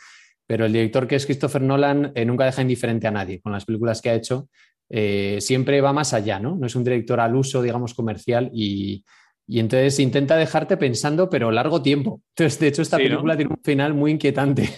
pero 0.48 0.66
el 0.66 0.74
director 0.74 1.08
que 1.08 1.16
es 1.16 1.26
Christopher 1.26 1.62
Nolan 1.62 2.12
eh, 2.16 2.26
nunca 2.26 2.46
deja 2.46 2.62
indiferente 2.62 3.08
a 3.08 3.12
nadie 3.12 3.42
con 3.42 3.52
las 3.52 3.66
películas 3.66 4.02
que 4.02 4.10
ha 4.10 4.16
hecho. 4.16 4.50
Eh, 4.90 5.38
siempre 5.42 5.82
va 5.82 5.94
más 5.94 6.14
allá, 6.14 6.40
¿no? 6.40 6.56
No 6.56 6.68
es 6.68 6.76
un 6.76 6.84
director 6.84 7.20
al 7.20 7.36
uso, 7.36 7.62
digamos, 7.62 7.94
comercial 7.94 8.52
y, 8.54 9.04
y 9.48 9.60
entonces 9.60 10.00
intenta 10.00 10.36
dejarte 10.36 10.78
pensando, 10.78 11.30
pero 11.30 11.52
largo 11.52 11.82
tiempo. 11.82 12.22
Entonces, 12.36 12.60
de 12.60 12.68
hecho, 12.68 12.82
esta 12.82 12.98
película 12.98 13.36
tiene 13.36 13.52
un 13.52 13.64
final 13.64 13.94
muy 13.94 14.12
inquietante. 14.12 14.70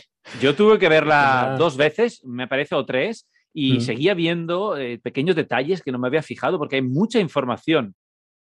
Yo 0.42 0.56
tuve 0.56 0.80
que 0.80 0.90
verla 0.90 1.56
dos 1.60 1.76
veces, 1.78 2.24
me 2.24 2.48
parece, 2.48 2.76
o 2.76 2.86
tres, 2.86 3.28
y 3.54 3.78
Mm. 3.78 3.82
seguía 3.82 4.14
viendo 4.14 4.78
eh, 4.78 5.00
pequeños 5.00 5.36
detalles 5.36 5.82
que 5.82 5.92
no 5.92 6.00
me 6.00 6.08
había 6.08 6.22
fijado 6.22 6.58
porque 6.58 6.76
hay 6.78 6.82
mucha 6.84 7.20
información. 7.20 7.96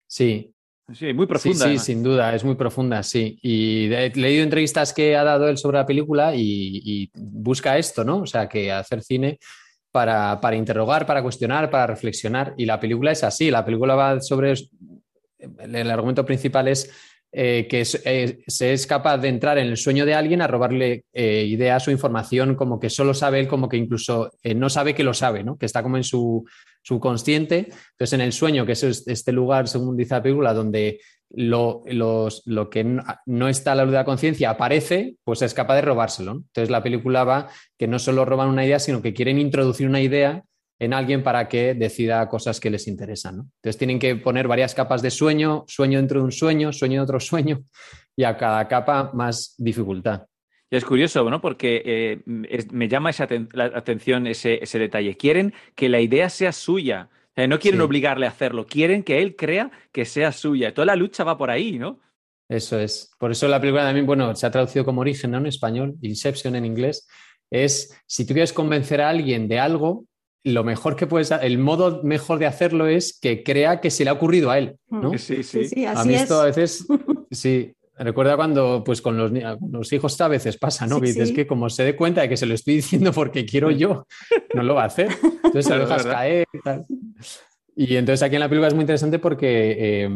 Sí, 0.08 0.54
Sí, 0.94 1.14
muy 1.14 1.28
profunda. 1.28 1.66
Sí, 1.68 1.78
sin 1.78 2.02
duda, 2.04 2.34
es 2.34 2.44
muy 2.44 2.56
profunda, 2.56 3.04
sí. 3.04 3.38
Y 3.42 3.94
he 3.94 4.10
leído 4.16 4.44
entrevistas 4.44 4.94
que 4.94 5.16
ha 5.16 5.24
dado 5.24 5.48
él 5.48 5.58
sobre 5.58 5.78
la 5.78 5.86
película 5.86 6.36
y, 6.36 6.82
y 6.84 7.12
busca 7.16 7.78
esto, 7.78 8.04
¿no? 8.04 8.22
O 8.22 8.26
sea, 8.26 8.48
que 8.48 8.72
hacer 8.72 9.04
cine 9.04 9.40
para, 9.92 10.40
para 10.40 10.56
interrogar, 10.56 11.06
para 11.06 11.22
cuestionar, 11.22 11.70
para 11.70 11.88
reflexionar. 11.88 12.54
Y 12.58 12.66
la 12.66 12.80
película 12.80 13.12
es 13.12 13.24
así, 13.24 13.52
la 13.52 13.66
película 13.66 13.96
va 13.96 14.22
sobre... 14.22 14.54
El 15.38 15.90
argumento 15.90 16.26
principal 16.26 16.68
es 16.68 16.92
eh, 17.32 17.68
que 17.70 17.82
es- 17.82 18.02
eh, 18.06 18.40
se 18.48 18.74
es 18.74 18.88
capaz 18.88 19.18
de 19.20 19.28
entrar 19.28 19.58
en 19.58 19.68
el 19.68 19.78
sueño 19.78 20.06
de 20.06 20.16
alguien 20.16 20.42
a 20.42 20.48
robarle 20.48 21.04
eh, 21.14 21.46
ideas 21.48 21.88
o 21.88 21.92
información 21.92 22.56
como 22.56 22.80
que 22.80 22.90
solo 22.90 23.14
sabe 23.14 23.40
él, 23.40 23.48
como 23.48 23.70
que 23.70 23.78
incluso 23.78 24.32
eh, 24.44 24.56
no 24.56 24.70
sabe 24.70 24.96
que 24.96 25.04
lo 25.04 25.14
sabe, 25.14 25.44
¿no? 25.44 25.58
Que 25.58 25.66
está 25.68 25.84
como 25.84 25.98
en 25.98 26.04
su 26.04 26.44
subconsciente. 26.82 27.70
Entonces, 27.92 28.14
en 28.14 28.22
el 28.22 28.34
sueño, 28.34 28.66
que 28.66 28.72
es 28.74 28.84
este 28.84 29.32
lugar, 29.32 29.68
según 29.68 29.96
dice 29.98 30.16
la 30.16 30.24
película, 30.24 30.54
donde 30.54 31.00
lo, 31.32 31.84
los- 31.86 32.42
lo 32.46 32.70
que 32.70 32.84
no, 33.26 33.48
está 33.48 33.74
a 33.74 33.76
la 33.76 33.84
luz 33.84 33.92
de 33.92 33.98
la 34.00 34.06
conciencia 34.06 34.50
aparece, 34.50 35.16
pues 35.24 35.42
es 35.44 35.54
capaz 35.54 35.76
de 35.76 35.82
robárselo. 35.82 36.32
Entonces, 36.32 36.70
la 36.72 36.82
película 36.82 37.24
va 37.24 37.48
que 37.78 37.88
no 37.88 38.00
solo 38.00 38.26
roban 38.26 38.50
una 38.50 38.66
idea, 38.66 38.80
sino 38.80 39.02
que 39.02 39.14
quieren 39.14 39.38
introducir 39.40 39.88
una 39.88 40.02
idea 40.02 40.44
en 40.80 40.94
alguien 40.94 41.24
para 41.24 41.48
que 41.50 41.74
decida 41.74 42.28
cosas 42.30 42.60
que 42.60 42.70
les 42.70 42.88
interesan. 42.88 43.38
¿no? 43.38 43.44
Entonces, 43.58 43.78
tienen 43.78 44.00
que 44.00 44.16
poner 44.16 44.48
varias 44.48 44.74
capas 44.74 45.02
de 45.02 45.12
sueño, 45.12 45.66
sueño 45.68 46.00
dentro 46.00 46.20
de 46.20 46.26
un 46.26 46.32
sueño, 46.32 46.72
sueño 46.72 47.02
de 47.02 47.04
otro 47.04 47.20
sueño, 47.20 47.64
y 48.16 48.24
a 48.24 48.38
cada 48.38 48.68
capa 48.68 49.12
más 49.14 49.56
dificultad. 49.58 50.26
Y 50.72 50.78
es 50.78 50.86
curioso, 50.86 51.28
¿no? 51.30 51.42
Porque 51.42 51.82
eh, 51.86 52.22
es- 52.50 52.72
me 52.72 52.88
llama 52.88 53.10
esa 53.10 53.28
aten- 53.28 53.50
la 53.54 53.66
atención 53.66 54.28
ese, 54.28 54.64
ese 54.64 54.78
detalle. 54.80 55.18
Quieren 55.18 55.54
que 55.76 55.90
la 55.90 56.00
idea 56.00 56.30
sea 56.30 56.52
suya. 56.52 57.10
O 57.12 57.32
sea, 57.36 57.48
no 57.48 57.60
quieren 57.60 57.80
Sí. 57.80 57.86
obligarle 57.86 58.26
a 58.26 58.30
hacerlo, 58.30 58.66
quieren 58.68 59.04
que 59.04 59.22
él 59.22 59.36
crea 59.36 59.72
que 59.92 60.06
sea 60.06 60.32
suya. 60.32 60.74
Toda 60.74 60.86
la 60.86 60.96
lucha 60.96 61.24
va 61.24 61.38
por 61.38 61.50
ahí, 61.50 61.80
¿no? 61.80 62.00
Eso 62.50 62.80
es. 62.80 63.12
Por 63.20 63.32
eso 63.32 63.48
la 63.48 63.60
película 63.60 63.84
también, 63.84 64.06
bueno, 64.06 64.36
se 64.36 64.46
ha 64.46 64.52
traducido 64.52 64.84
como 64.86 65.02
origen, 65.02 65.32
¿no? 65.32 65.38
En 65.40 65.46
español, 65.48 65.96
Inception 66.02 66.56
en 66.56 66.66
inglés, 66.66 67.08
es 67.52 68.00
si 68.06 68.26
tú 68.26 68.34
quieres 68.34 68.54
convencer 68.54 69.02
a 69.02 69.10
alguien 69.10 69.48
de 69.48 69.60
algo, 69.60 70.06
lo 70.44 70.64
mejor 70.64 70.96
que 70.96 71.08
puedes, 71.08 71.32
el 71.32 71.58
modo 71.58 72.02
mejor 72.04 72.40
de 72.40 72.46
hacerlo 72.46 72.88
es 72.88 73.18
que 73.20 73.44
crea 73.44 73.82
que 73.82 73.92
se 73.92 74.04
le 74.04 74.10
ha 74.10 74.14
ocurrido 74.14 74.52
a 74.52 74.58
él, 74.58 74.78
¿no? 74.90 75.12
Sí, 75.18 75.44
Sí, 75.44 75.44
sí. 75.44 75.66
sí, 75.66 75.86
A 75.86 76.04
mí 76.06 76.16
es. 76.16 76.24
esto 76.24 76.40
a 76.42 76.46
veces, 76.46 76.86
sí, 77.32 77.74
recuerda 77.98 78.38
cuando, 78.38 78.84
pues 78.84 79.02
con 79.02 79.18
los, 79.18 79.32
los 79.70 79.94
hijos 79.94 80.20
a 80.22 80.28
veces 80.30 80.58
pasa, 80.58 80.88
¿no? 80.88 80.96
Sí, 80.96 81.02
que 81.02 81.08
dices 81.08 81.30
sí. 81.30 81.36
que 81.36 81.48
como 81.48 81.70
se 81.70 81.84
dé 81.84 81.96
cuenta 81.96 82.22
de 82.22 82.30
que 82.30 82.38
se 82.38 82.46
lo 82.46 82.54
estoy 82.54 82.76
diciendo 82.76 83.12
porque 83.12 83.46
quiero 83.46 83.72
yo, 83.72 84.08
no 84.54 84.64
lo 84.64 84.76
va 84.76 84.84
a 84.84 84.88
hacer. 84.88 85.10
Entonces 85.22 85.66
se 85.66 85.76
lo 85.76 85.80
dejas 85.86 86.06
caer 86.06 86.48
y 86.54 86.60
tal. 86.60 86.86
Y 87.76 87.96
entonces 87.96 88.24
aquí 88.24 88.36
en 88.36 88.42
la 88.42 88.50
película 88.50 88.68
es 88.70 88.74
muy 88.74 88.84
interesante 88.84 89.20
porque 89.20 90.04
eh, 90.04 90.10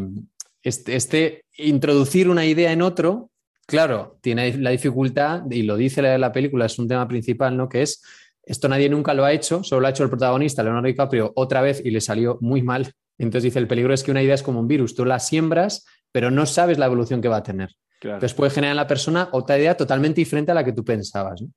este, 0.64 0.96
este 0.96 1.46
introducir 1.58 2.30
una 2.30 2.46
idea 2.46 2.72
en 2.72 2.82
otro, 2.82 3.30
claro, 3.66 4.18
tiene 4.22 4.58
la 4.58 4.70
dificultad, 4.72 5.44
y 5.50 5.64
lo 5.64 5.76
dice 5.78 6.02
la, 6.02 6.18
la 6.18 6.32
película, 6.32 6.66
es 6.66 6.80
un 6.80 6.88
tema 6.88 7.08
principal, 7.08 7.56
¿no? 7.56 7.70
Que 7.70 7.82
es, 7.82 8.02
esto 8.46 8.68
nadie 8.68 8.89
nunca 8.89 9.14
lo 9.14 9.26
ha 9.26 9.32
hecho, 9.32 9.64
solo 9.64 9.82
lo 9.82 9.88
ha 9.88 9.89
hecho 9.91 10.04
el 10.04 10.10
protagonista, 10.10 10.64
Leonardo 10.64 10.88
DiCaprio, 10.88 11.32
otra 11.36 11.62
vez 11.62 11.82
y 11.84 11.91
le 11.91 12.02
salió 12.02 12.38
muy 12.41 12.62
mal. 12.62 12.91
Entonces 13.18 13.44
dice, 13.44 13.60
el 13.60 13.68
peligro 13.68 13.94
es 13.94 14.04
que 14.04 14.12
una 14.12 14.22
idea 14.22 14.36
es 14.36 14.44
como 14.44 14.60
un 14.60 14.68
virus, 14.68 14.96
tú 14.96 15.06
la 15.06 15.20
siembras, 15.20 15.86
pero 16.12 16.32
no 16.32 16.46
sabes 16.46 16.78
la 16.78 16.88
evolución 16.88 17.22
que 17.22 17.28
va 17.28 17.38
a 17.38 17.44
tener. 17.44 17.70
Claro. 18.00 18.18
Entonces 18.18 18.36
puede 18.36 18.52
generar 18.52 18.74
en 18.74 18.78
la 18.78 18.88
persona 18.88 19.30
otra 19.32 19.58
idea 19.58 19.78
totalmente 19.78 20.20
diferente 20.20 20.52
a 20.52 20.56
la 20.56 20.64
que 20.64 20.74
tú 20.74 20.84
pensabas. 20.84 21.41
¿no? 21.41 21.50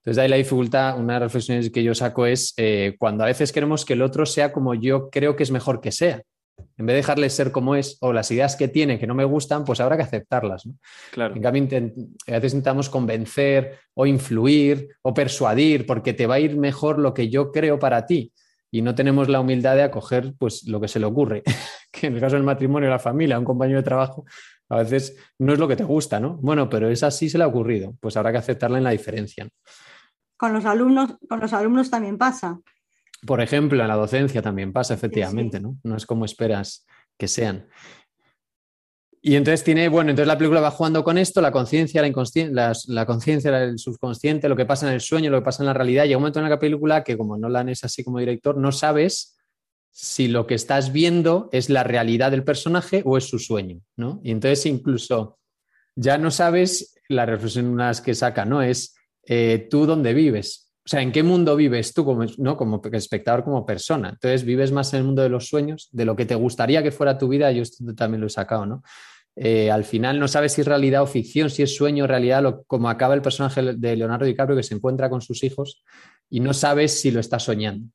Entonces 0.00 0.16
de 0.16 0.22
ahí 0.22 0.28
la 0.28 0.36
dificultad, 0.36 0.98
una 0.98 1.14
de 1.14 1.20
las 1.20 1.32
reflexiones 1.32 1.70
que 1.70 1.82
yo 1.82 1.94
saco 1.94 2.26
es 2.26 2.54
eh, 2.56 2.96
cuando 2.98 3.24
a 3.24 3.26
veces 3.26 3.52
queremos 3.52 3.84
que 3.84 3.92
el 3.92 4.02
otro 4.02 4.24
sea 4.24 4.52
como 4.52 4.74
yo 4.74 5.10
creo 5.10 5.36
que 5.36 5.42
es 5.42 5.50
mejor 5.50 5.80
que 5.80 5.92
sea. 5.92 6.22
En 6.76 6.86
vez 6.86 6.94
de 6.94 6.98
dejarle 6.98 7.30
ser 7.30 7.52
como 7.52 7.74
es 7.74 7.98
o 8.00 8.12
las 8.12 8.30
ideas 8.30 8.56
que 8.56 8.68
tiene 8.68 8.98
que 8.98 9.06
no 9.06 9.14
me 9.14 9.24
gustan, 9.24 9.64
pues 9.64 9.80
habrá 9.80 9.96
que 9.96 10.02
aceptarlas. 10.02 10.66
¿no? 10.66 10.74
claro. 11.12 11.34
En 11.34 11.42
cambio, 11.42 11.62
intent- 11.64 11.94
a 12.28 12.32
veces 12.32 12.54
intentamos 12.54 12.88
convencer 12.88 13.78
o 13.94 14.06
influir 14.06 14.88
o 15.02 15.14
persuadir 15.14 15.86
porque 15.86 16.12
te 16.12 16.26
va 16.26 16.36
a 16.36 16.40
ir 16.40 16.56
mejor 16.56 16.98
lo 16.98 17.14
que 17.14 17.28
yo 17.28 17.52
creo 17.52 17.78
para 17.78 18.06
ti 18.06 18.32
y 18.70 18.82
no 18.82 18.94
tenemos 18.94 19.28
la 19.28 19.40
humildad 19.40 19.74
de 19.74 19.82
acoger 19.82 20.34
pues 20.38 20.66
lo 20.68 20.80
que 20.80 20.88
se 20.88 21.00
le 21.00 21.06
ocurre, 21.06 21.42
que 21.92 22.06
en 22.06 22.14
el 22.14 22.20
caso 22.20 22.36
del 22.36 22.44
matrimonio, 22.44 22.88
la 22.88 22.98
familia, 22.98 23.38
un 23.38 23.44
compañero 23.44 23.78
de 23.80 23.84
trabajo, 23.84 24.24
a 24.68 24.78
veces 24.78 25.16
no 25.38 25.52
es 25.52 25.58
lo 25.58 25.66
que 25.66 25.74
te 25.76 25.82
gusta, 25.84 26.20
¿no? 26.20 26.36
Bueno, 26.36 26.68
pero 26.70 26.88
es 26.88 27.02
así 27.02 27.28
se 27.28 27.36
le 27.38 27.44
ha 27.44 27.48
ocurrido, 27.48 27.96
pues 28.00 28.16
habrá 28.16 28.30
que 28.30 28.38
aceptarla 28.38 28.78
en 28.78 28.84
la 28.84 28.90
diferencia. 28.90 29.44
¿no? 29.44 29.50
Con 30.36 30.52
los 30.52 30.64
alumnos, 30.64 31.16
con 31.28 31.40
los 31.40 31.52
alumnos 31.52 31.90
también 31.90 32.16
pasa. 32.16 32.60
Por 33.26 33.40
ejemplo, 33.40 33.80
en 33.82 33.88
la 33.88 33.96
docencia 33.96 34.40
también 34.42 34.72
pasa, 34.72 34.94
efectivamente, 34.94 35.60
¿no? 35.60 35.76
No 35.82 35.96
es 35.96 36.06
como 36.06 36.24
esperas 36.24 36.86
que 37.18 37.28
sean. 37.28 37.66
Y 39.22 39.36
entonces 39.36 39.62
tiene, 39.62 39.88
bueno, 39.90 40.10
entonces 40.10 40.28
la 40.28 40.38
película 40.38 40.60
va 40.62 40.70
jugando 40.70 41.04
con 41.04 41.18
esto, 41.18 41.42
la 41.42 41.52
conciencia, 41.52 42.00
la 42.00 42.08
inconsciencia, 42.08 42.54
las- 42.54 42.88
la 42.88 43.04
conciencia, 43.04 43.62
el 43.62 43.78
subconsciente, 43.78 44.48
lo 44.48 44.56
que 44.56 44.64
pasa 44.64 44.88
en 44.88 44.94
el 44.94 45.02
sueño, 45.02 45.30
lo 45.30 45.40
que 45.40 45.44
pasa 45.44 45.62
en 45.62 45.66
la 45.66 45.74
realidad. 45.74 46.04
Llega 46.04 46.16
un 46.16 46.22
momento 46.22 46.40
en 46.40 46.48
la 46.48 46.58
película 46.58 47.04
que 47.04 47.18
como 47.18 47.36
Nolan 47.36 47.68
es 47.68 47.84
así 47.84 48.02
como 48.02 48.18
director, 48.18 48.56
no 48.56 48.72
sabes 48.72 49.36
si 49.90 50.28
lo 50.28 50.46
que 50.46 50.54
estás 50.54 50.92
viendo 50.92 51.50
es 51.52 51.68
la 51.68 51.82
realidad 51.84 52.30
del 52.30 52.44
personaje 52.44 53.02
o 53.04 53.18
es 53.18 53.24
su 53.28 53.38
sueño, 53.38 53.80
¿no? 53.96 54.20
Y 54.24 54.30
entonces 54.30 54.64
incluso 54.64 55.38
ya 55.96 56.16
no 56.16 56.30
sabes, 56.30 56.94
la 57.08 57.26
reflexión 57.26 57.66
unas 57.66 58.00
que 58.00 58.14
saca, 58.14 58.46
¿no? 58.46 58.62
Es 58.62 58.94
eh, 59.26 59.66
tú 59.70 59.84
dónde 59.84 60.14
vives. 60.14 60.69
O 60.84 60.88
sea, 60.88 61.02
¿en 61.02 61.12
qué 61.12 61.22
mundo 61.22 61.56
vives 61.56 61.92
tú 61.92 62.04
como, 62.04 62.24
¿no? 62.38 62.56
como 62.56 62.80
espectador, 62.92 63.44
como 63.44 63.66
persona? 63.66 64.10
Entonces, 64.10 64.44
vives 64.44 64.72
más 64.72 64.92
en 64.94 65.00
el 65.00 65.04
mundo 65.04 65.22
de 65.22 65.28
los 65.28 65.48
sueños, 65.48 65.88
de 65.92 66.04
lo 66.04 66.16
que 66.16 66.26
te 66.26 66.34
gustaría 66.34 66.82
que 66.82 66.90
fuera 66.90 67.18
tu 67.18 67.28
vida. 67.28 67.52
Yo 67.52 67.62
también 67.94 68.20
lo 68.20 68.26
he 68.26 68.30
sacado, 68.30 68.66
¿no? 68.66 68.82
Eh, 69.36 69.70
al 69.70 69.84
final 69.84 70.18
no 70.18 70.28
sabes 70.28 70.52
si 70.52 70.62
es 70.62 70.66
realidad 70.66 71.02
o 71.02 71.06
ficción, 71.06 71.50
si 71.50 71.62
es 71.62 71.74
sueño 71.74 72.04
o 72.04 72.06
realidad, 72.06 72.62
como 72.66 72.88
acaba 72.90 73.14
el 73.14 73.22
personaje 73.22 73.74
de 73.74 73.96
Leonardo 73.96 74.26
DiCaprio 74.26 74.56
que 74.56 74.62
se 74.62 74.74
encuentra 74.74 75.08
con 75.08 75.20
sus 75.20 75.44
hijos 75.44 75.84
y 76.28 76.40
no 76.40 76.52
sabes 76.52 77.00
si 77.00 77.10
lo 77.10 77.20
está 77.20 77.38
soñando. 77.38 77.88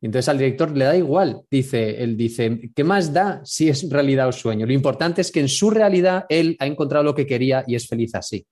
Entonces 0.00 0.28
al 0.28 0.38
director 0.38 0.76
le 0.76 0.84
da 0.84 0.96
igual, 0.96 1.42
dice, 1.50 2.02
él 2.02 2.16
dice, 2.16 2.70
¿qué 2.74 2.84
más 2.84 3.12
da 3.12 3.40
si 3.44 3.68
es 3.68 3.88
realidad 3.90 4.28
o 4.28 4.32
sueño? 4.32 4.64
Lo 4.64 4.72
importante 4.72 5.20
es 5.20 5.32
que 5.32 5.40
en 5.40 5.48
su 5.48 5.70
realidad 5.70 6.24
él 6.28 6.56
ha 6.60 6.66
encontrado 6.66 7.04
lo 7.04 7.14
que 7.14 7.26
quería 7.26 7.64
y 7.66 7.74
es 7.74 7.88
feliz 7.88 8.14
así. 8.14 8.46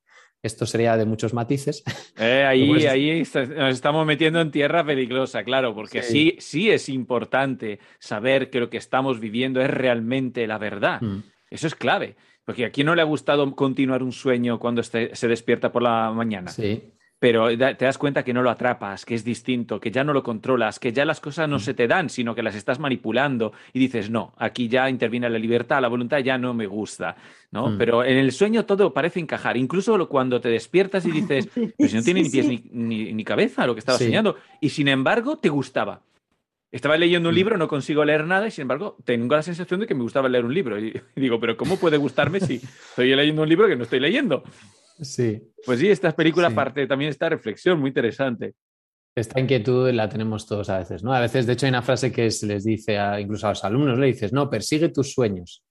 Esto 0.47 0.65
sería 0.65 0.97
de 0.97 1.05
muchos 1.05 1.35
matices. 1.35 1.83
Eh, 2.19 2.45
ahí 2.47 2.69
Pues- 2.69 2.87
ahí 2.87 3.23
nos 3.59 3.75
estamos 3.75 4.07
metiendo 4.07 4.41
en 4.41 4.51
tierra 4.51 4.83
peligrosa, 4.85 5.45
claro, 5.45 5.75
porque 5.75 6.03
sí. 6.03 6.37
Sí. 6.39 6.63
sí, 6.63 6.71
es 6.71 6.89
importante 6.89 7.79
saber 7.99 8.49
que 8.49 8.59
lo 8.61 8.71
que 8.71 8.79
estamos 8.79 9.21
viviendo 9.21 9.61
es 9.61 9.69
realmente 9.71 10.47
la 10.47 10.57
verdad. 10.57 11.03
Mm. 11.03 11.23
Eso 11.51 11.67
es 11.67 11.75
clave, 11.75 12.17
porque 12.47 12.65
a 12.65 12.71
quién 12.71 12.87
no 12.87 12.95
le 12.95 13.03
ha 13.03 13.05
gustado 13.05 13.55
continuar 13.55 14.03
un 14.03 14.13
sueño 14.13 14.59
cuando 14.59 14.81
este- 14.81 15.15
se 15.15 15.29
despierta 15.29 15.71
por 15.73 15.83
la 15.83 16.11
mañana. 16.11 16.51
Sí, 16.51 16.83
Pero 17.19 17.49
te 17.57 17.85
das 17.85 17.97
cuenta 17.97 18.23
que 18.25 18.35
no 18.35 18.43
lo 18.43 18.51
atrapas, 18.51 19.07
que 19.07 19.15
es 19.15 19.25
distinto, 19.25 19.81
que 19.81 19.91
ya 19.91 20.05
no 20.05 20.13
lo 20.13 20.23
controlas, 20.23 20.79
que 20.79 20.93
ya 20.93 21.07
las 21.07 21.19
cosas 21.19 21.49
no 21.49 21.59
se 21.59 21.73
te 21.73 21.89
dan, 21.89 22.11
sino 22.11 22.35
que 22.35 22.43
las 22.43 22.55
estás 22.55 22.79
manipulando 22.79 23.53
y 23.73 23.79
dices, 23.79 24.11
no, 24.11 24.35
aquí 24.37 24.69
ya 24.69 24.91
interviene 24.91 25.31
la 25.31 25.39
libertad, 25.39 25.81
la 25.81 25.89
voluntad 25.89 26.19
ya 26.19 26.37
no 26.37 26.53
me 26.53 26.67
gusta, 26.67 27.17
¿no? 27.53 27.71
Mm. 27.71 27.79
Pero 27.79 28.05
en 28.05 28.19
el 28.19 28.33
sueño 28.33 28.67
todo 28.67 28.93
parece 28.93 29.19
encajar, 29.19 29.57
incluso 29.57 30.07
cuando 30.11 30.43
te 30.43 30.51
despiertas 30.51 31.07
y 31.07 31.11
dices, 31.11 31.49
Sí, 31.55 31.73
pero 31.79 31.89
si 31.89 31.97
no 31.97 32.03
tiene 32.03 32.21
sí, 32.21 32.25
ni 32.25 32.31
pies 32.31 32.47
sí. 32.47 32.71
ni, 32.71 32.87
ni- 33.05 33.13
ni 33.15 33.25
cabeza 33.25 33.67
lo 33.67 33.75
que 33.75 33.79
estaba 33.81 33.97
soñando, 33.99 34.37
y 34.61 34.69
sin 34.69 34.89
embargo 34.89 35.39
te 35.39 35.49
gustaba. 35.49 36.03
Estaba 36.71 36.99
leyendo 36.99 37.31
un 37.31 37.35
Mm. 37.35 37.39
libro, 37.39 37.57
no 37.57 37.67
consigo 37.69 38.05
leer 38.05 38.27
nada 38.27 38.47
y 38.49 38.51
sin 38.51 38.63
embargo 38.63 38.99
tengo 39.07 39.35
la 39.37 39.43
sensación 39.43 39.81
de 39.81 39.87
que 39.87 39.95
me 39.95 40.03
gustaba 40.03 40.29
leer 40.29 40.45
un 40.45 40.53
libro. 40.53 40.79
Y 40.79 40.93
digo, 41.17 41.41
pero 41.41 41.57
¿cómo 41.57 41.79
puede 41.79 41.97
gustarme 41.97 42.41
si 42.41 42.57
estoy 42.91 43.15
leyendo 43.17 43.41
un 43.43 43.49
libro 43.49 43.67
que 43.69 43.77
no 43.77 43.85
estoy 43.85 44.01
leyendo? 44.01 44.43
Sí. 45.01 45.43
Pues 45.65 45.81
sí, 45.81 45.89
esta 45.89 46.13
película 46.15 46.49
Sí. 46.51 46.55
parte 46.55 46.87
también 46.87 47.09
de 47.09 47.13
esta 47.13 47.29
reflexión 47.29 47.79
muy 47.81 47.89
interesante. 47.89 48.55
Esta 49.17 49.41
inquietud 49.41 49.91
la 49.93 50.09
tenemos 50.09 50.47
todos 50.47 50.69
a 50.69 50.79
veces, 50.79 51.03
¿no? 51.03 51.13
A 51.15 51.21
veces, 51.21 51.47
de 51.47 51.55
hecho, 51.55 51.67
hay 51.67 51.71
una 51.71 51.83
frase 51.83 52.13
que 52.13 52.31
se 52.31 52.47
les 52.47 52.65
dice 52.65 52.99
a, 52.99 53.19
incluso 53.19 53.47
a 53.47 53.51
los 53.51 53.65
alumnos, 53.65 53.99
le 53.99 54.07
dices, 54.09 54.33
no, 54.33 54.51
persigue 54.51 54.91
tus 54.91 55.13
sueños. 55.15 55.63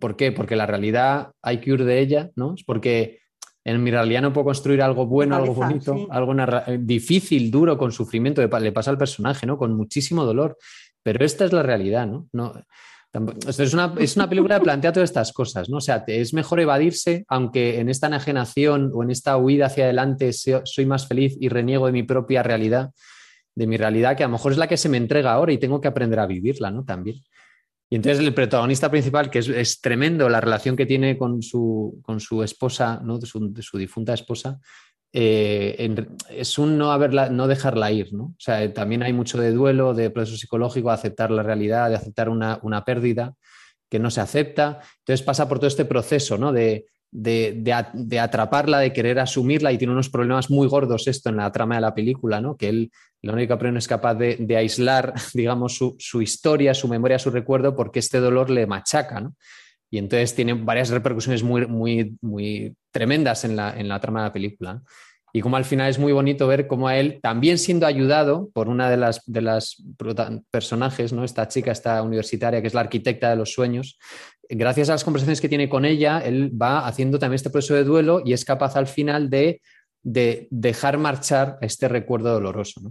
¿Por 0.00 0.16
qué? 0.16 0.30
Porque 0.32 0.54
la 0.54 0.66
realidad 0.66 1.32
hay 1.42 1.58
que 1.60 1.72
huir 1.72 1.84
de 1.84 1.98
ella, 1.98 2.30
¿no? 2.36 2.54
Es 2.54 2.62
porque 2.64 3.18
en 3.64 3.82
mi 3.82 3.90
realidad 3.90 4.22
no 4.22 4.32
puedo 4.32 4.44
construir 4.46 4.80
algo 4.80 5.06
bueno, 5.06 5.34
algo 5.36 5.54
bonito, 5.54 5.94
sí. 5.94 6.06
algo 6.10 6.34
eh, 6.68 6.78
difícil, 6.80 7.50
duro, 7.50 7.76
con 7.76 7.90
sufrimiento, 7.92 8.40
le 8.40 8.48
pa- 8.48 8.60
le 8.60 8.72
pasa 8.72 8.90
al 8.92 8.98
personaje, 8.98 9.44
¿no? 9.46 9.58
Con 9.58 9.74
muchísimo 9.76 10.24
dolor. 10.24 10.56
Pero 11.02 11.24
esta 11.24 11.44
es 11.44 11.52
la 11.52 11.62
realidad, 11.62 12.06
¿no? 12.06 12.28
no 12.32 12.52
es, 13.46 13.74
una, 13.74 13.94
es 13.98 14.16
una 14.16 14.28
película 14.28 14.58
que 14.58 14.64
plantea 14.64 14.92
todas 14.92 15.10
estas 15.10 15.32
cosas, 15.32 15.68
¿no? 15.68 15.78
O 15.78 15.80
sea, 15.80 16.04
es 16.06 16.34
mejor 16.34 16.60
evadirse, 16.60 17.24
aunque 17.28 17.80
en 17.80 17.88
esta 17.88 18.06
enajenación 18.06 18.90
o 18.94 19.02
en 19.02 19.10
esta 19.10 19.36
huida 19.36 19.66
hacia 19.66 19.84
adelante 19.84 20.32
soy 20.32 20.86
más 20.86 21.06
feliz 21.06 21.36
y 21.40 21.48
reniego 21.48 21.86
de 21.86 21.92
mi 21.92 22.02
propia 22.02 22.42
realidad, 22.42 22.90
de 23.54 23.66
mi 23.66 23.76
realidad, 23.76 24.16
que 24.16 24.24
a 24.24 24.26
lo 24.26 24.32
mejor 24.32 24.52
es 24.52 24.58
la 24.58 24.68
que 24.68 24.76
se 24.76 24.88
me 24.88 24.96
entrega 24.96 25.32
ahora 25.32 25.52
y 25.52 25.58
tengo 25.58 25.80
que 25.80 25.88
aprender 25.88 26.20
a 26.20 26.26
vivirla, 26.26 26.70
¿no? 26.70 26.84
También. 26.84 27.16
Y 27.90 27.96
entonces 27.96 28.20
el 28.20 28.34
protagonista 28.34 28.90
principal, 28.90 29.30
que 29.30 29.38
es, 29.38 29.48
es 29.48 29.80
tremendo 29.80 30.28
la 30.28 30.40
relación 30.40 30.76
que 30.76 30.84
tiene 30.84 31.16
con 31.16 31.42
su, 31.42 32.00
con 32.02 32.20
su 32.20 32.42
esposa, 32.42 33.00
¿no? 33.02 33.18
de 33.18 33.26
su 33.62 33.78
difunta 33.78 34.12
esposa, 34.12 34.60
eh, 35.12 36.06
es 36.30 36.58
un 36.58 36.76
no, 36.78 36.92
haberla, 36.92 37.30
no 37.30 37.46
dejarla 37.46 37.90
ir, 37.92 38.12
¿no? 38.12 38.24
O 38.24 38.40
sea, 38.40 38.72
también 38.72 39.02
hay 39.02 39.12
mucho 39.12 39.38
de 39.38 39.52
duelo, 39.52 39.94
de 39.94 40.10
proceso 40.10 40.36
psicológico, 40.36 40.90
aceptar 40.90 41.30
la 41.30 41.42
realidad, 41.42 41.88
de 41.88 41.96
aceptar 41.96 42.28
una, 42.28 42.58
una 42.62 42.84
pérdida 42.84 43.34
que 43.88 43.98
no 43.98 44.10
se 44.10 44.20
acepta. 44.20 44.80
Entonces 44.98 45.24
pasa 45.24 45.48
por 45.48 45.58
todo 45.58 45.68
este 45.68 45.84
proceso, 45.84 46.36
¿no? 46.36 46.52
De, 46.52 46.86
de, 47.10 47.54
de 47.94 48.20
atraparla, 48.20 48.80
de 48.80 48.92
querer 48.92 49.18
asumirla 49.18 49.72
y 49.72 49.78
tiene 49.78 49.92
unos 49.92 50.10
problemas 50.10 50.50
muy 50.50 50.68
gordos 50.68 51.08
esto 51.08 51.30
en 51.30 51.36
la 51.36 51.50
trama 51.50 51.76
de 51.76 51.80
la 51.80 51.94
película, 51.94 52.40
¿no? 52.40 52.56
Que 52.56 52.68
él, 52.68 52.90
Leonardo 53.22 53.40
DiCaprio 53.40 53.78
es 53.78 53.88
capaz 53.88 54.14
de, 54.14 54.56
aislar, 54.56 55.14
digamos, 55.34 55.74
su, 55.76 55.96
su 55.98 56.22
historia, 56.22 56.74
su 56.74 56.88
memoria, 56.88 57.18
su 57.18 57.30
recuerdo, 57.30 57.74
porque 57.74 57.98
este 58.00 58.20
dolor 58.20 58.50
le 58.50 58.66
machaca. 58.66 59.30
Y 59.90 59.98
entonces 59.98 60.34
tiene 60.34 60.54
varias 60.54 60.90
repercusiones 60.90 61.42
muy, 61.42 61.66
muy, 61.66 62.16
muy 62.20 62.76
tremendas 62.90 63.44
en 63.44 63.56
la, 63.56 63.78
en 63.78 63.88
la 63.88 64.00
trama 64.00 64.20
de 64.20 64.28
la 64.28 64.32
película. 64.32 64.82
Y 65.32 65.40
como 65.40 65.56
al 65.56 65.64
final 65.64 65.90
es 65.90 65.98
muy 65.98 66.12
bonito 66.12 66.46
ver 66.46 66.66
cómo 66.66 66.88
a 66.88 66.96
él, 66.96 67.20
también 67.22 67.58
siendo 67.58 67.86
ayudado 67.86 68.50
por 68.52 68.68
una 68.68 68.90
de 68.90 68.96
las, 68.96 69.22
de 69.26 69.42
las 69.42 69.82
personajes, 70.50 71.12
¿no? 71.12 71.24
esta 71.24 71.48
chica, 71.48 71.70
esta 71.70 72.02
universitaria, 72.02 72.60
que 72.62 72.66
es 72.66 72.74
la 72.74 72.80
arquitecta 72.80 73.30
de 73.30 73.36
los 73.36 73.52
sueños, 73.52 73.98
gracias 74.48 74.88
a 74.88 74.92
las 74.92 75.04
conversaciones 75.04 75.40
que 75.40 75.48
tiene 75.48 75.68
con 75.68 75.84
ella, 75.84 76.20
él 76.20 76.50
va 76.60 76.86
haciendo 76.86 77.18
también 77.18 77.36
este 77.36 77.50
proceso 77.50 77.74
de 77.74 77.84
duelo 77.84 78.22
y 78.24 78.32
es 78.32 78.44
capaz 78.44 78.76
al 78.76 78.86
final 78.86 79.28
de, 79.28 79.60
de 80.02 80.48
dejar 80.50 80.96
marchar 80.96 81.58
este 81.60 81.88
recuerdo 81.88 82.32
doloroso. 82.32 82.80
¿no? 82.80 82.90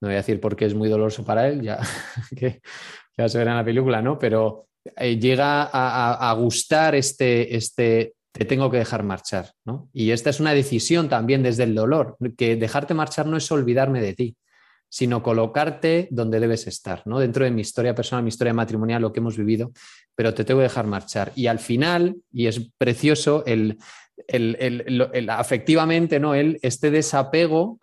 No 0.00 0.08
voy 0.08 0.14
a 0.14 0.18
decir 0.18 0.40
por 0.40 0.54
qué 0.54 0.66
es 0.66 0.74
muy 0.74 0.88
doloroso 0.88 1.24
para 1.24 1.48
él, 1.48 1.62
ya 1.62 1.80
que 2.36 2.60
ya 3.16 3.28
se 3.28 3.38
verá 3.38 3.52
en 3.52 3.56
la 3.58 3.64
película, 3.64 4.02
¿no? 4.02 4.18
Pero 4.18 4.68
eh, 4.96 5.18
llega 5.18 5.62
a, 5.64 6.32
gustar 6.34 6.94
este, 6.94 7.56
este 7.56 8.14
te 8.32 8.44
tengo 8.44 8.68
que 8.70 8.78
dejar 8.78 9.04
marchar, 9.04 9.52
¿no? 9.64 9.88
Y 9.92 10.10
esta 10.10 10.30
es 10.30 10.40
una 10.40 10.54
decisión 10.54 11.08
también 11.08 11.42
desde 11.44 11.62
el 11.62 11.74
dolor, 11.74 12.16
que 12.36 12.56
dejarte 12.56 12.92
marchar 12.92 13.26
no 13.26 13.36
es 13.36 13.50
olvidarme 13.52 14.00
de 14.00 14.12
ti, 14.14 14.36
sino 14.88 15.22
colocarte 15.22 16.08
donde 16.10 16.40
debes 16.40 16.66
estar, 16.66 17.02
¿no? 17.06 17.20
Dentro 17.20 17.44
de 17.44 17.52
mi 17.52 17.60
historia 17.60 17.94
personal, 17.94 18.24
mi 18.24 18.30
historia 18.30 18.52
matrimonial, 18.52 19.02
lo 19.02 19.12
que 19.12 19.20
hemos 19.20 19.36
vivido, 19.36 19.70
pero 20.16 20.34
te 20.34 20.44
tengo 20.44 20.58
que 20.60 20.64
dejar 20.64 20.86
marchar. 20.86 21.30
Y 21.36 21.46
al 21.46 21.60
final, 21.60 22.16
y 22.32 22.46
es 22.48 22.60
precioso, 22.76 23.44
el, 23.46 23.78
el- 24.26 24.56
el- 24.58 25.08
el- 25.12 25.30
afectivamente, 25.30 26.18
¿no? 26.18 26.34
El, 26.34 26.58
este 26.62 26.90
desapego 26.90 27.78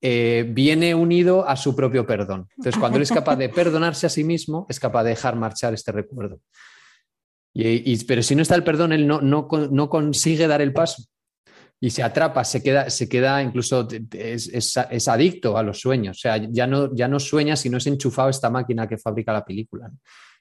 eh, 0.00 0.44
viene 0.48 0.94
unido 0.94 1.48
a 1.48 1.56
su 1.56 1.74
propio 1.74 2.06
perdón. 2.06 2.48
Entonces, 2.56 2.78
cuando 2.78 2.96
él 2.98 3.02
es 3.02 3.10
capaz 3.10 3.36
de 3.36 3.48
perdonarse 3.60 4.06
a 4.06 4.10
sí 4.10 4.24
mismo, 4.24 4.66
es 4.68 4.78
capaz 4.78 5.02
de 5.04 5.10
dejar 5.10 5.36
marchar 5.36 5.74
este 5.74 5.92
recuerdo. 5.92 6.40
Y, 7.54 7.92
y- 7.92 8.04
pero 8.04 8.22
si 8.22 8.34
no 8.34 8.42
está 8.42 8.54
el 8.54 8.64
perdón, 8.64 8.92
él 8.92 9.06
no, 9.06 9.20
no, 9.20 9.48
no 9.70 9.88
consigue 9.88 10.46
dar 10.46 10.60
el 10.60 10.72
paso. 10.72 11.02
Y 11.80 11.90
se 11.90 12.02
atrapa, 12.02 12.42
se 12.44 12.62
queda, 12.62 12.90
se 12.90 13.08
queda 13.08 13.42
incluso, 13.42 13.86
es, 14.12 14.48
es- 14.48 14.76
es 14.90 15.08
adicto 15.08 15.56
a 15.56 15.62
los 15.62 15.80
sueños. 15.80 16.18
O 16.18 16.20
sea, 16.20 16.36
ya 16.36 16.66
no, 16.66 16.94
ya 16.94 17.08
no 17.08 17.18
sueña 17.20 17.56
si 17.56 17.70
no 17.70 17.78
es 17.78 17.86
enchufado 17.86 18.28
esta 18.28 18.50
máquina 18.50 18.88
que 18.88 18.98
fabrica 18.98 19.32
la 19.32 19.44
película. 19.44 19.90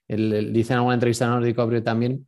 Él- 0.07 0.33
él 0.33 0.53
dice 0.53 0.73
en 0.73 0.77
alguna 0.77 0.95
entrevista 0.95 1.35
a 1.35 1.39
DiCaprio 1.41 1.83
también 1.83 2.27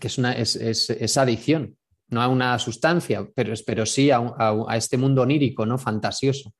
que 0.00 0.08
es, 0.08 0.18
una, 0.18 0.32
es, 0.32 0.56
es- 0.56 0.90
es 0.90 1.16
adicción, 1.18 1.76
no 2.08 2.22
a 2.22 2.28
una 2.28 2.58
sustancia, 2.58 3.26
pero, 3.34 3.52
es- 3.52 3.62
pero 3.62 3.86
sí 3.86 4.10
a, 4.10 4.18
a 4.38 4.76
este 4.76 4.96
mundo 4.96 5.22
onírico, 5.22 5.66
¿no? 5.66 5.78
fantasioso, 5.78 6.52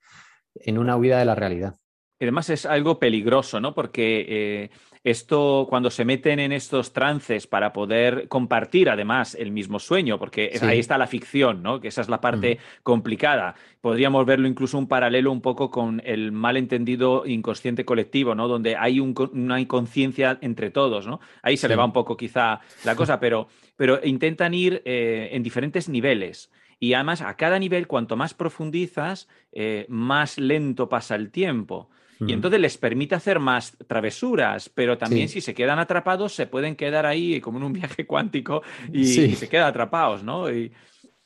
en 0.54 0.78
una 0.78 0.96
huida 0.96 1.18
de 1.18 1.24
la 1.24 1.34
realidad. 1.34 1.74
Y 2.20 2.24
además 2.24 2.48
es 2.48 2.64
algo 2.64 2.98
peligroso, 3.00 3.60
¿no? 3.60 3.74
Porque 3.74 4.24
eh, 4.28 4.70
esto, 5.02 5.66
cuando 5.68 5.90
se 5.90 6.04
meten 6.04 6.38
en 6.38 6.52
estos 6.52 6.92
trances 6.92 7.48
para 7.48 7.72
poder 7.72 8.28
compartir 8.28 8.88
además 8.88 9.34
el 9.34 9.50
mismo 9.50 9.80
sueño, 9.80 10.16
porque 10.18 10.52
Sí. 10.54 10.64
ahí 10.64 10.78
está 10.78 10.96
la 10.96 11.08
ficción, 11.08 11.60
¿no? 11.62 11.80
Que 11.80 11.88
esa 11.88 12.00
es 12.02 12.08
la 12.08 12.20
parte 12.20 12.58
complicada. 12.84 13.56
Podríamos 13.80 14.24
verlo 14.26 14.46
incluso 14.46 14.78
un 14.78 14.86
paralelo 14.86 15.32
un 15.32 15.40
poco 15.42 15.70
con 15.72 16.00
el 16.06 16.30
malentendido 16.30 17.26
inconsciente 17.26 17.84
colectivo, 17.84 18.34
¿no? 18.36 18.46
Donde 18.46 18.76
hay 18.76 19.00
un 19.00 19.12
una 19.32 19.60
inconsciencia 19.60 20.38
entre 20.40 20.70
todos, 20.70 21.06
¿no? 21.08 21.18
Ahí 21.42 21.56
se 21.56 21.68
le 21.68 21.74
va 21.76 21.84
un 21.84 21.92
poco 21.92 22.16
quizá 22.16 22.60
la 22.84 22.94
cosa, 22.96 23.18
pero, 23.18 23.48
pero 23.76 24.00
intentan 24.04 24.54
ir 24.54 24.82
eh, 24.84 25.30
en 25.32 25.42
diferentes 25.42 25.88
niveles. 25.88 26.50
Y 26.80 26.92
además, 26.94 27.22
a 27.22 27.36
cada 27.36 27.58
nivel, 27.58 27.86
cuanto 27.86 28.16
más 28.16 28.34
profundizas, 28.34 29.28
eh, 29.52 29.86
más 29.88 30.38
lento 30.38 30.88
pasa 30.88 31.14
el 31.14 31.30
tiempo. 31.30 31.88
Y 32.26 32.32
entonces 32.32 32.60
les 32.60 32.78
permite 32.78 33.14
hacer 33.16 33.38
más 33.38 33.76
travesuras, 33.86 34.68
pero 34.68 34.96
también 34.96 35.28
Sí. 35.28 35.34
si 35.34 35.40
se 35.40 35.54
quedan 35.54 35.78
atrapados, 35.78 36.32
se 36.34 36.46
pueden 36.46 36.74
quedar 36.76 37.06
ahí 37.06 37.40
como 37.40 37.58
en 37.58 37.64
un 37.64 37.72
viaje 37.72 38.06
cuántico 38.06 38.62
y, 38.92 39.04
Sí. 39.04 39.22
y 39.24 39.34
se 39.34 39.48
quedan 39.48 39.66
atrapados, 39.66 40.22
¿no? 40.22 40.50
Y, 40.50 40.72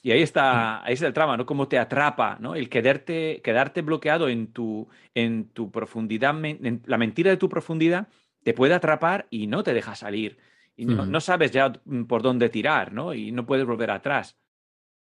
y 0.02 0.10
ahí 0.10 0.22
está, 0.22 0.82
ahí 0.84 0.94
está 0.94 1.06
el 1.06 1.12
trama, 1.12 1.36
¿no? 1.36 1.44
Cómo 1.44 1.68
te 1.68 1.78
atrapa, 1.78 2.38
¿no? 2.40 2.54
El 2.54 2.68
quedarte, 2.68 3.40
quedarte 3.44 3.82
bloqueado 3.82 4.28
en 4.28 4.48
tu, 4.52 4.88
en 5.14 5.48
tu 5.50 5.70
profundidad, 5.70 6.34
en 6.44 6.82
la 6.86 6.98
mentira 6.98 7.30
de 7.30 7.36
tu 7.36 7.48
profundidad, 7.48 8.08
te 8.42 8.54
puede 8.54 8.74
atrapar 8.74 9.26
y 9.30 9.46
no 9.46 9.62
te 9.62 9.74
deja 9.74 9.94
salir. 9.94 10.38
Y 10.78 10.84
no, 10.86 11.20
sabes 11.20 11.50
ya 11.50 11.72
por 12.08 12.22
dónde 12.22 12.48
tirar, 12.50 12.92
¿no? 12.92 13.12
Y 13.12 13.32
no 13.32 13.44
puedes 13.44 13.66
volver 13.66 13.90
atrás. 13.90 14.36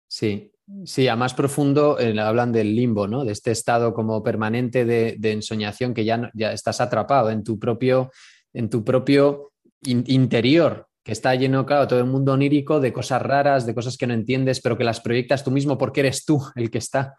Sí, 0.06 0.52
sí, 0.84 1.08
a 1.08 1.16
más 1.16 1.32
profundo 1.32 1.98
eh, 1.98 2.18
hablan 2.20 2.52
del 2.52 2.76
limbo, 2.76 3.08
¿no? 3.08 3.24
De 3.24 3.32
este 3.32 3.50
estado 3.50 3.94
como 3.94 4.22
permanente 4.22 4.84
de, 4.84 5.16
de 5.18 5.32
ensoñación 5.32 5.94
que 5.94 6.04
ya, 6.04 6.18
no- 6.18 6.30
ya 6.34 6.52
estás 6.52 6.82
atrapado 6.82 7.30
en 7.30 7.42
tu 7.42 7.58
propio, 7.58 8.12
en 8.52 8.68
tu 8.68 8.84
propio 8.84 9.52
in- 9.82 10.04
interior, 10.06 10.86
que 11.02 11.12
está 11.12 11.34
lleno, 11.34 11.64
claro, 11.64 11.88
todo 11.88 11.98
el 11.98 12.06
mundo 12.06 12.34
onírico 12.34 12.78
de 12.78 12.92
cosas 12.92 13.22
raras, 13.22 13.64
de 13.64 13.74
cosas 13.74 13.96
que 13.96 14.06
no 14.06 14.12
entiendes, 14.12 14.60
pero 14.60 14.76
que 14.76 14.84
las 14.84 15.00
proyectas 15.00 15.42
tú 15.44 15.50
mismo 15.50 15.78
porque 15.78 16.00
eres 16.00 16.26
tú 16.26 16.42
el 16.56 16.70
que 16.70 16.78
está. 16.78 17.14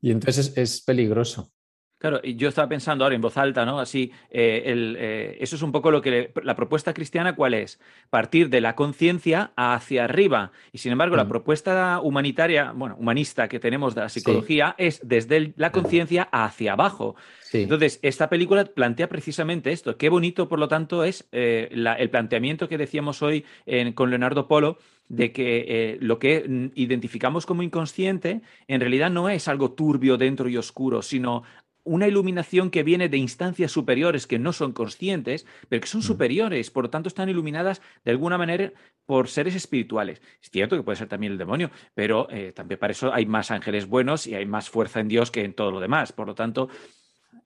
Y 0.00 0.12
entonces 0.12 0.48
es, 0.48 0.56
es 0.58 0.82
peligroso. 0.82 1.50
Claro, 1.98 2.20
y 2.22 2.36
yo 2.36 2.50
estaba 2.50 2.68
pensando 2.68 3.04
ahora 3.04 3.16
en 3.16 3.22
voz 3.22 3.38
alta, 3.38 3.64
¿no? 3.64 3.80
Así, 3.80 4.12
eh, 4.30 4.64
el, 4.66 4.96
eh, 4.98 5.38
eso 5.40 5.56
es 5.56 5.62
un 5.62 5.72
poco 5.72 5.90
lo 5.90 6.02
que 6.02 6.10
le- 6.10 6.32
la 6.42 6.54
propuesta 6.54 6.92
cristiana, 6.92 7.34
¿cuál 7.34 7.54
es? 7.54 7.80
Partir 8.10 8.50
de 8.50 8.60
la 8.60 8.74
conciencia 8.76 9.52
hacia 9.56 10.04
arriba. 10.04 10.52
Y 10.72 10.78
sin 10.78 10.92
embargo, 10.92 11.16
la 11.16 11.24
Mm. 11.24 11.28
propuesta 11.28 12.00
humanitaria, 12.02 12.72
bueno, 12.72 12.96
humanista 12.98 13.48
que 13.48 13.58
tenemos 13.60 13.94
de 13.94 14.02
la 14.02 14.08
psicología 14.10 14.74
es 14.76 15.00
desde 15.08 15.38
el- 15.38 15.54
la 15.56 15.72
conciencia 15.72 16.28
hacia 16.32 16.74
abajo. 16.74 17.16
Sí, 17.40 17.62
Entonces, 17.62 17.98
esta 18.02 18.28
película 18.28 18.64
plantea 18.66 19.08
precisamente 19.08 19.72
esto. 19.72 19.96
Qué 19.96 20.10
bonito, 20.10 20.48
por 20.48 20.58
lo 20.58 20.68
tanto, 20.68 21.02
es 21.02 21.26
eh, 21.32 21.70
la- 21.72 21.94
el 21.94 22.10
planteamiento 22.10 22.68
que 22.68 22.76
decíamos 22.76 23.22
hoy 23.22 23.46
en- 23.64 23.94
con 23.94 24.10
Leonardo 24.10 24.46
Polo 24.48 24.76
de 25.08 25.32
que 25.32 25.64
eh, 25.68 25.98
lo 26.00 26.18
que 26.18 26.44
identificamos 26.74 27.46
como 27.46 27.62
inconsciente 27.62 28.42
en 28.68 28.80
realidad 28.80 29.10
no 29.10 29.28
es 29.30 29.48
algo 29.48 29.72
turbio 29.72 30.18
dentro 30.18 30.48
y 30.48 30.56
oscuro, 30.56 31.00
sino 31.00 31.44
una 31.86 32.06
iluminación 32.06 32.70
que 32.70 32.82
viene 32.82 33.08
de 33.08 33.16
instancias 33.16 33.72
superiores 33.72 34.26
que 34.26 34.38
no 34.38 34.52
son 34.52 34.72
conscientes, 34.72 35.46
pero 35.68 35.80
que 35.80 35.86
son 35.88 36.02
superiores, 36.02 36.70
por 36.70 36.84
lo 36.84 36.90
tanto 36.90 37.08
están 37.08 37.28
iluminadas 37.30 37.80
de 38.04 38.10
alguna 38.10 38.36
manera 38.36 38.72
por 39.06 39.28
seres 39.28 39.54
espirituales. 39.54 40.20
Es 40.42 40.50
cierto 40.50 40.76
que 40.76 40.82
puede 40.82 40.96
ser 40.96 41.08
también 41.08 41.32
el 41.32 41.38
demonio, 41.38 41.70
pero 41.94 42.28
eh, 42.30 42.52
también 42.52 42.78
para 42.78 42.90
eso 42.90 43.14
hay 43.14 43.24
más 43.24 43.50
ángeles 43.50 43.86
buenos 43.88 44.26
y 44.26 44.34
hay 44.34 44.44
más 44.46 44.68
fuerza 44.68 45.00
en 45.00 45.08
Dios 45.08 45.30
que 45.30 45.44
en 45.44 45.54
todo 45.54 45.70
lo 45.70 45.80
demás. 45.80 46.12
Por 46.12 46.26
lo 46.26 46.34
tanto, 46.34 46.68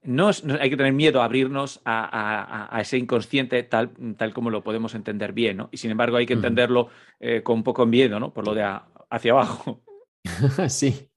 no, 0.03 0.31
hay 0.59 0.69
que 0.71 0.77
tener 0.77 0.93
miedo 0.93 1.21
a 1.21 1.25
abrirnos 1.25 1.79
a, 1.85 2.03
a- 2.05 2.41
a- 2.65 2.75
a 2.75 2.81
ese 2.81 2.97
inconsciente 2.97 3.61
tal, 3.61 3.91
tal 4.17 4.33
como 4.33 4.49
lo 4.49 4.63
podemos 4.63 4.95
entender 4.95 5.31
bien, 5.33 5.57
¿no? 5.57 5.69
Y 5.71 5.77
sin 5.77 5.91
embargo 5.91 6.17
hay 6.17 6.25
que 6.25 6.33
entenderlo 6.33 6.89
eh, 7.19 7.43
con 7.43 7.57
un 7.57 7.63
poco 7.63 7.85
miedo, 7.85 8.19
¿no? 8.19 8.33
Por 8.33 8.47
lo 8.47 8.55
de 8.55 8.63
a- 8.63 8.87
hacia 9.11 9.33
abajo. 9.33 9.83
sí. 10.69 11.10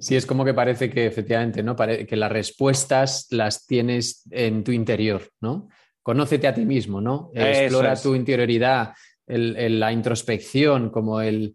Sí, 0.00 0.16
es 0.16 0.26
como 0.26 0.44
que 0.44 0.54
parece 0.54 0.88
que 0.90 1.06
efectivamente, 1.06 1.62
¿no? 1.62 1.74
Pare- 1.76 2.06
que 2.06 2.16
las 2.16 2.30
respuestas 2.30 3.26
las 3.30 3.66
tienes 3.66 4.24
en 4.30 4.62
tu 4.64 4.72
interior, 4.72 5.22
¿no? 5.40 5.68
Conócete 6.02 6.46
a 6.48 6.54
ti 6.54 6.64
mismo, 6.64 7.00
¿no? 7.00 7.30
Eso 7.34 7.62
Explora 7.64 7.92
es. 7.92 8.02
tu 8.02 8.14
interioridad, 8.14 8.94
el- 9.26 9.56
el- 9.56 9.80
la 9.80 9.92
introspección, 9.92 10.90
como 10.90 11.20
el... 11.20 11.54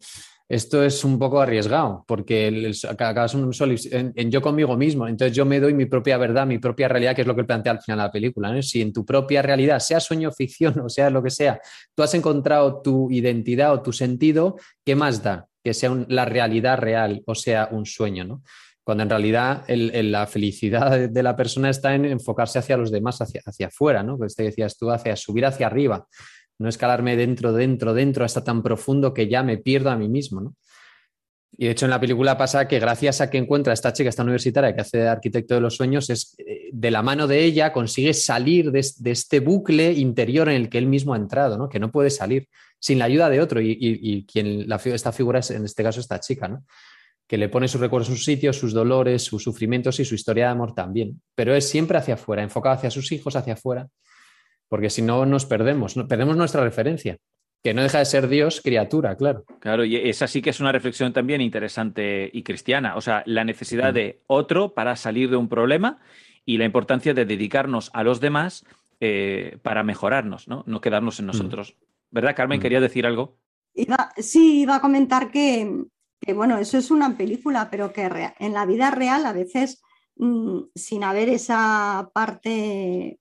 Esto 0.49 0.83
es 0.83 1.03
un 1.05 1.17
poco 1.17 1.41
arriesgado, 1.41 2.03
porque 2.05 2.47
el- 2.49 2.75
acabas 2.87 3.33
un 3.33 3.53
solo 3.53 3.73
en, 3.91 4.11
en 4.15 4.29
yo 4.29 4.41
conmigo 4.41 4.75
mismo. 4.77 5.07
Entonces 5.07 5.35
yo 5.35 5.45
me 5.45 5.59
doy 5.59 5.73
mi 5.73 5.85
propia 5.85 6.17
verdad, 6.17 6.45
mi 6.45 6.59
propia 6.59 6.87
realidad, 6.89 7.15
que 7.15 7.21
es 7.21 7.27
lo 7.27 7.35
que 7.35 7.45
plantea 7.45 7.71
al 7.71 7.81
final 7.81 7.97
de 7.99 8.03
la 8.03 8.11
película. 8.11 8.51
¿no? 8.53 8.61
Si 8.61 8.81
en 8.81 8.91
tu 8.93 9.05
propia 9.05 9.41
realidad, 9.41 9.79
sea 9.79 9.99
sueño, 9.99 10.31
ficción 10.31 10.77
o 10.85 10.89
sea 10.89 11.09
lo 11.09 11.23
que 11.23 11.29
sea, 11.31 11.59
tú 11.95 12.03
has 12.03 12.13
encontrado 12.13 12.81
tu 12.81 13.09
identidad 13.09 13.73
o 13.73 13.81
tu 13.81 13.93
sentido, 13.93 14.57
¿qué 14.85 14.95
más 14.95 15.23
da? 15.23 15.47
Que 15.63 15.73
sea 15.73 15.91
la 16.07 16.25
realidad 16.25 16.77
real 16.77 17.21
o 17.25 17.35
sea 17.35 17.69
un 17.71 17.85
sueño, 17.85 18.25
¿no? 18.25 18.43
Cuando 18.83 19.03
en 19.03 19.09
realidad 19.09 19.63
el- 19.67 20.11
la 20.11 20.27
felicidad 20.27 21.09
de, 21.09 21.23
la 21.23 21.35
persona 21.35 21.69
está 21.69 21.95
en 21.95 22.05
enfocarse 22.05 22.59
hacia 22.59 22.75
los 22.75 22.91
demás, 22.91 23.21
hacia, 23.21 23.41
hacia 23.45 23.67
afuera, 23.67 24.03
¿no? 24.03 24.17
Pues 24.17 24.35
te 24.35 24.43
decías 24.43 24.77
tú, 24.77 24.91
hacia 24.91 25.15
subir 25.15 25.45
hacia 25.45 25.67
arriba, 25.67 26.05
no 26.59 26.67
escalarme 26.67 27.15
dentro, 27.15 27.53
dentro, 27.53 27.93
dentro, 27.93 28.25
hasta 28.25 28.43
tan 28.43 28.61
profundo 28.61 29.13
que 29.13 29.27
ya 29.29 29.41
me 29.41 29.57
pierdo 29.57 29.89
a 29.89 29.95
mí 29.95 30.09
mismo, 30.09 30.41
¿no? 30.41 30.55
Y 31.55 31.65
de 31.65 31.71
hecho 31.71 31.85
en 31.85 31.91
la 31.91 31.99
película 31.99 32.37
pasa 32.37 32.67
que 32.67 32.79
gracias 32.79 33.21
a 33.21 33.29
que 33.29 33.37
encuentra 33.37 33.71
a 33.71 33.75
esta 33.75 33.93
chica, 33.93 34.09
esta 34.09 34.23
universitaria 34.23 34.73
que 34.73 34.81
hace 34.81 34.97
de 34.97 35.07
arquitecto 35.07 35.53
de 35.53 35.61
los 35.61 35.75
sueños, 35.75 36.09
es 36.09 36.35
eh, 36.39 36.69
de 36.71 36.91
la 36.91 37.03
mano 37.03 37.27
de 37.27 37.43
ella 37.43 37.71
consigue 37.71 38.13
salir 38.13 38.71
de, 38.71 38.79
es- 38.79 39.01
de 39.01 39.11
este 39.11 39.39
bucle 39.39 39.91
interior 39.93 40.49
en 40.49 40.55
el 40.55 40.69
que 40.69 40.79
él 40.79 40.87
mismo 40.87 41.13
ha 41.13 41.17
entrado, 41.17 41.57
¿no? 41.57 41.69
Que 41.69 41.79
no 41.79 41.91
puede 41.91 42.09
salir 42.09 42.47
sin 42.79 42.99
la 42.99 43.05
ayuda 43.05 43.29
de 43.29 43.39
otro 43.39 43.61
y, 43.61 44.25
quien 44.31 44.65
esta 44.85 45.11
figura 45.11 45.39
es 45.39 45.51
en 45.51 45.63
este 45.63 45.83
caso 45.83 45.99
esta 45.99 46.19
chica, 46.19 46.59
que 47.27 47.37
le 47.37 47.47
pone 47.49 47.67
sus 47.67 47.79
recuerdos 47.79 48.09
en 48.09 48.15
sus 48.15 48.25
sitios, 48.25 48.57
sus 48.57 48.73
dolores, 48.73 49.23
sus 49.23 49.43
sufrimientos 49.43 49.99
y 49.99 50.05
su 50.05 50.15
historia 50.15 50.45
de 50.45 50.51
amor 50.51 50.73
también. 50.73 51.21
Pero 51.35 51.55
es 51.55 51.69
siempre 51.69 51.97
hacia 51.97 52.15
afuera, 52.15 52.43
enfocado 52.43 52.75
hacia 52.75 52.91
sus 52.91 53.11
hijos, 53.11 53.35
hacia 53.35 53.53
afuera, 53.53 53.87
porque 54.67 54.89
si 54.89 55.01
no 55.01 55.25
nos 55.25 55.45
perdemos, 55.45 55.93
perdemos 56.09 56.35
nuestra 56.35 56.63
referencia, 56.63 57.17
que 57.63 57.73
no 57.73 57.81
deja 57.81 57.99
de 57.99 58.05
ser 58.05 58.27
Dios 58.27 58.59
criatura, 58.61 59.15
claro. 59.15 59.45
Claro, 59.59 59.85
y 59.85 59.95
esa 59.95 60.27
sí 60.27 60.41
que 60.41 60.49
es 60.49 60.59
una 60.59 60.71
reflexión 60.73 61.13
también 61.13 61.39
interesante 61.39 62.29
y 62.33 62.43
cristiana. 62.43 62.97
O 62.97 63.01
sea, 63.01 63.23
la 63.25 63.45
necesidad 63.45 63.91
Mm. 63.91 63.95
de 63.95 64.19
otro 64.27 64.73
para 64.73 64.95
salir 64.97 65.29
de 65.29 65.37
un 65.37 65.47
problema 65.47 65.99
y 66.45 66.57
la 66.57 66.65
importancia 66.65 67.13
de 67.13 67.25
dedicarnos 67.25 67.89
a 67.93 68.03
los 68.03 68.19
demás 68.19 68.65
eh, 68.99 69.57
para 69.63 69.83
mejorarnos, 69.83 70.47
¿no? 70.47 70.63
No 70.67 70.79
quedarnos 70.81 71.19
en 71.19 71.25
nosotros. 71.27 71.75
¿Verdad, 72.11 72.35
Carmen? 72.35 72.59
Mm. 72.59 72.61
¿Quería 72.61 72.79
decir 72.81 73.05
algo? 73.05 73.37
Iba- 73.73 74.11
sí, 74.17 74.61
iba 74.61 74.75
a 74.75 74.81
comentar 74.81 75.31
que, 75.31 75.83
que, 76.21 76.33
bueno, 76.33 76.57
eso 76.57 76.77
es 76.77 76.91
una 76.91 77.17
película, 77.17 77.69
pero 77.71 77.91
que 77.91 78.09
en 78.39 78.53
la 78.53 78.65
vida 78.65 78.91
real 78.91 79.25
a 79.25 79.33
veces, 79.33 79.81
mm, 80.17 80.59
sin 80.75 81.03
haber 81.03 81.27
esa 81.29 82.11
parte 82.13 83.17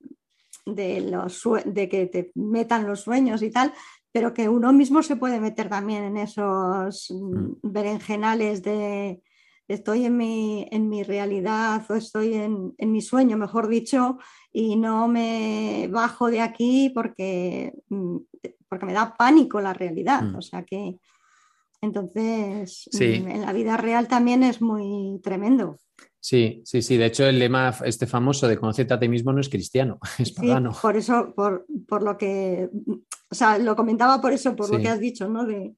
de, 0.66 1.01
los, 1.01 1.43
de 1.64 1.88
que 1.88 2.07
te 2.07 2.30
metan 2.34 2.86
los 2.86 3.01
sueños 3.01 3.43
y 3.43 3.51
tal, 3.51 3.72
pero 4.12 4.34
que 4.34 4.48
uno 4.48 4.72
mismo 4.72 5.02
se 5.02 5.16
puede 5.16 5.40
meter 5.40 5.68
también 5.68 6.04
en 6.04 6.16
esos 6.18 7.10
mm, 7.10 7.52
berenjenales 7.62 8.62
de 8.62 9.22
estoy 9.68 10.04
en 10.04 10.16
mi, 10.16 10.68
en 10.70 10.88
mi 10.88 11.02
realidad 11.02 11.82
o 11.88 11.94
estoy 11.94 12.34
en, 12.34 12.74
en 12.76 12.92
mi 12.92 13.00
sueño, 13.00 13.36
mejor 13.38 13.68
dicho, 13.68 14.18
y 14.52 14.76
no 14.76 15.08
me 15.08 15.88
bajo 15.90 16.30
de 16.30 16.40
aquí 16.40 16.90
porque, 16.94 17.72
mm, 17.88 18.16
porque 18.68 18.86
me 18.86 18.92
da 18.92 19.14
pánico 19.16 19.60
la 19.60 19.72
realidad. 19.72 20.22
Mm. 20.22 20.36
O 20.36 20.42
sea 20.42 20.64
que 20.64 20.98
entonces 21.80 22.88
Sí. 22.92 23.22
mm, 23.24 23.28
en 23.28 23.40
la 23.42 23.52
vida 23.52 23.76
real 23.76 24.08
también 24.08 24.42
es 24.42 24.60
muy 24.60 25.20
tremendo. 25.22 25.78
Sí, 26.24 26.62
sí, 26.64 26.82
sí. 26.82 26.96
De 26.96 27.06
hecho, 27.06 27.26
el 27.26 27.40
lema 27.40 27.74
este 27.84 28.06
famoso 28.06 28.46
de 28.46 28.56
conocerte 28.56 28.94
a 28.94 29.00
ti 29.00 29.08
mismo 29.08 29.32
no 29.32 29.40
es 29.40 29.48
cristiano, 29.48 29.98
es 30.20 30.28
Sí, 30.28 30.34
pagano. 30.34 30.70
por 30.80 30.96
eso, 30.96 31.34
por, 31.34 31.66
por 31.88 32.04
lo 32.04 32.16
que, 32.16 32.70
o 33.28 33.34
sea, 33.34 33.58
lo 33.58 33.74
comentaba 33.74 34.20
por 34.20 34.32
eso, 34.32 34.54
por 34.54 34.70
lo 34.70 34.78
que 34.78 34.88
has 34.88 35.00
dicho, 35.00 35.28
¿no? 35.28 35.44
De 35.44 35.74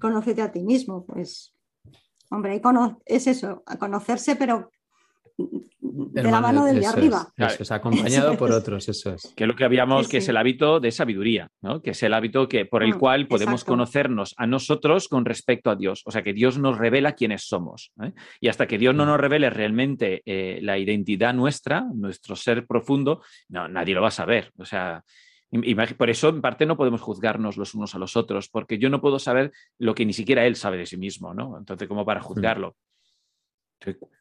conócete 0.00 0.42
a 0.42 0.50
ti 0.50 0.64
mismo, 0.64 1.06
pues, 1.06 1.54
hombre, 2.28 2.60
es 3.06 3.26
eso, 3.28 3.62
a 3.66 3.78
conocerse, 3.78 4.34
pero 4.34 4.72
de 5.96 6.22
la 6.24 6.40
mano 6.40 6.64
del 6.64 6.76
de 6.76 6.80
eso 6.80 6.90
es, 6.90 6.96
arriba. 6.96 7.28
eso 7.36 7.62
es, 7.62 7.70
acompañado 7.70 8.30
Eso 8.32 8.38
por 8.38 8.50
otros, 8.52 8.88
eso 8.88 9.14
es. 9.14 9.32
Que 9.36 9.44
es 9.44 9.48
lo 9.48 9.54
que 9.54 9.64
habíamos, 9.64 10.06
Sí, 10.06 10.10
que 10.10 10.16
es 10.18 10.28
el 10.28 10.36
hábito 10.36 10.80
de 10.80 10.90
sabiduría, 10.90 11.50
¿no? 11.62 11.80
Que 11.82 11.90
es 11.90 12.02
el 12.02 12.12
hábito 12.14 12.48
que, 12.48 12.66
por 12.66 12.82
el 12.82 12.94
Mm, 12.94 12.98
cual 12.98 13.26
podemos 13.28 13.60
exacto. 13.60 13.72
conocernos 13.72 14.34
a 14.36 14.46
nosotros 14.46 15.08
con 15.08 15.24
respecto 15.24 15.70
a 15.70 15.76
Dios. 15.76 16.02
O 16.04 16.10
sea, 16.10 16.22
que 16.22 16.32
Dios 16.32 16.58
nos 16.58 16.78
revela 16.78 17.12
quiénes 17.12 17.42
somos. 17.46 17.92
¿eh? 18.02 18.12
Y 18.40 18.48
hasta 18.48 18.66
que 18.66 18.76
Dios 18.78 18.94
no 18.94 19.04
Mm. 19.04 19.08
nos 19.08 19.20
revele 19.20 19.50
realmente 19.50 20.22
eh, 20.26 20.58
la 20.62 20.78
identidad 20.78 21.32
nuestra, 21.32 21.84
nuestro 21.94 22.34
ser 22.34 22.66
profundo, 22.66 23.22
no, 23.48 23.68
nadie 23.68 23.94
lo 23.94 24.02
va 24.02 24.08
a 24.08 24.10
saber. 24.10 24.50
O 24.58 24.64
sea, 24.64 25.04
por 25.96 26.10
eso 26.10 26.30
en 26.30 26.40
parte 26.40 26.66
no 26.66 26.76
podemos 26.76 27.00
juzgarnos 27.00 27.56
los 27.56 27.74
unos 27.76 27.94
a 27.94 27.98
los 28.00 28.16
otros, 28.16 28.48
porque 28.48 28.78
yo 28.78 28.90
no 28.90 29.00
puedo 29.00 29.20
saber 29.20 29.52
lo 29.78 29.94
que 29.94 30.04
ni 30.04 30.12
siquiera 30.12 30.44
él 30.44 30.56
sabe 30.56 30.78
de 30.78 30.86
sí 30.86 30.96
mismo, 30.96 31.32
¿no? 31.32 31.56
Entonces, 31.56 31.86
¿cómo 31.86 32.02
Mm. 32.02 32.06
para 32.06 32.20
juzgarlo? 32.20 32.74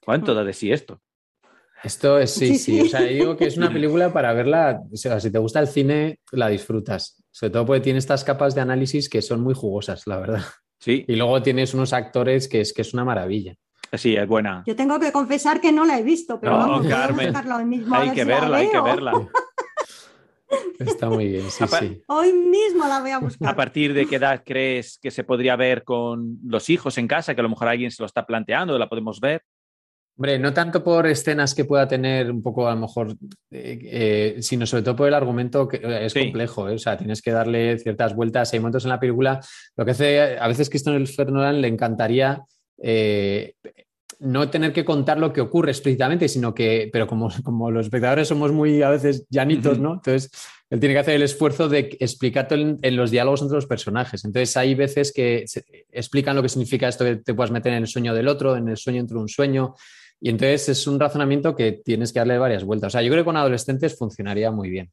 ¿Cuánto 0.05 0.33
da 0.33 0.43
de 0.43 0.53
sí 0.53 0.71
esto? 0.71 1.01
Esto 1.83 2.17
es, 2.17 2.31
sí, 2.33 2.55
Sí. 2.57 2.81
O 2.81 2.85
sea, 2.85 3.01
digo 3.01 3.35
que 3.35 3.45
es 3.45 3.57
una 3.57 3.69
película 3.73 4.11
para 4.13 4.33
verla. 4.33 4.81
O 4.91 4.95
sea, 4.95 5.19
si 5.19 5.31
te 5.31 5.37
gusta 5.39 5.59
el 5.59 5.67
cine, 5.67 6.19
la 6.31 6.47
disfrutas. 6.47 7.23
Sobre 7.31 7.51
todo 7.51 7.65
porque 7.65 7.81
tiene 7.81 7.99
estas 7.99 8.23
capas 8.23 8.55
de 8.55 8.61
análisis 8.61 9.09
que 9.09 9.21
son 9.21 9.41
muy 9.41 9.53
jugosas, 9.53 10.07
la 10.07 10.17
verdad. 10.19 10.43
Sí, 10.79 11.05
Y 11.07 11.15
luego 11.15 11.41
tienes 11.41 11.73
unos 11.73 11.93
actores 11.93 12.47
que 12.47 12.61
es 12.61 12.73
que 12.73 12.81
es 12.81 12.93
una 12.93 13.05
maravilla. 13.05 13.55
sí, 13.93 14.15
es 14.15 14.27
buena. 14.27 14.63
Yo 14.65 14.75
tengo 14.75 14.99
que 14.99 15.11
confesar 15.11 15.61
que 15.61 15.71
no 15.71 15.85
la 15.85 15.97
he 15.99 16.03
visto, 16.03 16.39
pero 16.39 16.53
No, 16.53 16.57
vamos, 16.57 16.87
Carmen, 16.87 17.27
buscarla 17.27 17.57
hoy 17.57 17.65
mismo. 17.65 17.95
Hay 17.95 18.11
que 18.11 18.25
verla, 18.25 18.57
hay 18.57 18.69
que 18.69 18.81
verla. 18.81 19.13
Está 20.79 21.09
muy 21.09 21.27
bien, 21.27 21.49
sí, 21.49 21.63
sí. 21.79 22.03
Hoy 22.07 22.31
mismo 22.33 22.87
la 22.87 22.99
voy 22.99 23.11
a 23.11 23.19
buscar. 23.19 23.49
¿A 23.49 23.55
partir 23.55 23.93
de 23.93 24.05
qué 24.05 24.17
edad 24.17 24.43
crees 24.45 24.99
que 25.01 25.09
se 25.09 25.23
podría 25.23 25.55
ver 25.55 25.83
con 25.83 26.37
los 26.45 26.69
hijos 26.69 26.97
en 26.97 27.07
casa? 27.07 27.33
Que 27.33 27.41
a 27.41 27.43
lo 27.43 27.49
mejor 27.49 27.67
alguien 27.69 27.89
se 27.91 28.03
lo 28.03 28.05
está 28.05 28.25
planteando, 28.25 28.77
la 28.77 28.89
podemos 28.89 29.19
ver. 29.19 29.41
Hombre, 30.15 30.37
no 30.37 30.53
tanto 30.53 30.83
por 30.83 31.07
escenas 31.07 31.55
que 31.55 31.65
pueda 31.65 31.87
tener 31.87 32.29
un 32.29 32.43
poco 32.43 32.67
a 32.67 32.75
lo 32.75 32.81
mejor, 32.81 33.13
eh, 33.49 33.79
eh, 33.83 34.35
sino 34.41 34.65
sobre 34.67 34.83
todo 34.83 34.95
por 34.95 35.07
el 35.07 35.13
argumento 35.15 35.67
que 35.67 35.77
eh, 35.77 36.05
es 36.05 36.13
Sí. 36.13 36.19
complejo, 36.25 36.69
¿eh? 36.69 36.75
o 36.75 36.77
sea, 36.77 36.95
tienes 36.97 37.21
que 37.21 37.31
darle 37.31 37.79
ciertas 37.79 38.15
vueltas. 38.15 38.53
Hay 38.53 38.59
momentos 38.59 38.83
en 38.85 38.89
la 38.89 38.99
película, 38.99 39.39
lo 39.75 39.85
que 39.85 39.91
hace 39.91 40.37
a 40.37 40.47
veces 40.47 40.69
Christopher 40.69 41.31
Nolan 41.31 41.61
le 41.61 41.67
encantaría 41.67 42.43
no 44.19 44.49
tener 44.49 44.71
que 44.71 44.85
contar 44.85 45.17
lo 45.19 45.33
que 45.33 45.41
ocurre 45.41 45.71
explícitamente, 45.71 46.29
sino 46.29 46.53
que, 46.53 46.89
pero 46.93 47.07
como, 47.07 47.29
como 47.43 47.71
los 47.71 47.87
espectadores 47.87 48.27
somos 48.27 48.51
muy 48.51 48.81
a 48.81 48.89
veces 48.89 49.25
llanitos. 49.29 49.79
¿no? 49.79 49.95
Entonces, 49.95 50.31
él 50.69 50.79
tiene 50.79 50.95
que 50.95 50.99
hacer 50.99 51.15
el 51.15 51.23
esfuerzo 51.23 51.67
de 51.67 51.97
explicarte 51.99 52.55
en, 52.55 52.79
en 52.81 52.95
los 52.95 53.11
diálogos 53.11 53.41
entre 53.41 53.55
los 53.55 53.65
personajes. 53.65 54.23
Entonces, 54.23 54.55
hay 54.55 54.75
veces 54.75 55.11
que 55.11 55.43
se- 55.47 55.65
explican 55.91 56.35
lo 56.35 56.41
que 56.41 56.49
significa 56.49 56.87
esto 56.87 57.03
que 57.03 57.17
te 57.17 57.33
puedas 57.33 57.51
meter 57.51 57.73
en 57.73 57.79
el 57.79 57.87
sueño 57.87 58.13
del 58.13 58.27
otro, 58.27 58.55
en 58.55 58.69
el 58.69 58.77
sueño 58.77 59.01
entre 59.01 59.17
un 59.17 59.27
sueño. 59.27 59.73
Y 60.25 60.29
entonces 60.29 60.69
es 60.69 60.87
un 60.87 60.97
razonamiento 61.01 61.53
que 61.53 61.73
tienes 61.73 62.13
que 62.13 62.19
darle 62.19 62.37
varias 62.37 62.63
vueltas. 62.63 62.87
O 62.87 62.91
sea, 62.91 63.01
yo 63.01 63.11
creo 63.11 63.23
que 63.23 63.25
con 63.25 63.35
adolescentes 63.35 63.97
funcionaría 63.97 64.51
muy 64.51 64.69
bien. 64.69 64.89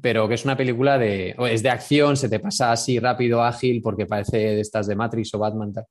Pero 0.00 0.28
que 0.28 0.34
es 0.34 0.44
una 0.44 0.56
película 0.56 0.96
de. 0.96 1.34
Es 1.50 1.62
de 1.64 1.70
acción, 1.70 2.16
se 2.16 2.28
te 2.28 2.38
pasa 2.38 2.70
así 2.70 3.00
rápido, 3.00 3.42
ágil, 3.42 3.80
porque 3.82 4.06
parece 4.06 4.36
de 4.38 4.60
estas 4.60 4.86
de 4.86 4.94
Matrix 4.94 5.34
o 5.34 5.38
Batman. 5.40 5.72
tal. 5.72 5.86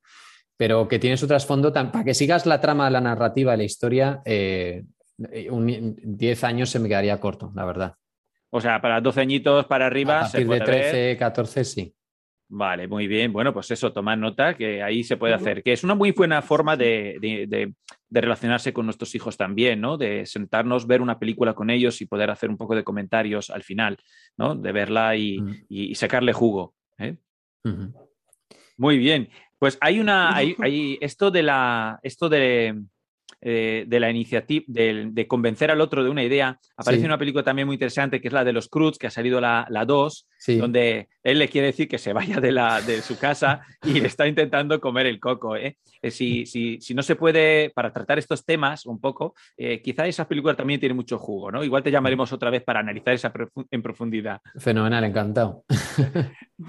Pero 0.56 0.88
que 0.88 0.98
tiene 0.98 1.16
su 1.18 1.26
trasfondo. 1.26 1.72
tan- 1.72 1.92
Para 1.92 2.04
que 2.04 2.14
sigas 2.14 2.46
la 2.46 2.58
trama, 2.58 2.88
la 2.88 3.02
narrativa, 3.02 3.54
la 3.54 3.64
historia, 3.64 4.22
eh, 4.24 4.84
un- 5.50 5.96
10 6.02 6.42
años 6.44 6.70
se 6.70 6.78
me 6.78 6.88
quedaría 6.88 7.20
corto, 7.20 7.52
la 7.54 7.64
verdad. 7.66 7.94
O 8.50 8.60
sea, 8.62 8.80
para 8.80 9.00
12 9.00 9.20
añitos 9.20 9.66
para 9.66 9.86
arriba 9.86 10.20
A 10.20 10.24
se 10.26 10.38
partir 10.38 10.40
de 10.40 10.46
puede 10.46 10.70
ver. 10.70 10.90
13, 10.90 11.16
14, 11.18 11.64
sí. 11.64 11.94
Vale, 12.56 12.86
muy 12.86 13.08
bien. 13.08 13.32
Bueno, 13.32 13.52
pues 13.52 13.68
eso, 13.72 13.92
tomad 13.92 14.16
nota, 14.16 14.56
que 14.56 14.80
ahí 14.80 15.02
se 15.02 15.16
puede 15.16 15.34
hacer. 15.34 15.62
Que 15.64 15.72
es 15.72 15.82
una 15.82 15.96
muy 15.96 16.12
buena 16.12 16.40
forma 16.40 16.76
de, 16.76 17.16
de- 17.20 17.46
de- 17.48 17.74
de 18.08 18.20
relacionarse 18.20 18.72
con 18.72 18.84
nuestros 18.86 19.12
hijos 19.16 19.36
también, 19.36 19.80
¿no? 19.80 19.96
De 19.96 20.24
sentarnos, 20.24 20.86
ver 20.86 21.02
una 21.02 21.18
película 21.18 21.54
con 21.54 21.68
ellos 21.68 22.00
y 22.00 22.06
poder 22.06 22.30
hacer 22.30 22.50
un 22.50 22.56
poco 22.56 22.76
de 22.76 22.84
comentarios 22.84 23.50
al 23.50 23.64
final, 23.64 23.98
¿no? 24.36 24.54
De 24.54 24.70
verla 24.70 25.16
y, 25.16 25.38
y- 25.68 25.90
y 25.90 25.94
sacarle 25.96 26.32
jugo. 26.32 26.74
¿eh? 26.98 27.16
Muy 28.76 28.98
bien. 28.98 29.30
Pues 29.58 29.76
hay 29.80 29.98
una. 29.98 30.36
Hay, 30.36 30.54
hay 30.60 30.98
esto 31.00 31.32
de 31.32 31.42
la. 31.42 31.98
Esto 32.04 32.28
de. 32.28 32.80
Eh, 33.46 33.84
de 33.86 34.00
la 34.00 34.10
iniciativa, 34.10 34.64
de, 34.66 35.08
de 35.12 35.26
convencer 35.28 35.70
al 35.70 35.80
otro 35.82 36.02
de 36.02 36.10
una 36.10 36.24
idea. 36.24 36.58
Aparece 36.76 37.02
Sí. 37.02 37.06
una 37.06 37.18
película 37.18 37.44
también 37.44 37.66
muy 37.66 37.74
interesante 37.74 38.20
que 38.20 38.28
es 38.28 38.34
la 38.34 38.42
de 38.42 38.52
los 38.54 38.68
Cruz, 38.68 38.98
que 38.98 39.06
ha 39.06 39.10
salido 39.10 39.40
la, 39.40 39.66
la 39.68 39.84
2, 39.84 40.26
Sí. 40.38 40.56
donde 40.56 41.08
él 41.22 41.38
le 41.38 41.48
quiere 41.48 41.68
decir 41.68 41.88
que 41.88 41.96
se 41.98 42.12
vaya 42.12 42.38
de, 42.40 42.52
la, 42.52 42.80
de 42.82 43.00
su 43.00 43.18
casa 43.18 43.62
y 43.82 44.00
le 44.00 44.08
está 44.08 44.26
intentando 44.26 44.78
comer 44.80 45.06
el 45.06 45.18
coco. 45.20 45.56
¿eh? 45.56 45.76
Eh, 46.02 46.10
Si, 46.10 46.44
si, 46.46 46.80
si 46.80 46.94
no 46.94 47.02
se 47.02 47.16
puede, 47.16 47.70
para 47.70 47.92
tratar 47.92 48.18
estos 48.18 48.44
temas 48.44 48.84
un 48.86 49.00
poco, 49.00 49.34
eh, 49.56 49.80
quizá 49.82 50.06
esa 50.06 50.26
película 50.26 50.54
también 50.54 50.80
tiene 50.80 50.94
mucho 50.94 51.18
jugo, 51.18 51.50
¿no? 51.52 51.62
Igual 51.64 51.82
te 51.82 51.90
llamaremos 51.90 52.32
otra 52.32 52.50
vez 52.50 52.62
para 52.62 52.80
analizar 52.80 53.14
esa 53.14 53.32
profu- 53.32 53.66
en 53.70 53.82
profundidad. 53.82 54.40
Fenomenal, 54.58 55.04
encantado. 55.04 55.64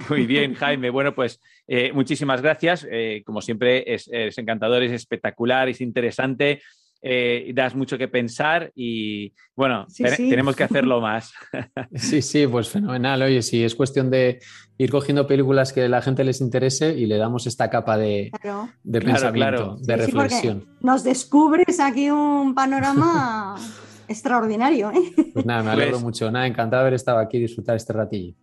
Muy 0.10 0.26
bien, 0.26 0.54
Jaime. 0.56 0.90
Bueno, 0.90 1.14
pues 1.16 1.40
eh, 1.68 1.92
muchísimas 1.94 2.42
gracias. 2.42 2.88
Eh, 2.90 3.24
como 3.26 3.42
siempre, 3.42 3.94
es, 3.94 4.08
es 4.12 4.38
encantador, 4.38 4.84
es 4.84 4.92
espectacular, 4.92 5.70
es 5.70 5.82
interesante. 5.82 6.62
eh, 7.08 7.52
das 7.54 7.76
mucho 7.76 8.00
que 8.00 8.08
pensar 8.08 8.72
y 8.74 9.32
bueno, 9.56 9.86
Sí, 9.90 10.02
te- 10.04 10.16
sí. 10.16 10.28
tenemos 10.30 10.56
que 10.56 10.64
hacerlo 10.70 11.02
más. 11.02 11.34
Sí, 11.94 12.24
sí, 12.24 12.48
pues 12.48 12.68
fenomenal. 12.70 13.22
Oye, 13.22 13.44
sí, 13.44 13.64
es 13.64 13.76
cuestión 13.76 14.10
de 14.10 14.40
ir 14.80 14.90
cogiendo 14.90 15.28
películas 15.28 15.72
que 15.72 15.84
a 15.84 15.90
la 15.90 16.02
gente 16.02 16.24
les 16.24 16.42
interese 16.42 16.96
y 16.98 17.06
le 17.06 17.18
damos 17.18 17.46
esta 17.46 17.70
capa 17.70 17.96
de, 17.98 18.32
Claro. 18.42 18.70
de 18.84 19.02
pensamiento, 19.02 19.34
claro. 19.34 19.76
de 19.82 19.98
Sí, 19.98 20.06
sí, 20.06 20.12
porque 20.14 20.24
reflexión. 20.36 20.66
nos 20.82 21.04
descubres 21.04 21.80
aquí 21.80 22.10
un 22.10 22.56
panorama 22.56 23.56
extraordinario. 24.08 24.92
¿eh? 24.92 25.30
Pues 25.34 25.46
nada, 25.46 25.62
me 25.62 25.72
alegro 25.72 25.92
Pues- 25.94 26.04
mucho. 26.04 26.32
Nada, 26.32 26.48
encantado 26.48 26.82
de 26.82 26.88
haber 26.88 26.94
estado 26.96 27.20
aquí 27.20 27.38
y 27.38 27.42
disfrutar 27.42 27.76
este 27.76 27.94
ratillo. 27.94 28.34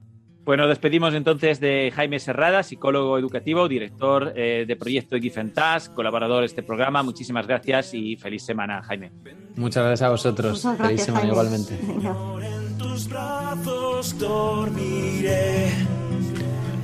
Pues 0.45 0.59
nos 0.59 0.69
despedimos 0.69 1.15
entonces 1.15 1.61
de 1.61 1.93
Jaime 1.95 2.19
Serrada, 2.19 2.65
psicólogo 2.65 3.17
educativo, 3.17 3.69
director 3.69 4.33
eh, 4.35 4.65
de 4.67 4.77
proyecto 4.77 5.17
Task, 5.55 5.95
colaborador 5.95 6.41
de 6.41 6.47
este 6.47 6.65
programa. 6.65 7.05
Muchísimas 7.05 7.47
gracias 7.47 7.95
y 7.95 8.17
feliz 8.17 8.45
semana, 8.45 8.83
Jaime. 8.83 9.13
Muchas 9.55 9.85
gracias 9.85 10.07
a 10.07 10.11
vosotros. 10.11 10.65
Muchas 10.65 10.79
Feliz 10.79 11.07
gracias, 11.07 11.07
semana 11.07 11.21
Jaime. 11.21 11.33
igualmente. 11.33 11.79
En 12.45 12.79
tus 12.79 13.09
brazos 13.09 14.19
dormiré, 14.19 15.71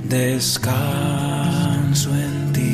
descanso 0.05 2.09
en 2.15 2.53
ti. 2.53 2.68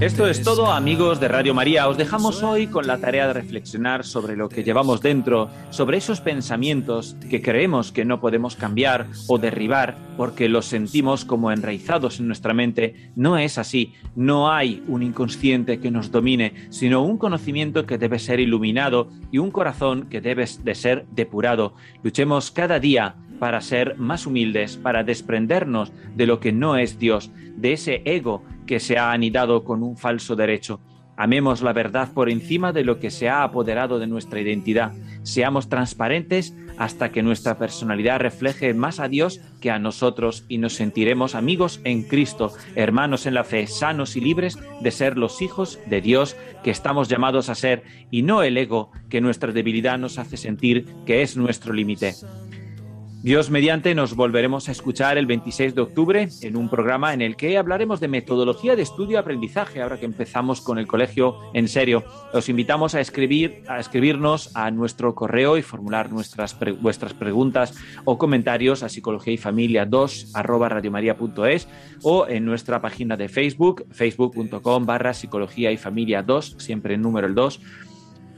Esto 0.00 0.26
es 0.26 0.42
todo, 0.42 0.72
amigos 0.72 1.20
de 1.20 1.28
Radio 1.28 1.54
María. 1.54 1.88
Os 1.88 1.96
dejamos 1.96 2.42
hoy 2.42 2.66
con 2.66 2.86
la 2.86 2.98
tarea 2.98 3.28
de 3.28 3.32
reflexionar 3.32 4.04
sobre 4.04 4.36
lo 4.36 4.48
que 4.48 4.64
llevamos 4.64 5.00
dentro, 5.00 5.50
sobre 5.70 5.98
esos 5.98 6.20
pensamientos 6.20 7.16
que 7.30 7.40
creemos 7.40 7.92
que 7.92 8.04
no 8.04 8.20
podemos 8.20 8.56
cambiar 8.56 9.06
o 9.28 9.38
derribar 9.38 9.96
porque 10.16 10.48
los 10.48 10.66
sentimos 10.66 11.24
como 11.24 11.52
enraizados 11.52 12.20
en 12.20 12.26
nuestra 12.26 12.54
mente. 12.54 13.12
No 13.16 13.38
es 13.38 13.56
así. 13.56 13.94
No 14.16 14.50
hay 14.50 14.82
un 14.88 15.02
inconsciente 15.02 15.80
que 15.80 15.90
nos 15.90 16.10
domine, 16.10 16.54
sino 16.70 17.02
un 17.02 17.16
conocimiento 17.18 17.86
que 17.86 17.98
debe 17.98 18.18
ser 18.18 18.40
iluminado 18.40 19.08
y 19.30 19.38
un 19.38 19.50
corazón 19.50 20.08
que 20.08 20.20
debe 20.20 20.46
de 20.62 20.74
ser 20.74 21.06
depurado. 21.12 21.74
Luchemos 22.02 22.50
cada 22.50 22.78
día 22.78 23.16
para 23.44 23.60
ser 23.60 23.98
más 23.98 24.26
humildes, 24.26 24.78
para 24.78 25.04
desprendernos 25.04 25.92
de 26.16 26.26
lo 26.26 26.40
que 26.40 26.50
no 26.50 26.78
es 26.78 26.98
Dios, 26.98 27.30
de 27.56 27.74
ese 27.74 28.00
ego 28.06 28.42
que 28.66 28.80
se 28.80 28.96
ha 28.96 29.12
anidado 29.12 29.64
con 29.64 29.82
un 29.82 29.98
falso 29.98 30.34
derecho. 30.34 30.80
Amemos 31.18 31.60
la 31.60 31.74
verdad 31.74 32.10
por 32.14 32.30
encima 32.30 32.72
de 32.72 32.84
lo 32.84 32.98
que 32.98 33.10
se 33.10 33.28
ha 33.28 33.42
apoderado 33.42 33.98
de 33.98 34.06
nuestra 34.06 34.40
identidad. 34.40 34.94
Seamos 35.24 35.68
transparentes 35.68 36.56
hasta 36.78 37.12
que 37.12 37.22
nuestra 37.22 37.58
personalidad 37.58 38.18
refleje 38.18 38.72
más 38.72 38.98
a 38.98 39.08
Dios 39.08 39.42
que 39.60 39.70
a 39.70 39.78
nosotros 39.78 40.46
y 40.48 40.56
nos 40.56 40.72
sentiremos 40.72 41.34
amigos 41.34 41.82
en 41.84 42.02
Cristo, 42.04 42.50
hermanos 42.76 43.26
en 43.26 43.34
la 43.34 43.44
fe, 43.44 43.66
sanos 43.66 44.16
y 44.16 44.22
libres 44.22 44.58
de 44.80 44.90
ser 44.90 45.18
los 45.18 45.42
hijos 45.42 45.78
de 45.84 46.00
Dios 46.00 46.34
que 46.62 46.70
estamos 46.70 47.10
llamados 47.10 47.50
a 47.50 47.54
ser 47.54 47.82
y 48.10 48.22
no 48.22 48.42
el 48.42 48.56
ego 48.56 48.90
que 49.10 49.20
nuestra 49.20 49.52
debilidad 49.52 49.98
nos 49.98 50.18
hace 50.18 50.38
sentir 50.38 50.86
que 51.04 51.20
es 51.20 51.36
nuestro 51.36 51.74
límite. 51.74 52.14
Dios 53.24 53.48
mediante 53.48 53.94
nos 53.94 54.14
volveremos 54.16 54.68
a 54.68 54.72
escuchar 54.72 55.16
el 55.16 55.24
26 55.24 55.74
de 55.74 55.80
octubre 55.80 56.28
en 56.42 56.56
un 56.58 56.68
programa 56.68 57.14
en 57.14 57.22
el 57.22 57.36
que 57.36 57.56
hablaremos 57.56 57.98
de 57.98 58.06
metodología 58.06 58.76
de 58.76 58.82
estudio 58.82 59.12
y 59.12 59.16
aprendizaje, 59.16 59.80
ahora 59.80 59.98
que 59.98 60.04
empezamos 60.04 60.60
con 60.60 60.76
el 60.76 60.86
colegio 60.86 61.38
en 61.54 61.68
serio. 61.68 62.04
Os 62.34 62.50
invitamos 62.50 62.94
a 62.94 63.00
escribir 63.00 63.62
a 63.66 63.80
escribirnos 63.80 64.54
a 64.54 64.70
nuestro 64.70 65.14
correo 65.14 65.56
y 65.56 65.62
formular 65.62 66.12
nuestras 66.12 66.54
vuestras 66.82 67.14
preguntas 67.14 67.72
o 68.04 68.18
comentarios 68.18 68.82
a 68.82 68.90
psicología 68.90 69.32
y 69.32 69.38
familia 69.38 69.86
2 69.86 70.32
o 72.02 72.26
en 72.28 72.44
nuestra 72.44 72.82
página 72.82 73.16
de 73.16 73.30
Facebook, 73.30 73.86
facebook.com 73.90 74.84
barra 74.84 75.14
psicología 75.14 75.72
y 75.72 75.78
familia 75.78 76.22
2, 76.22 76.56
siempre 76.58 76.92
en 76.92 77.00
número 77.00 77.26
el 77.26 77.34
2 77.34 77.58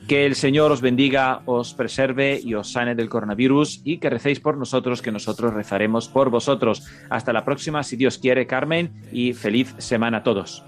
que 0.07 0.27
el 0.27 0.37
Señor 0.37 0.73
os 0.73 0.81
bendiga, 0.81 1.43
os 1.47 1.75
preserve 1.75 2.41
y 2.43 2.55
os 2.55 2.73
sane 2.73 2.95
del 2.95 3.09
coronavirus 3.09 3.81
y 3.85 3.99
que 3.99 4.11
recéis 4.11 4.41
por 4.41 4.57
nosotros, 4.57 5.03
que 5.03 5.13
nosotros 5.13 5.53
rezaremos 5.53 6.09
por 6.09 6.31
vosotros. 6.31 6.85
Hasta 7.11 7.33
la 7.33 7.45
próxima, 7.45 7.83
si 7.83 7.97
Dios 7.97 8.19
quiere, 8.19 8.47
Carmen, 8.47 8.93
y 9.13 9.33
feliz 9.33 9.75
semana 9.79 10.19
a 10.19 10.23
todos. 10.23 10.63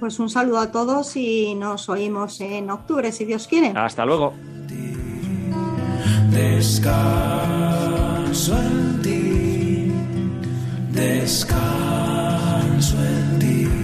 Pues 0.00 0.18
un 0.18 0.30
saludo 0.30 0.58
a 0.58 0.72
todos 0.72 1.16
y 1.16 1.54
nos 1.54 1.88
oímos 1.88 2.40
en 2.40 2.70
octubre, 2.70 3.12
si 3.12 3.24
Dios 3.24 3.46
quiere. 3.46 3.72
Hasta 3.74 4.04
luego. 4.04 4.34
Descanso 6.30 6.98
en 8.58 9.02
ti, 9.02 9.92
descanso 10.92 12.96
en 12.96 13.38
ti. 13.38 13.83